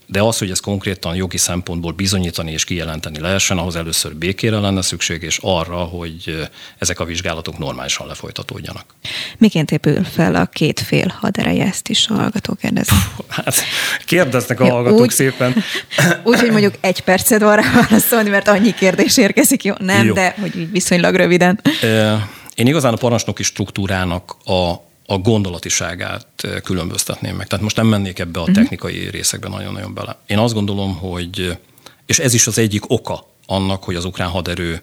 de 0.10 0.22
az, 0.22 0.38
hogy 0.38 0.50
ez 0.50 0.60
konkrétan 0.60 1.16
jogi 1.16 1.38
szempontból 1.38 1.92
bizonyítani 1.92 2.52
és 2.52 2.64
kijelenteni 2.64 3.20
lehessen, 3.20 3.58
ahhoz 3.58 3.76
először 3.76 4.16
békére 4.16 4.60
lenne 4.60 4.82
szükség, 4.82 5.24
és 5.24 5.40
arra, 5.42 5.76
hogy 5.76 6.48
ezek 6.78 7.00
a 7.00 7.06
vizsgálatok 7.06 7.58
normálisan 7.58 8.08
lefolytatódjanak. 8.08 8.86
Miként 9.38 9.72
épül 9.72 10.04
fel 10.04 10.36
a 10.36 10.46
két 10.46 10.80
fél 10.80 11.16
hadereje, 11.20 11.66
ezt 11.66 11.90
is 11.90 12.08
a 12.08 12.14
hallgató 12.14 12.54
kérdez? 12.54 12.88
Hát 13.28 13.56
kérdeznek 14.06 14.60
a 14.60 14.66
ja, 14.66 14.72
hallgatók 14.72 15.00
úgy, 15.00 15.10
szépen. 15.10 15.56
Úgy, 16.24 16.40
hogy 16.40 16.52
mondjuk 16.52 16.74
egy 16.82 17.02
percet 17.02 17.42
van 17.42 17.56
rá 17.56 17.72
válaszolni, 17.74 18.30
mert 18.30 18.48
annyi 18.48 18.74
kérdés 18.74 19.18
érkezik, 19.18 19.64
jó? 19.64 19.74
Nem, 19.80 20.06
jó. 20.06 20.14
de 20.14 20.36
hogy 20.40 20.72
viszonylag 20.72 21.16
röviden. 21.16 21.62
Én 22.56 22.68
igazán 22.68 22.94
a 22.94 22.98
parancsnoki 22.98 23.44
struktúrának 23.44 24.36
a 24.46 24.87
a 25.10 25.18
gondolatiságát 25.18 26.48
különböztetném 26.64 27.36
meg. 27.36 27.48
Tehát 27.48 27.64
most 27.64 27.76
nem 27.76 27.88
mennék 27.88 28.20
ebbe 28.20 28.40
a 28.40 28.44
mhm. 28.44 28.54
technikai 28.54 29.10
részekbe 29.10 29.48
nagyon-nagyon 29.48 29.94
bele. 29.94 30.18
Én 30.26 30.38
azt 30.38 30.54
gondolom, 30.54 30.98
hogy, 30.98 31.58
és 32.06 32.20
ez 32.20 32.34
is 32.34 32.48
az 32.48 32.58
egyik 32.58 32.90
oka 32.90 33.28
annak, 33.46 33.84
hogy 33.84 33.96
az 33.96 34.06
ukrán 34.06 34.30
haderő 34.30 34.82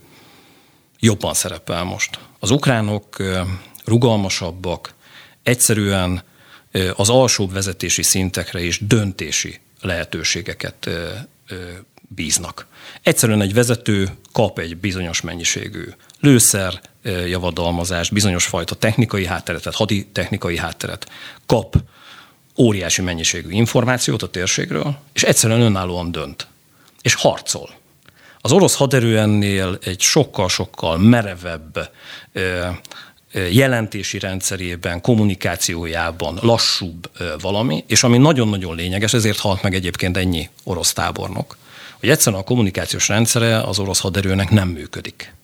jobban 1.01 1.35
szerepel 1.35 1.85
most. 1.85 2.19
Az 2.39 2.51
ukránok 2.51 3.23
rugalmasabbak, 3.85 4.95
egyszerűen 5.43 6.23
az 6.97 7.09
alsóbb 7.09 7.53
vezetési 7.53 8.03
szintekre 8.03 8.63
is 8.63 8.79
döntési 8.87 9.61
lehetőségeket 9.81 10.91
bíznak. 12.15 12.67
Egyszerűen 13.03 13.41
egy 13.41 13.55
vezető 13.55 14.09
kap 14.33 14.59
egy 14.59 14.77
bizonyos 14.77 15.21
mennyiségű 15.21 15.85
lőszer, 16.21 16.81
javadalmazást, 17.27 18.13
bizonyos 18.13 18.47
fajta 18.47 18.75
technikai 18.75 19.27
hátteret, 19.27 19.63
tehát 19.63 19.79
hadi 19.79 20.07
technikai 20.13 20.57
hátteret 20.57 21.11
kap 21.47 21.77
óriási 22.59 23.03
mennyiségű 23.03 23.51
információt 23.51 24.23
a 24.23 24.31
térségről, 24.31 24.97
és 25.13 25.23
egyszerűen 25.23 25.61
önállóan 25.61 26.13
dönt, 26.13 26.47
és 27.03 27.15
harcol. 27.15 27.71
Az 28.41 28.53
orosz 28.53 28.77
haderő 28.77 29.19
ennél 29.19 29.79
egy 29.83 30.01
sokkal-sokkal 30.01 30.99
merevebb 30.99 31.91
jelentési 33.51 34.19
rendszerében, 34.19 35.01
kommunikációjában 35.01 36.39
lassúbb 36.43 37.11
valami, 37.41 37.85
és 37.87 38.03
ami 38.03 38.19
nagyon-nagyon 38.19 38.77
lényeges, 38.77 39.13
ezért 39.13 39.39
halt 39.39 39.63
meg 39.63 39.75
egyébként 39.75 40.17
ennyi 40.17 40.49
orosz 40.65 40.93
tábornok, 40.93 41.57
hogy 42.01 42.09
egyszerűen 42.09 42.43
a 42.43 42.45
kommunikációs 42.45 43.09
rendszere 43.09 43.61
az 43.61 43.79
orosz 43.79 44.01
haderőnek 44.01 44.51
nem 44.51 44.69
működik. 44.69 45.35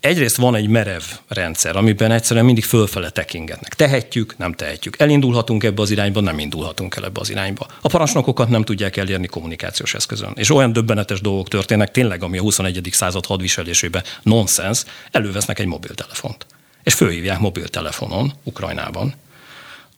Egyrészt 0.00 0.36
van 0.36 0.54
egy 0.54 0.68
merev 0.68 1.02
rendszer, 1.28 1.76
amiben 1.76 2.10
egyszerűen 2.10 2.44
mindig 2.44 2.64
fölfele 2.64 3.10
tekingetnek. 3.10 3.74
Tehetjük, 3.74 4.38
nem 4.38 4.52
tehetjük. 4.52 5.00
Elindulhatunk 5.00 5.64
ebbe 5.64 5.82
az 5.82 5.90
irányba, 5.90 6.20
nem 6.20 6.38
indulhatunk 6.38 6.96
el 6.96 7.04
ebbe 7.04 7.20
az 7.20 7.30
irányba. 7.30 7.66
A 7.80 7.88
parancsnokokat 7.88 8.48
nem 8.48 8.64
tudják 8.64 8.96
elérni 8.96 9.26
kommunikációs 9.26 9.94
eszközön. 9.94 10.32
És 10.34 10.50
olyan 10.50 10.72
döbbenetes 10.72 11.20
dolgok 11.20 11.48
történnek 11.48 11.90
tényleg, 11.90 12.22
ami 12.22 12.38
a 12.38 12.40
21. 12.40 12.88
század 12.92 13.26
hadviselésében 13.26 14.02
nonsens, 14.22 14.84
elővesznek 15.10 15.58
egy 15.58 15.66
mobiltelefont. 15.66 16.46
És 16.82 16.94
fölhívják 16.94 17.38
mobiltelefonon 17.38 18.32
Ukrajnában, 18.42 19.14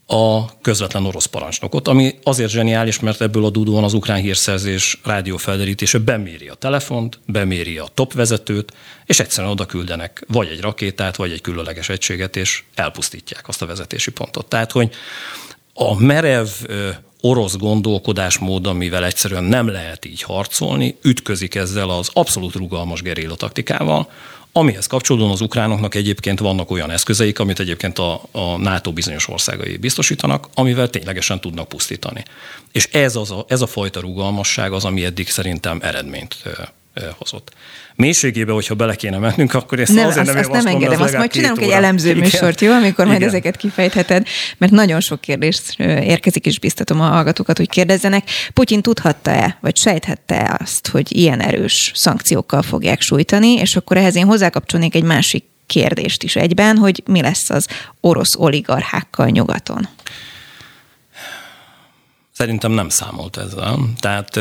a 0.06 0.58
közvetlen 0.60 1.06
orosz 1.06 1.26
parancsnokot, 1.26 1.88
ami 1.88 2.18
azért 2.22 2.50
zseniális, 2.50 3.00
mert 3.00 3.20
ebből 3.20 3.44
adódóan 3.44 3.84
az 3.84 3.92
ukrán 3.92 4.20
hírszerzés 4.20 5.00
rádiófelderítése 5.04 5.98
beméri 5.98 6.48
a 6.48 6.54
telefont, 6.54 7.18
beméri 7.26 7.78
a 7.78 7.88
top 7.94 8.12
vezetőt, 8.12 8.72
és 9.06 9.20
egyszerűen 9.20 9.52
oda 9.52 9.66
küldenek 9.66 10.24
vagy 10.28 10.48
egy 10.48 10.60
rakétát, 10.60 11.16
vagy 11.16 11.32
egy 11.32 11.40
különleges 11.40 11.88
egységet, 11.88 12.36
és 12.36 12.62
elpusztítják 12.74 13.48
azt 13.48 13.62
a 13.62 13.66
vezetési 13.66 14.10
pontot. 14.10 14.46
Tehát, 14.46 14.72
hogy 14.72 14.90
a 15.74 16.00
merev 16.00 16.48
orosz 17.20 17.56
gondolkodásmód, 17.56 18.66
amivel 18.66 19.04
egyszerűen 19.04 19.44
nem 19.44 19.68
lehet 19.68 20.04
így 20.04 20.22
harcolni, 20.22 20.96
ütközik 21.02 21.54
ezzel 21.54 21.90
az 21.90 22.10
abszolút 22.12 22.54
rugalmas 22.54 23.02
gerilla 23.02 23.34
taktikával, 23.34 24.08
Amihez 24.56 24.86
kapcsolódóan 24.86 25.30
az 25.30 25.40
ukránoknak 25.40 25.94
egyébként 25.94 26.38
vannak 26.38 26.70
olyan 26.70 26.90
eszközeik, 26.90 27.38
amit 27.38 27.60
egyébként 27.60 27.98
a, 27.98 28.22
a 28.32 28.56
NATO 28.56 28.92
bizonyos 28.92 29.28
országai 29.28 29.76
biztosítanak, 29.76 30.48
amivel 30.54 30.90
ténylegesen 30.90 31.40
tudnak 31.40 31.68
pusztítani. 31.68 32.24
És 32.72 32.88
ez, 32.92 33.16
az 33.16 33.30
a, 33.30 33.44
ez 33.48 33.60
a 33.60 33.66
fajta 33.66 34.00
rugalmasság 34.00 34.72
az, 34.72 34.84
ami 34.84 35.04
eddig 35.04 35.28
szerintem 35.28 35.78
eredményt 35.82 36.36
hozott. 37.18 37.52
Mélységébe, 37.96 38.52
hogyha 38.52 38.74
bele 38.74 38.94
kéne 38.94 39.18
mennünk, 39.18 39.54
akkor 39.54 39.80
ezt 39.80 39.92
nem, 39.92 40.06
azért 40.06 40.28
azt, 40.28 40.34
nem 40.34 40.50
azt 40.50 40.64
nem 40.64 40.74
engedem, 40.74 41.02
azt 41.02 41.16
majd 41.16 41.30
csinálunk 41.30 41.60
egy 41.60 41.70
elemző 41.70 42.08
Igen. 42.08 42.20
műsort, 42.20 42.60
jó, 42.60 42.72
amikor 42.72 43.04
majd 43.04 43.18
Igen. 43.18 43.28
ezeket 43.28 43.56
kifejtheted, 43.56 44.26
mert 44.58 44.72
nagyon 44.72 45.00
sok 45.00 45.20
kérdés 45.20 45.60
érkezik, 45.78 46.46
és 46.46 46.58
biztatom 46.58 47.00
a 47.00 47.04
hallgatókat, 47.06 47.56
hogy 47.56 47.68
kérdezzenek. 47.68 48.28
Putyin 48.52 48.82
tudhatta-e, 48.82 49.58
vagy 49.60 49.76
sejthette 49.76 50.56
azt, 50.60 50.88
hogy 50.88 51.16
ilyen 51.16 51.40
erős 51.40 51.92
szankciókkal 51.94 52.62
fogják 52.62 53.00
sújtani, 53.00 53.52
és 53.52 53.76
akkor 53.76 53.96
ehhez 53.96 54.16
én 54.16 54.26
hozzákapcsolnék 54.26 54.94
egy 54.94 55.04
másik 55.04 55.44
kérdést 55.66 56.22
is 56.22 56.36
egyben, 56.36 56.76
hogy 56.76 57.02
mi 57.06 57.20
lesz 57.20 57.50
az 57.50 57.66
orosz 58.00 58.34
oligarchákkal 58.36 59.28
nyugaton. 59.28 59.88
Szerintem 62.36 62.72
nem 62.72 62.88
számolt 62.88 63.36
ezzel. 63.36 63.78
Tehát 64.00 64.40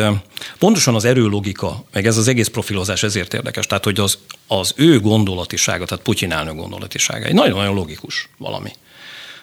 pontosan 0.60 0.96
az 0.96 1.06
erőlogika, 1.06 1.84
meg 1.92 2.06
ez 2.06 2.18
az 2.18 2.28
egész 2.28 2.48
profilozás 2.48 3.04
ezért 3.04 3.34
érdekes, 3.34 3.66
tehát 3.66 3.84
hogy 3.84 4.00
az, 4.00 4.18
az 4.48 4.74
ő 4.76 5.00
gondolatisága, 5.00 5.86
tehát 5.86 6.04
Putyin 6.04 6.32
elnök 6.32 6.56
gondolatisága 6.56 7.26
egy 7.26 7.34
nagyon-nagyon 7.34 7.76
logikus 7.76 8.30
valami. 8.38 8.72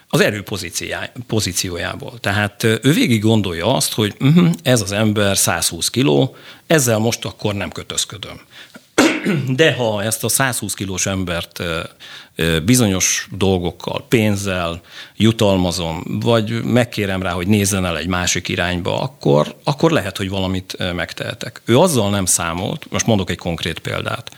Az 0.09 0.21
erő 0.21 0.45
pozíciójából. 1.27 2.19
Tehát 2.21 2.63
ő 2.63 2.93
végig 2.93 3.21
gondolja 3.21 3.75
azt, 3.75 3.93
hogy 3.93 4.15
uh-huh, 4.21 4.51
ez 4.63 4.81
az 4.81 4.93
ember 4.93 5.37
120 5.37 5.89
kiló, 5.89 6.37
ezzel 6.67 6.99
most 6.99 7.25
akkor 7.25 7.55
nem 7.55 7.71
kötözködöm. 7.71 8.41
De 9.49 9.75
ha 9.75 10.03
ezt 10.03 10.25
a 10.25 10.29
120 10.29 10.75
kilós 10.75 11.07
embert 11.07 11.63
bizonyos 12.65 13.29
dolgokkal, 13.33 14.05
pénzzel 14.09 14.81
jutalmazom, 15.17 16.03
vagy 16.21 16.65
megkérem 16.65 17.23
rá, 17.23 17.31
hogy 17.33 17.47
nézzen 17.47 17.85
el 17.85 17.99
egy 17.99 18.07
másik 18.07 18.49
irányba, 18.49 19.01
akkor, 19.01 19.57
akkor 19.65 19.91
lehet, 19.91 20.17
hogy 20.17 20.29
valamit 20.29 20.95
megtehetek. 20.95 21.63
Ő 21.65 21.79
azzal 21.79 22.11
nem 22.11 22.25
számolt, 22.25 22.87
most 22.91 23.07
mondok 23.07 23.31
egy 23.31 23.39
konkrét 23.39 23.79
példát, 23.79 24.31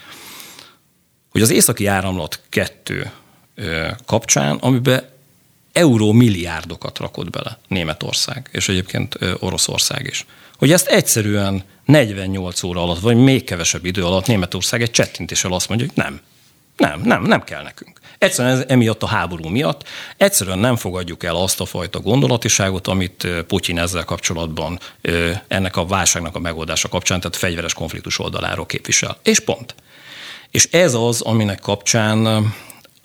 hogy 1.31 1.41
az 1.41 1.49
északi 1.49 1.85
áramlat 1.85 2.39
kettő 2.49 3.11
kapcsán, 4.05 4.55
amiben 4.55 5.11
euró 5.73 6.11
milliárdokat 6.11 6.97
rakott 6.97 7.29
bele 7.29 7.57
Németország, 7.67 8.49
és 8.51 8.69
egyébként 8.69 9.17
Oroszország 9.39 10.05
is. 10.09 10.25
Hogy 10.57 10.71
ezt 10.71 10.87
egyszerűen 10.87 11.63
48 11.85 12.63
óra 12.63 12.81
alatt, 12.81 12.99
vagy 12.99 13.17
még 13.17 13.43
kevesebb 13.43 13.85
idő 13.85 14.05
alatt 14.05 14.27
Németország 14.27 14.81
egy 14.81 14.91
csettintéssel 14.91 15.53
azt 15.53 15.69
mondja, 15.69 15.87
hogy 15.87 16.03
nem, 16.03 16.21
nem, 16.77 17.01
nem, 17.01 17.23
nem 17.23 17.43
kell 17.43 17.63
nekünk. 17.63 17.99
Egyszerűen 18.17 18.55
ez, 18.55 18.63
emiatt 18.67 19.03
a 19.03 19.07
háború 19.07 19.49
miatt 19.49 19.87
egyszerűen 20.17 20.59
nem 20.59 20.75
fogadjuk 20.75 21.23
el 21.23 21.35
azt 21.35 21.59
a 21.59 21.65
fajta 21.65 21.99
gondolatiságot, 21.99 22.87
amit 22.87 23.27
Putyin 23.47 23.79
ezzel 23.79 24.03
kapcsolatban 24.03 24.79
ennek 25.47 25.77
a 25.77 25.85
válságnak 25.85 26.35
a 26.35 26.39
megoldása 26.39 26.89
kapcsán, 26.89 27.19
tehát 27.19 27.35
fegyveres 27.35 27.73
konfliktus 27.73 28.19
oldaláról 28.19 28.65
képvisel. 28.65 29.17
És 29.23 29.39
pont. 29.39 29.75
És 30.51 30.67
ez 30.71 30.93
az, 30.93 31.21
aminek 31.21 31.59
kapcsán 31.59 32.53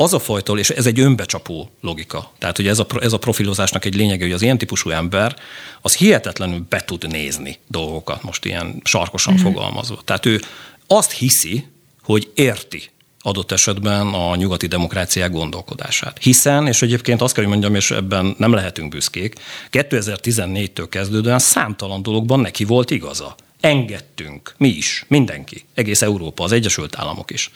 az 0.01 0.15
a 0.15 0.19
fajta, 0.19 0.59
és 0.59 0.71
ez 0.71 0.87
egy 0.87 1.01
önbecsapó 1.01 1.71
logika. 1.81 2.33
Tehát, 2.39 2.57
hogy 2.57 2.67
ez 2.67 2.79
a, 2.79 2.87
ez 3.01 3.13
a 3.13 3.19
profilozásnak 3.19 3.85
egy 3.85 3.95
lényege, 3.95 4.25
hogy 4.25 4.33
az 4.33 4.43
ilyen 4.43 4.59
típusú 4.59 4.91
ember, 4.91 5.37
az 5.81 5.97
hihetetlenül 5.97 6.67
be 6.69 6.85
tud 6.85 7.09
nézni 7.09 7.59
dolgokat, 7.67 8.23
most 8.23 8.45
ilyen 8.45 8.81
sarkosan 8.85 9.35
mm-hmm. 9.35 9.43
fogalmazva. 9.43 10.01
Tehát 10.05 10.27
ő 10.27 10.41
azt 10.87 11.13
hiszi, 11.13 11.67
hogy 12.03 12.31
érti 12.35 12.83
adott 13.21 13.53
esetben 13.53 14.07
a 14.07 14.37
nyugati 14.37 14.67
demokráciák 14.67 15.31
gondolkodását. 15.31 16.19
Hiszen, 16.21 16.67
és 16.67 16.83
egyébként 16.83 17.21
azt 17.21 17.35
kell, 17.35 17.43
hogy 17.43 17.53
mondjam, 17.53 17.75
és 17.75 17.91
ebben 17.91 18.35
nem 18.39 18.53
lehetünk 18.53 18.89
büszkék, 18.93 19.35
2014-től 19.73 20.87
kezdődően 20.89 21.39
számtalan 21.39 22.03
dologban 22.03 22.41
neki 22.41 22.65
volt 22.65 22.91
igaza. 22.91 23.35
Engedtünk, 23.61 24.55
mi 24.57 24.69
is, 24.69 25.05
mindenki, 25.09 25.65
egész 25.75 26.03
Európa, 26.03 26.45
az 26.45 26.53
Egyesült 26.53 26.97
Államok 26.99 27.31
is. 27.31 27.51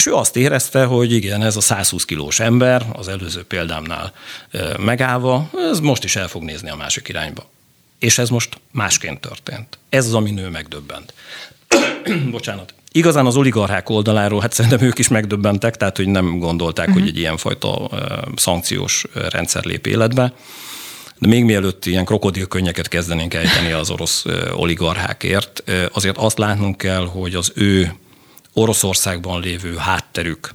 És 0.00 0.06
ő 0.06 0.14
azt 0.14 0.36
érezte, 0.36 0.84
hogy 0.84 1.12
igen, 1.12 1.42
ez 1.42 1.56
a 1.56 1.60
120 1.60 2.04
kilós 2.04 2.40
ember, 2.40 2.86
az 2.92 3.08
előző 3.08 3.44
példámnál 3.44 4.12
megállva, 4.78 5.50
ez 5.70 5.80
most 5.80 6.04
is 6.04 6.16
el 6.16 6.28
fog 6.28 6.42
nézni 6.42 6.70
a 6.70 6.76
másik 6.76 7.08
irányba. 7.08 7.50
És 7.98 8.18
ez 8.18 8.28
most 8.28 8.60
másként 8.70 9.20
történt. 9.20 9.78
Ez 9.88 10.06
az, 10.06 10.14
ami 10.14 10.30
nő 10.30 10.48
megdöbbent. 10.48 11.14
Bocsánat. 12.30 12.74
Igazán 12.92 13.26
az 13.26 13.36
oligarchák 13.36 13.88
oldaláról, 13.88 14.40
hát 14.40 14.52
szerintem 14.52 14.80
ők 14.80 14.98
is 14.98 15.08
megdöbbentek, 15.08 15.76
tehát 15.76 15.96
hogy 15.96 16.08
nem 16.08 16.38
gondolták, 16.38 16.88
uh-huh. 16.88 17.02
hogy 17.02 17.12
egy 17.12 17.18
ilyenfajta 17.18 17.88
szankciós 18.36 19.04
rendszer 19.28 19.64
lép 19.64 19.86
életbe. 19.86 20.32
De 21.18 21.28
még 21.28 21.44
mielőtt 21.44 21.86
ilyen 21.86 22.04
krokodilkönnyeket 22.04 22.88
kezdenénk 22.88 23.34
ejteni 23.34 23.72
az 23.72 23.90
orosz 23.90 24.24
oligarchákért, 24.52 25.62
azért 25.92 26.16
azt 26.16 26.38
látnunk 26.38 26.76
kell, 26.76 27.06
hogy 27.06 27.34
az 27.34 27.52
ő 27.54 27.92
Oroszországban 28.52 29.40
lévő 29.40 29.76
hátterük, 29.76 30.54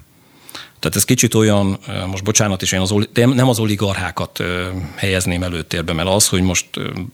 tehát 0.78 0.96
ez 0.96 1.04
kicsit 1.04 1.34
olyan, 1.34 1.78
most 2.06 2.24
bocsánat 2.24 2.62
is, 2.62 2.72
én 2.72 2.80
az, 2.80 2.94
nem 3.14 3.48
az 3.48 3.58
oligarchákat 3.58 4.42
helyezném 4.94 5.42
előtérbe, 5.42 5.92
mert 5.92 6.08
az, 6.08 6.28
hogy 6.28 6.42
most 6.42 6.66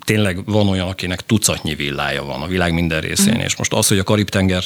tényleg 0.05 0.45
van 0.45 0.69
olyan, 0.69 0.89
akinek 0.89 1.27
tucatnyi 1.27 1.75
villája 1.75 2.25
van 2.25 2.43
a 2.43 2.47
világ 2.47 2.73
minden 2.73 3.01
részén, 3.01 3.35
mm. 3.35 3.41
és 3.41 3.57
most 3.57 3.73
az, 3.73 3.89
hogy 3.89 3.99
a 3.99 4.03
Karib-tenger 4.03 4.63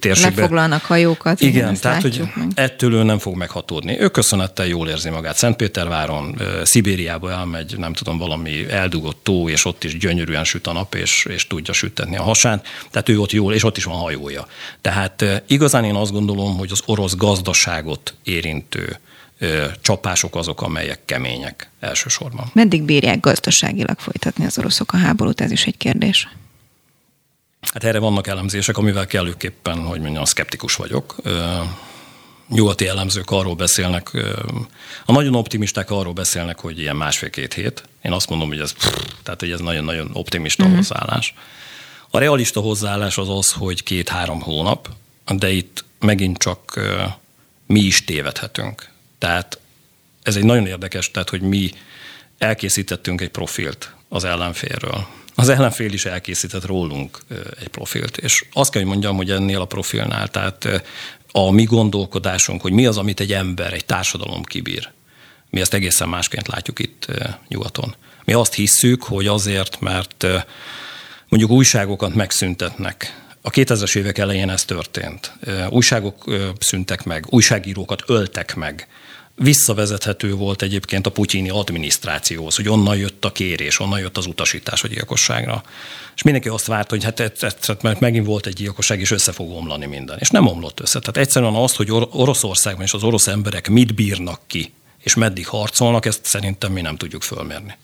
térségben. 0.00 0.34
Lefoglalnak 0.34 0.82
hajókat. 0.82 1.40
Igen, 1.40 1.54
igen 1.54 1.76
tehát 1.80 2.02
hogy 2.02 2.22
meg. 2.34 2.48
ettől 2.54 2.94
ő 2.94 3.02
nem 3.02 3.18
fog 3.18 3.36
meghatódni. 3.36 4.00
Ő 4.00 4.08
köszönettel 4.08 4.66
jól 4.66 4.88
érzi 4.88 5.10
magát. 5.10 5.36
Szentpéterváron, 5.36 6.40
Szibériába 6.64 7.30
elmegy, 7.30 7.78
nem 7.78 7.92
tudom, 7.92 8.18
valami 8.18 8.70
eldugott 8.70 9.18
tó, 9.22 9.48
és 9.48 9.64
ott 9.64 9.84
is 9.84 9.98
gyönyörűen 9.98 10.44
süt 10.44 10.66
a 10.66 10.72
nap, 10.72 10.94
és, 10.94 11.26
és 11.28 11.46
tudja 11.46 11.72
sütetni 11.72 12.16
a 12.16 12.22
hasán. 12.22 12.62
Tehát 12.90 13.08
ő 13.08 13.18
ott 13.18 13.32
jól, 13.32 13.54
és 13.54 13.64
ott 13.64 13.76
is 13.76 13.84
van 13.84 13.96
hajója. 13.96 14.46
Tehát 14.80 15.42
igazán 15.46 15.84
én 15.84 15.94
azt 15.94 16.12
gondolom, 16.12 16.56
hogy 16.58 16.70
az 16.70 16.82
orosz 16.86 17.16
gazdaságot 17.16 18.14
érintő 18.24 18.98
csapások 19.80 20.36
azok, 20.36 20.62
amelyek 20.62 20.98
kemények 21.04 21.70
elsősorban. 21.80 22.50
Meddig 22.52 22.82
bírják 22.82 23.20
gazdaságilag 23.20 23.98
folytatni 23.98 24.44
az 24.44 24.58
oroszok 24.58 24.92
a 24.92 24.96
háborút? 24.96 25.40
Ez 25.40 25.50
is 25.50 25.64
egy 25.64 25.76
kérdés. 25.76 26.28
Hát 27.72 27.84
erre 27.84 27.98
vannak 27.98 28.26
elemzések, 28.26 28.76
amivel 28.76 29.06
kellőképpen, 29.06 29.78
hogy 29.78 30.00
mondjam, 30.00 30.24
szkeptikus 30.24 30.74
vagyok. 30.74 31.16
Nyugati 32.48 32.86
elemzők 32.86 33.30
arról 33.30 33.54
beszélnek, 33.54 34.10
a 35.04 35.12
nagyon 35.12 35.34
optimisták 35.34 35.90
arról 35.90 36.12
beszélnek, 36.12 36.60
hogy 36.60 36.78
ilyen 36.78 36.96
másfél-két 36.96 37.54
hét. 37.54 37.88
Én 38.02 38.12
azt 38.12 38.28
mondom, 38.28 38.48
hogy 38.48 38.60
ez, 38.60 38.74
tehát, 39.22 39.40
hogy 39.40 39.50
ez 39.50 39.60
nagyon-nagyon 39.60 40.10
optimista 40.12 40.62
uh-huh. 40.62 40.78
hozzáállás. 40.78 41.34
A 42.10 42.18
realista 42.18 42.60
hozzáállás 42.60 43.18
az 43.18 43.28
az, 43.28 43.52
hogy 43.52 43.82
két-három 43.82 44.40
hónap, 44.40 44.88
de 45.36 45.50
itt 45.50 45.84
megint 45.98 46.38
csak 46.38 46.80
mi 47.66 47.80
is 47.80 48.04
tévedhetünk. 48.04 48.88
Tehát 49.18 49.58
ez 50.22 50.36
egy 50.36 50.44
nagyon 50.44 50.66
érdekes, 50.66 51.10
tehát 51.10 51.30
hogy 51.30 51.40
mi 51.40 51.70
elkészítettünk 52.38 53.20
egy 53.20 53.30
profilt 53.30 53.94
az 54.08 54.24
ellenfélről 54.24 55.06
az 55.34 55.48
ellenfél 55.48 55.92
is 55.92 56.04
elkészített 56.04 56.66
rólunk 56.66 57.18
egy 57.60 57.68
profilt. 57.68 58.16
És 58.16 58.44
azt 58.52 58.70
kell, 58.70 58.82
hogy 58.82 58.90
mondjam, 58.90 59.16
hogy 59.16 59.30
ennél 59.30 59.60
a 59.60 59.64
profilnál, 59.64 60.28
tehát 60.28 60.68
a 61.32 61.50
mi 61.50 61.64
gondolkodásunk, 61.64 62.60
hogy 62.60 62.72
mi 62.72 62.86
az, 62.86 62.98
amit 62.98 63.20
egy 63.20 63.32
ember, 63.32 63.72
egy 63.72 63.84
társadalom 63.84 64.42
kibír. 64.42 64.90
Mi 65.50 65.60
ezt 65.60 65.74
egészen 65.74 66.08
másként 66.08 66.46
látjuk 66.48 66.78
itt 66.78 67.06
nyugaton. 67.48 67.94
Mi 68.24 68.32
azt 68.32 68.54
hisszük, 68.54 69.02
hogy 69.02 69.26
azért, 69.26 69.80
mert 69.80 70.26
mondjuk 71.28 71.50
újságokat 71.50 72.14
megszüntetnek. 72.14 73.22
A 73.42 73.50
2000-es 73.50 73.96
évek 73.96 74.18
elején 74.18 74.50
ez 74.50 74.64
történt. 74.64 75.32
Újságok 75.68 76.24
szüntek 76.58 77.04
meg, 77.04 77.26
újságírókat 77.28 78.02
öltek 78.06 78.54
meg 78.54 78.88
visszavezethető 79.36 80.34
volt 80.34 80.62
egyébként 80.62 81.06
a 81.06 81.10
putyini 81.10 81.48
adminisztrációhoz, 81.48 82.56
hogy 82.56 82.68
onnan 82.68 82.96
jött 82.96 83.24
a 83.24 83.32
kérés, 83.32 83.80
onnan 83.80 83.98
jött 83.98 84.16
az 84.16 84.26
utasítás 84.26 84.84
a 84.84 84.88
gyilkosságra. 84.88 85.62
És 86.14 86.22
mindenki 86.22 86.48
azt 86.48 86.66
várt, 86.66 86.90
hogy 86.90 87.04
hát 87.04 87.20
ez, 87.20 87.32
mert 87.80 88.00
megint 88.00 88.26
volt 88.26 88.46
egy 88.46 88.52
gyilkosság, 88.52 89.00
és 89.00 89.10
össze 89.10 89.32
fog 89.32 89.50
omlani 89.50 89.86
minden. 89.86 90.18
És 90.20 90.30
nem 90.30 90.46
omlott 90.46 90.80
össze. 90.80 90.98
Tehát 90.98 91.16
egyszerűen 91.16 91.54
azt, 91.54 91.76
hogy 91.76 91.90
Oroszországban 91.90 92.84
és 92.84 92.92
az 92.92 93.02
orosz 93.02 93.26
emberek 93.26 93.68
mit 93.68 93.94
bírnak 93.94 94.40
ki, 94.46 94.72
és 94.98 95.14
meddig 95.14 95.46
harcolnak, 95.46 96.06
ezt 96.06 96.24
szerintem 96.24 96.72
mi 96.72 96.80
nem 96.80 96.96
tudjuk 96.96 97.22
fölmérni. 97.22 97.76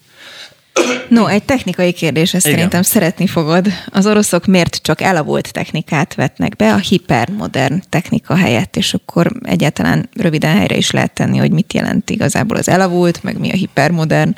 No, 1.09 1.25
egy 1.25 1.43
technikai 1.43 1.91
kérdés, 1.93 2.33
ezt 2.33 2.45
Igen. 2.45 2.57
szerintem 2.57 2.81
szeretni 2.81 3.27
fogod. 3.27 3.67
Az 3.91 4.05
oroszok 4.05 4.45
miért 4.45 4.75
csak 4.81 5.01
elavult 5.01 5.51
technikát 5.51 6.15
vetnek 6.15 6.55
be 6.55 6.73
a 6.73 6.77
hipermodern 6.77 7.83
technika 7.89 8.35
helyett, 8.35 8.75
és 8.75 8.93
akkor 8.93 9.31
egyáltalán 9.43 10.09
röviden 10.13 10.55
helyre 10.57 10.75
is 10.75 10.91
lehet 10.91 11.13
tenni, 11.13 11.37
hogy 11.37 11.51
mit 11.51 11.73
jelent 11.73 12.09
igazából 12.09 12.57
az 12.57 12.67
elavult, 12.67 13.23
meg 13.23 13.39
mi 13.39 13.51
a 13.51 13.55
hipermodern. 13.55 14.35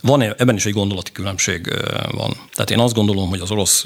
Van, 0.00 0.22
ebben 0.22 0.54
is 0.54 0.66
egy 0.66 0.72
gondolati 0.72 1.12
különbség 1.12 1.72
van. 2.10 2.36
Tehát 2.54 2.70
én 2.70 2.78
azt 2.78 2.94
gondolom, 2.94 3.28
hogy 3.28 3.40
az 3.40 3.50
orosz 3.50 3.82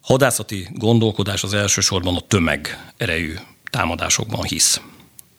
hadászati 0.00 0.68
gondolkodás 0.72 1.42
az 1.42 1.54
elsősorban 1.54 2.16
a 2.16 2.20
tömeg 2.20 2.78
erejű 2.96 3.34
támadásokban 3.70 4.44
hisz. 4.44 4.80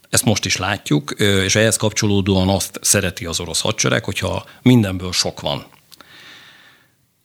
Ezt 0.09 0.25
most 0.25 0.45
is 0.45 0.57
látjuk, 0.57 1.11
és 1.19 1.55
ehhez 1.55 1.75
kapcsolódóan 1.75 2.49
azt 2.49 2.79
szereti 2.81 3.25
az 3.25 3.39
orosz 3.39 3.61
hadsereg, 3.61 4.03
hogyha 4.03 4.45
mindenből 4.61 5.11
sok 5.11 5.41
van. 5.41 5.65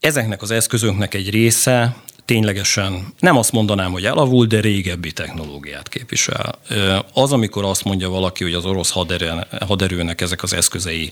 Ezeknek 0.01 0.43
az 0.43 0.51
eszközöknek 0.51 1.15
egy 1.15 1.31
része 1.31 1.97
ténylegesen 2.25 3.15
nem 3.19 3.37
azt 3.37 3.53
mondanám, 3.53 3.93
hogy 3.93 4.05
elavult, 4.05 4.49
de 4.49 4.61
régebbi 4.61 5.13
technológiát 5.13 5.89
képvisel. 5.89 6.59
Az, 7.13 7.33
amikor 7.33 7.65
azt 7.65 7.85
mondja 7.85 8.09
valaki, 8.09 8.45
hogy 8.45 8.55
az 8.55 8.65
orosz 8.65 8.91
haderőnek 9.67 10.21
ezek 10.21 10.43
az 10.43 10.53
eszközei 10.53 11.11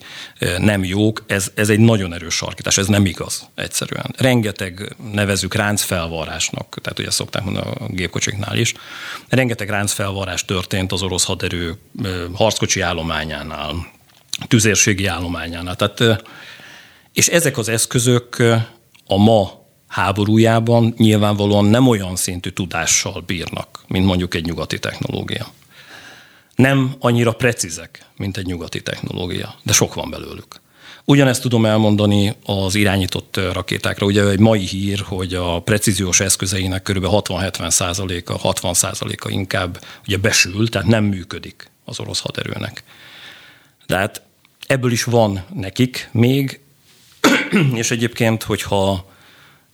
nem 0.59 0.85
jók, 0.85 1.25
ez, 1.27 1.51
ez 1.55 1.69
egy 1.69 1.79
nagyon 1.79 2.15
erős 2.15 2.35
sarkítás, 2.35 2.79
ez 2.79 2.87
nem 2.87 3.07
igaz 3.07 3.49
egyszerűen. 3.55 4.15
Rengeteg 4.17 4.97
nevezük 5.13 5.55
ráncfelvarásnak, 5.55 6.79
tehát 6.83 6.99
ugye 6.99 7.11
szokták 7.11 7.45
mondani 7.45 7.67
a 7.67 7.87
gépkocsiknál 7.89 8.57
is, 8.57 8.75
rengeteg 9.29 9.69
ráncfelvarás 9.69 10.45
történt 10.45 10.93
az 10.93 11.03
orosz 11.03 11.25
haderő 11.25 11.79
harckocsi 12.35 12.81
állományánál, 12.81 13.75
tüzérségi 14.49 15.07
állományánál. 15.07 15.77
Tehát, 15.77 16.23
és 17.13 17.27
ezek 17.27 17.59
az 17.59 17.69
eszközök 17.69 18.37
a 19.07 19.17
ma 19.17 19.60
háborújában 19.91 20.95
nyilvánvalóan 20.97 21.65
nem 21.65 21.89
olyan 21.89 22.17
szintű 22.17 22.51
tudással 22.51 23.23
bírnak, 23.27 23.85
mint 23.87 24.07
mondjuk 24.07 24.35
egy 24.35 24.45
nyugati 24.45 24.79
technológia. 24.79 25.47
Nem 26.55 26.95
annyira 26.99 27.33
precízek, 27.33 28.05
mint 28.17 28.37
egy 28.37 28.47
nyugati 28.47 28.83
technológia, 28.83 29.55
de 29.63 29.73
sok 29.73 29.95
van 29.95 30.11
belőlük. 30.11 30.61
Ugyanezt 31.05 31.43
tudom 31.43 31.67
elmondani 31.67 32.35
az 32.45 32.75
irányított 32.75 33.41
rakétákra. 33.53 34.07
Ugye 34.07 34.29
egy 34.29 34.39
mai 34.39 34.65
hír, 34.65 35.01
hogy 35.07 35.35
a 35.35 35.61
precíziós 35.61 36.21
eszközeinek 36.21 36.83
kb. 36.83 37.05
60-70 37.09 37.71
százaléka, 37.71 38.37
60 38.37 38.75
százaléka 38.75 39.31
inkább 39.31 39.85
ugye 40.07 40.17
besül, 40.17 40.69
tehát 40.69 40.89
nem 40.89 41.05
működik 41.05 41.71
az 41.85 42.01
orosz 42.01 42.21
haderőnek. 42.21 42.85
Tehát 43.87 44.23
ebből 44.67 44.93
is 44.93 45.05
van 45.05 45.45
nekik 45.55 46.09
még, 46.13 46.61
és 47.75 47.91
egyébként, 47.91 48.43
hogyha 48.43 49.10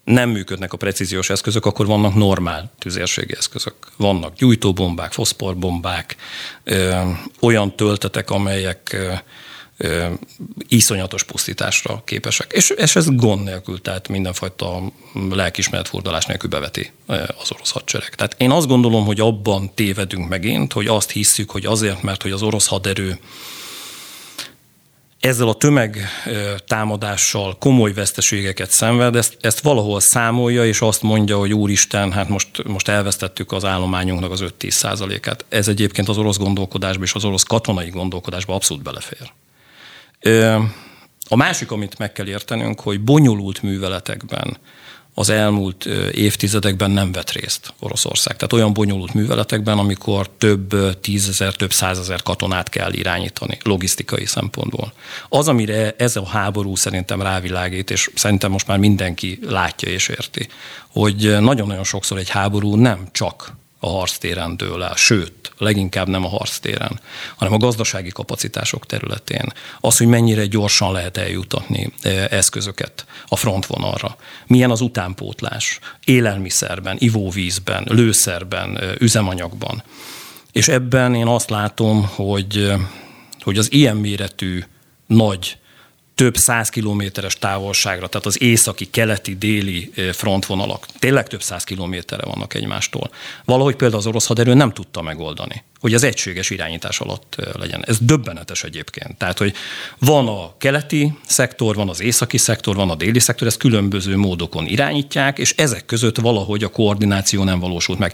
nem 0.07 0.31
működnek 0.31 0.73
a 0.73 0.77
precíziós 0.77 1.31
eszközök, 1.31 1.67
akkor 1.67 1.87
vannak 1.87 2.15
normál 2.15 2.73
tüzérségi 2.79 3.35
eszközök. 3.37 3.75
Vannak 3.97 4.35
gyújtóbombák, 4.35 5.13
foszporbombák, 5.13 6.17
ö, 6.65 7.01
olyan 7.41 7.77
töltetek, 7.77 8.31
amelyek 8.31 8.91
ö, 8.93 9.13
ö, 9.77 10.07
iszonyatos 10.69 11.23
pusztításra 11.25 12.03
képesek. 12.05 12.53
És, 12.53 12.71
és 12.71 12.97
ez 12.97 13.15
gond 13.15 13.45
nélkül, 13.45 13.81
tehát 13.81 14.09
mindenfajta 14.09 14.83
lelkismeret 15.31 15.89
furdalás 15.89 16.25
nélkül 16.25 16.51
beveti 16.51 16.91
az 17.07 17.53
orosz 17.53 17.71
hadsereg. 17.71 18.15
Tehát 18.15 18.35
én 18.39 18.51
azt 18.51 18.67
gondolom, 18.67 19.05
hogy 19.05 19.21
abban 19.21 19.75
tévedünk 19.75 20.29
megint, 20.29 20.73
hogy 20.73 20.87
azt 20.87 21.11
hisszük, 21.11 21.51
hogy 21.51 21.67
azért, 21.67 22.03
mert 22.03 22.23
hogy 22.23 22.33
az 22.33 22.43
orosz 22.43 22.67
haderő 22.67 23.19
ezzel 25.21 25.49
a 25.49 25.55
tömeg 25.55 25.99
támadással 26.67 27.57
komoly 27.59 27.93
veszteségeket 27.93 28.71
szenved, 28.71 29.17
ezt, 29.17 29.37
ezt 29.41 29.61
valahol 29.61 30.01
számolja, 30.01 30.67
és 30.67 30.81
azt 30.81 31.03
mondja, 31.03 31.39
hogy 31.39 31.53
úristen, 31.53 32.13
hát 32.13 32.29
most, 32.29 32.65
most 32.65 32.89
elvesztettük 32.89 33.53
az 33.53 33.65
állományunknak 33.65 34.31
az 34.31 34.45
5-10 34.61 34.71
százalékát. 34.71 35.45
Ez 35.49 35.69
egyébként 35.69 36.09
az 36.09 36.19
orosz 36.19 36.39
gondolkodásba 36.39 37.05
és 37.05 37.15
az 37.15 37.25
orosz 37.25 37.43
katonai 37.43 37.91
gondolkodásba 37.91 38.55
abszolút 38.55 38.83
belefér. 38.83 39.33
A 41.29 41.37
másik, 41.37 41.71
amit 41.71 41.99
meg 41.99 42.13
kell 42.13 42.27
értenünk, 42.27 42.81
hogy 42.81 43.01
bonyolult 43.01 43.63
műveletekben 43.63 44.57
az 45.19 45.29
elmúlt 45.29 45.85
évtizedekben 46.13 46.91
nem 46.91 47.13
vett 47.13 47.31
részt 47.31 47.75
Oroszország. 47.79 48.37
Tehát 48.37 48.53
olyan 48.53 48.73
bonyolult 48.73 49.15
műveletekben, 49.15 49.79
amikor 49.79 50.29
több 50.39 51.01
tízezer, 51.01 51.55
több 51.55 51.73
százezer 51.73 52.23
katonát 52.23 52.69
kell 52.69 52.93
irányítani 52.93 53.59
logisztikai 53.63 54.27
szempontból. 54.27 54.93
Az, 55.29 55.49
amire 55.49 55.95
ez 55.99 56.17
a 56.17 56.27
háború 56.27 56.75
szerintem 56.75 57.23
rávilágít, 57.23 57.91
és 57.91 58.11
szerintem 58.15 58.51
most 58.51 58.67
már 58.67 58.79
mindenki 58.79 59.39
látja 59.43 59.89
és 59.89 60.09
érti, 60.09 60.49
hogy 60.89 61.37
nagyon-nagyon 61.41 61.85
sokszor 61.85 62.19
egy 62.19 62.29
háború 62.29 62.75
nem 62.75 63.09
csak 63.13 63.53
a 63.87 63.91
harctéren 63.91 64.57
dől 64.57 64.83
el, 64.83 64.95
sőt, 64.97 65.53
leginkább 65.59 66.09
nem 66.09 66.25
a 66.25 66.29
harctéren, 66.29 67.01
hanem 67.37 67.55
a 67.55 67.59
gazdasági 67.59 68.09
kapacitások 68.09 68.87
területén. 68.87 69.53
Az, 69.81 69.97
hogy 69.97 70.07
mennyire 70.07 70.47
gyorsan 70.47 70.93
lehet 70.93 71.17
eljutatni 71.17 71.93
e, 72.03 72.09
eszközöket 72.31 73.07
a 73.27 73.37
frontvonalra. 73.37 74.17
Milyen 74.47 74.71
az 74.71 74.81
utánpótlás 74.81 75.79
élelmiszerben, 76.05 76.97
ivóvízben, 76.99 77.85
lőszerben, 77.89 78.77
e, 78.77 78.95
üzemanyagban. 78.99 79.83
És 80.53 80.69
ebben 80.69 81.15
én 81.15 81.27
azt 81.27 81.51
látom, 81.51 82.07
hogy, 82.15 82.73
hogy 83.41 83.59
az 83.59 83.73
ilyen 83.73 83.97
méretű 83.97 84.63
nagy 85.07 85.59
több 86.17 86.37
száz 86.37 86.69
kilométeres 86.69 87.39
távolságra, 87.39 88.07
tehát 88.07 88.27
az 88.27 88.43
északi, 88.43 88.85
keleti, 88.91 89.37
déli 89.37 89.91
frontvonalak 90.13 90.87
tényleg 90.99 91.27
több 91.27 91.43
száz 91.43 91.65
kilométerre 91.65 92.25
vannak 92.25 92.55
egymástól. 92.55 93.11
Valahogy 93.45 93.77
például 93.77 94.01
az 94.01 94.07
orosz 94.07 94.27
haderő 94.27 94.55
nem 94.55 94.73
tudta 94.73 95.03
megoldani, 95.03 95.65
hogy 95.87 95.95
az 95.95 96.03
egységes 96.03 96.51
irányítás 96.51 97.01
alatt 97.01 97.37
legyen. 97.53 97.85
Ez 97.87 97.99
döbbenetes 98.01 98.65
egyébként. 98.65 99.17
Tehát, 99.17 99.39
hogy 99.39 99.55
van 99.99 100.29
a 100.29 100.57
keleti 100.59 101.19
szektor, 101.27 101.75
van 101.75 101.89
az 101.89 102.01
északi 102.01 102.39
szektor, 102.39 102.77
van 102.77 102.91
a 102.91 102.95
déli 102.95 103.19
szektor, 103.19 103.47
ezt 103.47 103.59
különböző 103.59 104.17
módokon 104.17 104.67
irányítják, 104.67 105.39
és 105.39 105.55
ezek 105.57 105.87
között 105.87 106.17
valahogy 106.17 106.65
a 106.65 106.69
koordináció 106.69 107.45
nem 107.45 107.59
valósult 107.59 107.99
meg. 107.99 108.13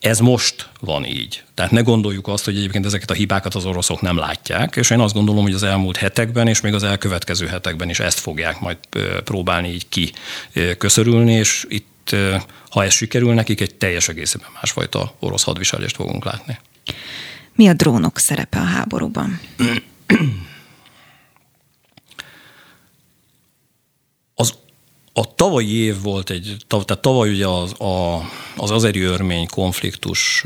Ez 0.00 0.18
most 0.18 0.68
van 0.80 1.04
így. 1.06 1.42
Tehát 1.54 1.70
ne 1.70 1.80
gondoljuk 1.80 2.28
azt, 2.28 2.44
hogy 2.44 2.56
egyébként 2.56 2.86
ezeket 2.86 3.10
a 3.10 3.14
hibákat 3.14 3.54
az 3.54 3.64
oroszok 3.64 4.00
nem 4.00 4.16
látják, 4.16 4.76
és 4.76 4.90
én 4.90 5.00
azt 5.00 5.14
gondolom, 5.14 5.42
hogy 5.42 5.54
az 5.54 5.62
elmúlt 5.62 5.96
hetekben 5.96 6.48
és 6.48 6.60
még 6.60 6.74
az 6.74 6.82
elkövetkező 6.82 7.46
hetekben 7.46 7.90
is 7.90 8.00
ezt 8.00 8.18
fogják 8.18 8.60
majd 8.60 8.76
próbálni 9.24 9.68
így 9.68 9.88
ki 9.88 10.12
köszörülni, 10.78 11.32
és 11.32 11.66
itt, 11.68 12.16
ha 12.70 12.84
ez 12.84 12.92
sikerül 12.92 13.34
nekik, 13.34 13.60
egy 13.60 13.74
teljes 13.74 14.08
egészében 14.08 14.48
másfajta 14.54 15.14
orosz 15.18 15.42
hadviselést 15.42 15.96
fogunk 15.96 16.24
látni. 16.24 16.58
Mi 17.54 17.68
a 17.68 17.72
drónok 17.72 18.18
szerepe 18.18 18.58
a 18.58 18.64
háborúban? 18.64 19.40
Az, 24.34 24.54
a 25.12 25.34
tavalyi 25.34 25.74
év 25.74 26.00
volt 26.02 26.30
egy, 26.30 26.56
tehát 26.66 27.00
tavaly 27.00 27.30
ugye 27.30 27.46
az, 27.46 27.80
a, 27.80 28.16
az 28.56 28.70
azeri 28.70 29.00
örmény 29.00 29.46
konfliktus 29.46 30.44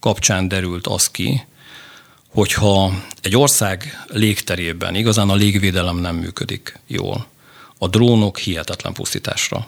kapcsán 0.00 0.48
derült 0.48 0.86
az 0.86 1.10
ki, 1.10 1.44
hogyha 2.28 2.92
egy 3.20 3.36
ország 3.36 4.04
légterében 4.06 4.94
igazán 4.94 5.28
a 5.28 5.34
légvédelem 5.34 5.96
nem 5.96 6.16
működik 6.16 6.78
jól, 6.86 7.26
a 7.78 7.88
drónok 7.88 8.38
hihetetlen 8.38 8.92
pusztításra 8.92 9.66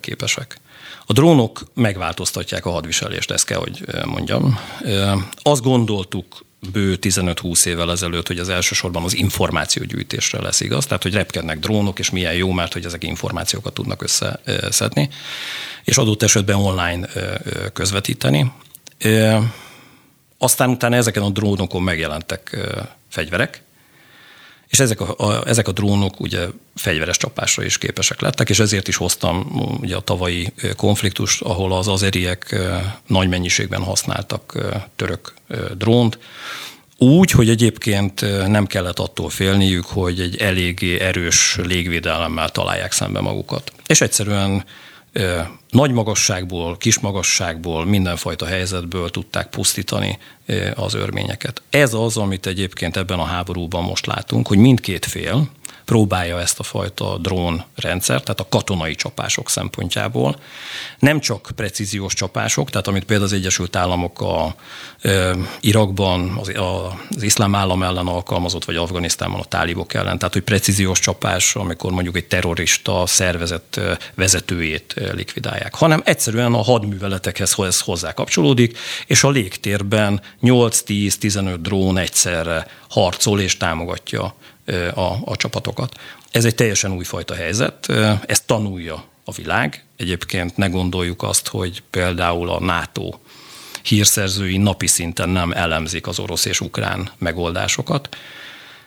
képesek. 0.00 0.60
A 1.06 1.12
drónok 1.12 1.64
megváltoztatják 1.74 2.66
a 2.66 2.70
hadviselést, 2.70 3.30
ezt 3.30 3.44
kell, 3.44 3.58
hogy 3.58 3.84
mondjam. 4.04 4.58
Azt 5.42 5.62
gondoltuk 5.62 6.44
bő 6.72 6.98
15-20 7.00 7.66
évvel 7.66 7.90
ezelőtt, 7.90 8.26
hogy 8.26 8.38
az 8.38 8.48
elsősorban 8.48 9.02
az 9.04 9.14
információgyűjtésre 9.14 10.40
lesz 10.42 10.60
igaz, 10.60 10.86
tehát 10.86 11.02
hogy 11.02 11.12
repkednek 11.12 11.58
drónok, 11.58 11.98
és 11.98 12.10
milyen 12.10 12.34
jó, 12.34 12.50
mert 12.50 12.72
hogy 12.72 12.84
ezek 12.84 13.04
információkat 13.04 13.74
tudnak 13.74 14.02
összeszedni, 14.02 15.08
és 15.84 15.96
adott 15.96 16.22
esetben 16.22 16.56
online 16.56 17.08
közvetíteni. 17.72 18.52
Aztán 20.38 20.70
utána 20.70 20.96
ezeken 20.96 21.22
a 21.22 21.30
drónokon 21.30 21.82
megjelentek 21.82 22.56
fegyverek, 23.08 23.62
és 24.74 24.80
ezek 24.80 25.00
a, 25.00 25.14
a, 25.16 25.46
ezek 25.46 25.68
a 25.68 25.72
drónok 25.72 26.20
ugye 26.20 26.46
fegyveres 26.74 27.16
csapásra 27.16 27.64
is 27.64 27.78
képesek 27.78 28.20
lettek, 28.20 28.48
és 28.48 28.58
ezért 28.58 28.88
is 28.88 28.96
hoztam 28.96 29.38
ugye 29.80 29.96
a 29.96 30.00
tavalyi 30.00 30.52
konfliktust, 30.76 31.42
ahol 31.42 31.72
az 31.72 31.88
azeriek 31.88 32.56
nagy 33.06 33.28
mennyiségben 33.28 33.82
használtak 33.82 34.58
török 34.96 35.34
drónt, 35.78 36.18
úgy, 36.98 37.30
hogy 37.30 37.48
egyébként 37.48 38.20
nem 38.48 38.66
kellett 38.66 38.98
attól 38.98 39.30
félniük, 39.30 39.84
hogy 39.84 40.20
egy 40.20 40.36
eléggé 40.36 41.00
erős 41.00 41.58
légvédelemmel 41.62 42.48
találják 42.48 42.92
szembe 42.92 43.20
magukat. 43.20 43.72
És 43.86 44.00
egyszerűen 44.00 44.64
nagy 45.70 45.90
magasságból, 45.90 46.76
kis 46.76 46.98
magasságból, 46.98 47.84
mindenfajta 47.84 48.46
helyzetből 48.46 49.10
tudták 49.10 49.48
pusztítani 49.48 50.18
az 50.74 50.94
örményeket. 50.94 51.62
Ez 51.70 51.94
az, 51.94 52.16
amit 52.16 52.46
egyébként 52.46 52.96
ebben 52.96 53.18
a 53.18 53.24
háborúban 53.24 53.82
most 53.84 54.06
látunk, 54.06 54.46
hogy 54.46 54.58
mindkét 54.58 55.04
fél, 55.04 55.48
próbálja 55.84 56.40
ezt 56.40 56.58
a 56.58 56.62
fajta 56.62 57.18
drón 57.18 57.64
rendszer, 57.76 58.20
tehát 58.20 58.40
a 58.40 58.48
katonai 58.48 58.94
csapások 58.94 59.50
szempontjából. 59.50 60.36
Nem 60.98 61.20
csak 61.20 61.50
precíziós 61.54 62.14
csapások, 62.14 62.70
tehát 62.70 62.86
amit 62.86 63.04
például 63.04 63.28
az 63.28 63.34
Egyesült 63.34 63.76
Államok 63.76 64.20
a, 64.20 64.54
e, 65.00 65.36
Irakban 65.60 66.36
az, 66.40 66.48
a, 66.48 66.98
az 67.10 67.22
iszlám 67.22 67.54
állam 67.54 67.82
ellen 67.82 68.06
alkalmazott, 68.06 68.64
vagy 68.64 68.76
Afganisztánban 68.76 69.40
a 69.40 69.44
tálibok 69.44 69.94
ellen, 69.94 70.18
tehát 70.18 70.34
hogy 70.34 70.42
precíziós 70.42 70.98
csapás, 70.98 71.54
amikor 71.54 71.92
mondjuk 71.92 72.16
egy 72.16 72.26
terrorista 72.26 73.06
szervezet 73.06 73.80
vezetőjét 74.14 74.94
likvidálják, 75.12 75.74
hanem 75.74 76.02
egyszerűen 76.04 76.54
a 76.54 76.62
hadműveletekhez 76.62 77.54
ez 77.58 77.80
hozzá 77.80 78.12
kapcsolódik, 78.12 78.78
és 79.06 79.24
a 79.24 79.30
légtérben 79.30 80.20
8-10-15 80.42 81.56
drón 81.60 81.98
egyszerre 81.98 82.66
harcol 82.88 83.40
és 83.40 83.56
támogatja 83.56 84.34
a, 84.94 85.16
a 85.24 85.36
csapatokat. 85.36 85.98
Ez 86.30 86.44
egy 86.44 86.54
teljesen 86.54 86.92
újfajta 86.92 87.34
helyzet, 87.34 87.88
ezt 88.26 88.46
tanulja 88.46 89.04
a 89.24 89.32
világ. 89.32 89.84
Egyébként 89.96 90.56
ne 90.56 90.66
gondoljuk 90.66 91.22
azt, 91.22 91.48
hogy 91.48 91.82
például 91.90 92.50
a 92.50 92.60
NATO 92.60 93.10
hírszerzői 93.82 94.56
napi 94.56 94.86
szinten 94.86 95.28
nem 95.28 95.52
elemzik 95.52 96.06
az 96.06 96.18
orosz 96.18 96.44
és 96.44 96.60
ukrán 96.60 97.10
megoldásokat, 97.18 98.16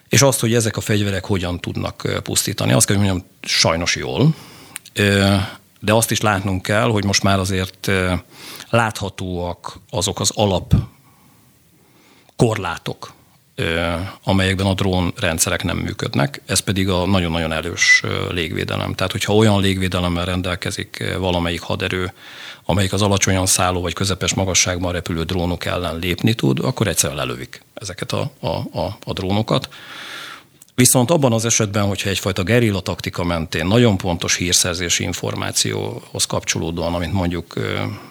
és 0.10 0.22
azt, 0.22 0.40
hogy 0.40 0.54
ezek 0.54 0.78
a 0.78 0.82
fegyverek 0.82 1.26
hogyan 1.26 1.60
tudnak 1.60 2.22
pusztítani. 2.24 2.72
Azt 2.72 2.86
kell, 2.86 2.96
hogy 2.96 3.06
mondjam, 3.06 3.30
sajnos 3.42 3.96
jól, 3.96 4.36
de 5.80 5.94
azt 5.94 6.12
is 6.12 6.22
látnunk 6.22 6.62
kell, 6.62 6.90
hogy 6.90 7.06
most 7.06 7.24
már 7.24 7.40
azért 7.40 7.92
láthatóak 8.70 9.80
azok 9.90 10.20
az 10.20 10.32
alap 10.36 10.74
korlátok, 12.36 13.14
amelyekben 14.24 14.66
a 14.66 14.74
drón 14.74 15.14
rendszerek 15.20 15.64
nem 15.64 15.78
működnek, 15.78 16.42
ez 16.46 16.60
pedig 16.60 16.90
a 16.90 17.06
nagyon-nagyon 17.06 17.52
erős 17.52 18.04
légvédelem. 18.30 18.94
Tehát, 18.94 19.12
hogyha 19.12 19.36
olyan 19.36 19.62
légvédelemmel 19.62 20.26
rendelkezik 20.26 21.14
valamelyik 21.20 21.62
haderő, 21.62 22.14
amelyik 22.66 22.94
az 22.94 23.02
alacsonyan 23.02 23.46
szálló 23.46 23.82
vagy 23.82 23.94
közepes 23.94 24.34
magasságban 24.34 24.92
repülő 24.92 25.24
drónok 25.24 25.66
ellen 25.66 26.00
lépni 26.00 26.34
tud, 26.34 26.60
akkor 26.60 26.88
egyszerűen 26.88 27.20
lelövik 27.20 27.62
ezeket 27.74 28.12
a, 28.12 28.32
a, 28.40 28.48
a, 28.80 28.98
a 29.06 29.14
drónokat. 29.14 29.70
Viszont 30.78 31.12
abban 31.12 31.34
az 31.34 31.46
esetben, 31.46 31.84
hogyha 31.84 32.10
egyfajta 32.10 32.44
gerilla 32.44 32.80
taktika 32.80 33.24
mentén 33.24 33.66
nagyon 33.66 33.98
pontos 33.98 34.36
hírszerzési 34.36 35.04
információhoz 35.04 36.26
kapcsolódóan, 36.26 36.94
amit 36.94 37.12
mondjuk 37.12 37.54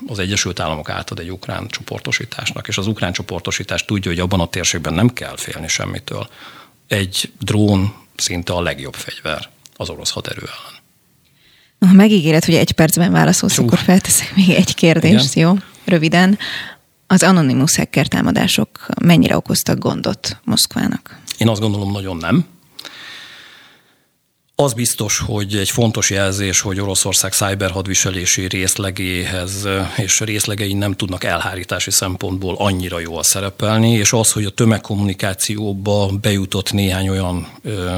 az 0.06 0.18
Egyesült 0.18 0.60
Államok 0.60 0.88
átad 0.88 1.18
egy 1.18 1.30
ukrán 1.30 1.68
csoportosításnak, 1.68 2.68
és 2.68 2.78
az 2.78 2.86
ukrán 2.86 3.12
csoportosítás 3.12 3.84
tudja, 3.84 4.10
hogy 4.10 4.20
abban 4.20 4.40
a 4.40 4.46
térségben 4.46 4.94
nem 4.94 5.08
kell 5.08 5.36
félni 5.36 5.68
semmitől, 5.68 6.28
egy 6.88 7.32
drón 7.40 7.94
szinte 8.16 8.52
a 8.52 8.62
legjobb 8.62 8.94
fegyver 8.94 9.48
az 9.76 9.88
orosz 9.90 10.10
haderő 10.10 10.42
ellen. 10.42 10.80
Ha 11.78 11.92
megígéred, 11.92 12.44
hogy 12.44 12.54
egy 12.54 12.72
percben 12.72 13.12
válaszolsz, 13.12 13.58
akkor 13.58 13.78
felteszek 13.78 14.36
még 14.36 14.50
egy 14.50 14.74
kérdést, 14.74 15.34
Igen? 15.34 15.48
jó? 15.48 15.56
Röviden. 15.84 16.38
Az 17.06 17.22
Anonymous 17.22 17.76
hacker 17.76 18.06
támadások 18.06 18.68
mennyire 19.00 19.36
okoztak 19.36 19.78
gondot 19.78 20.40
Moszkvának? 20.44 21.18
Én 21.38 21.48
azt 21.48 21.60
gondolom, 21.60 21.92
nagyon 21.92 22.16
nem. 22.16 22.54
Az 24.58 24.72
biztos, 24.72 25.18
hogy 25.18 25.56
egy 25.56 25.70
fontos 25.70 26.10
jelzés, 26.10 26.60
hogy 26.60 26.80
Oroszország 26.80 27.32
szájberhadviselési 27.32 28.46
részlegéhez 28.48 29.68
és 29.96 30.20
részlegei 30.20 30.72
nem 30.72 30.92
tudnak 30.92 31.24
elhárítási 31.24 31.90
szempontból 31.90 32.54
annyira 32.58 32.98
jól 32.98 33.22
szerepelni, 33.22 33.90
és 33.90 34.12
az, 34.12 34.32
hogy 34.32 34.44
a 34.44 34.50
tömegkommunikációba 34.50 36.10
bejutott 36.20 36.72
néhány 36.72 37.08
olyan 37.08 37.48
ö, 37.62 37.96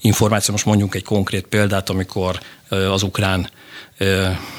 információ, 0.00 0.52
most 0.52 0.66
mondjunk 0.66 0.94
egy 0.94 1.04
konkrét 1.04 1.46
példát, 1.46 1.90
amikor 1.90 2.40
ö, 2.68 2.90
az 2.90 3.02
ukrán 3.02 3.50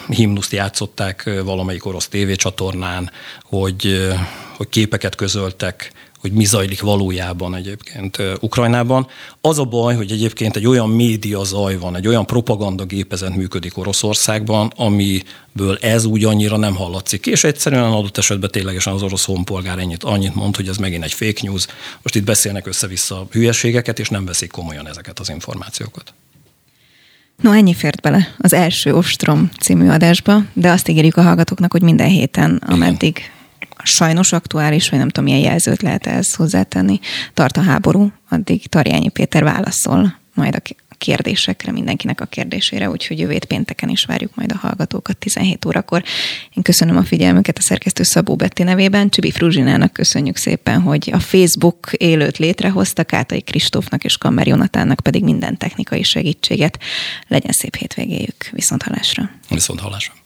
himnuszt 0.08 0.52
játszották 0.52 1.30
valamelyik 1.44 1.86
orosz 1.86 2.08
tévécsatornán, 2.08 3.12
hogy, 3.44 4.08
hogy 4.58 4.70
képeket 4.70 5.16
közöltek 5.16 5.92
hogy 6.22 6.32
mi 6.32 6.46
zajlik 6.46 6.82
valójában 6.82 7.56
egyébként 7.56 8.18
Ukrajnában. 8.40 9.08
Az 9.42 9.60
a 9.60 9.64
baj, 9.64 9.96
hogy 9.96 10.12
egyébként 10.12 10.56
egy 10.56 10.68
olyan 10.68 10.90
média 10.90 11.44
zaj 11.44 11.78
van, 11.78 11.96
egy 11.96 12.08
olyan 12.08 12.26
propaganda 12.26 12.86
gépezet 12.86 13.36
működik 13.36 13.78
Oroszországban, 13.78 14.72
amiből 14.76 15.78
ez 15.82 16.06
úgy 16.06 16.24
annyira 16.24 16.58
nem 16.58 16.76
hallatszik. 16.76 17.26
És 17.26 17.44
egyszerűen 17.44 17.84
adott 17.84 18.18
esetben 18.18 18.52
ténylegesen 18.52 18.94
az 18.94 19.04
orosz 19.04 19.26
honpolgár 19.26 19.80
ennyit, 19.80 20.04
annyit 20.04 20.36
mond, 20.36 20.56
hogy 20.56 20.68
ez 20.68 20.78
megint 20.78 21.04
egy 21.04 21.14
fake 21.14 21.40
news. 21.42 21.66
Most 22.02 22.16
itt 22.16 22.24
beszélnek 22.24 22.68
össze-vissza 22.68 23.28
hülyeségeket, 23.32 24.00
és 24.00 24.10
nem 24.10 24.26
veszik 24.26 24.52
komolyan 24.52 24.88
ezeket 24.88 25.20
az 25.20 25.30
információkat. 25.30 26.14
No, 27.42 27.52
ennyi 27.52 27.74
fért 27.74 28.02
bele 28.02 28.36
az 28.38 28.54
első 28.54 28.96
Ostrom 28.96 29.50
című 29.60 29.90
adásba, 29.90 30.44
de 30.54 30.72
azt 30.72 30.88
ígérjük 30.88 31.18
a 31.18 31.22
hallgatóknak, 31.22 31.72
hogy 31.72 31.82
minden 31.82 32.08
héten, 32.08 32.62
ameddig 32.66 33.18
Igen 33.18 33.41
sajnos 33.84 34.34
aktuális, 34.34 34.90
vagy 34.90 35.00
nem 35.00 35.10
tudom, 35.10 35.30
milyen 35.30 35.50
jelzőt 35.52 35.82
lehet 35.82 36.08
ez 36.08 36.34
hozzátenni, 36.34 37.00
tart 37.34 37.58
a 37.58 37.62
háború, 37.62 38.12
addig 38.30 38.68
Tarjányi 38.68 39.10
Péter 39.10 39.44
válaszol 39.44 40.20
majd 40.34 40.56
a 40.56 40.62
kérdésekre, 41.02 41.72
mindenkinek 41.72 42.22
a 42.22 42.26
kérdésére, 42.26 42.90
úgyhogy 42.90 43.20
jövét 43.20 43.46
pénteken 43.46 43.90
is 43.90 44.06
várjuk 44.06 44.36
majd 44.36 44.52
a 44.52 44.58
hallgatókat 44.58 45.18
17 45.18 45.66
órakor. 45.66 46.04
Én 46.54 46.64
köszönöm 46.64 46.98
a 46.98 47.04
figyelmüket 47.04 47.58
a 47.58 47.62
szerkesztő 47.62 48.04
Szabó 48.04 48.36
Betti 48.36 48.64
nevében. 48.64 49.10
Csibi 49.10 49.32
Fruzsinának 49.32 49.94
köszönjük 49.94 50.38
szépen, 50.38 50.82
hogy 50.82 51.10
a 51.14 51.20
Facebook 51.20 51.90
élőt 51.98 52.38
létrehozta, 52.38 53.04
Kátai 53.04 53.42
Kristófnak 53.42 54.04
és 54.04 54.18
Kammer 54.18 54.48
Jonatánnak 54.48 55.00
pedig 55.00 55.24
minden 55.24 55.58
technikai 55.58 56.04
segítséget. 56.04 56.80
Legyen 57.28 57.52
szép 57.52 57.76
hétvégéjük. 57.76 58.50
Viszont 58.52 58.84
hallásra. 58.84 59.30
Viszont 59.50 59.80
hallásra. 59.80 60.21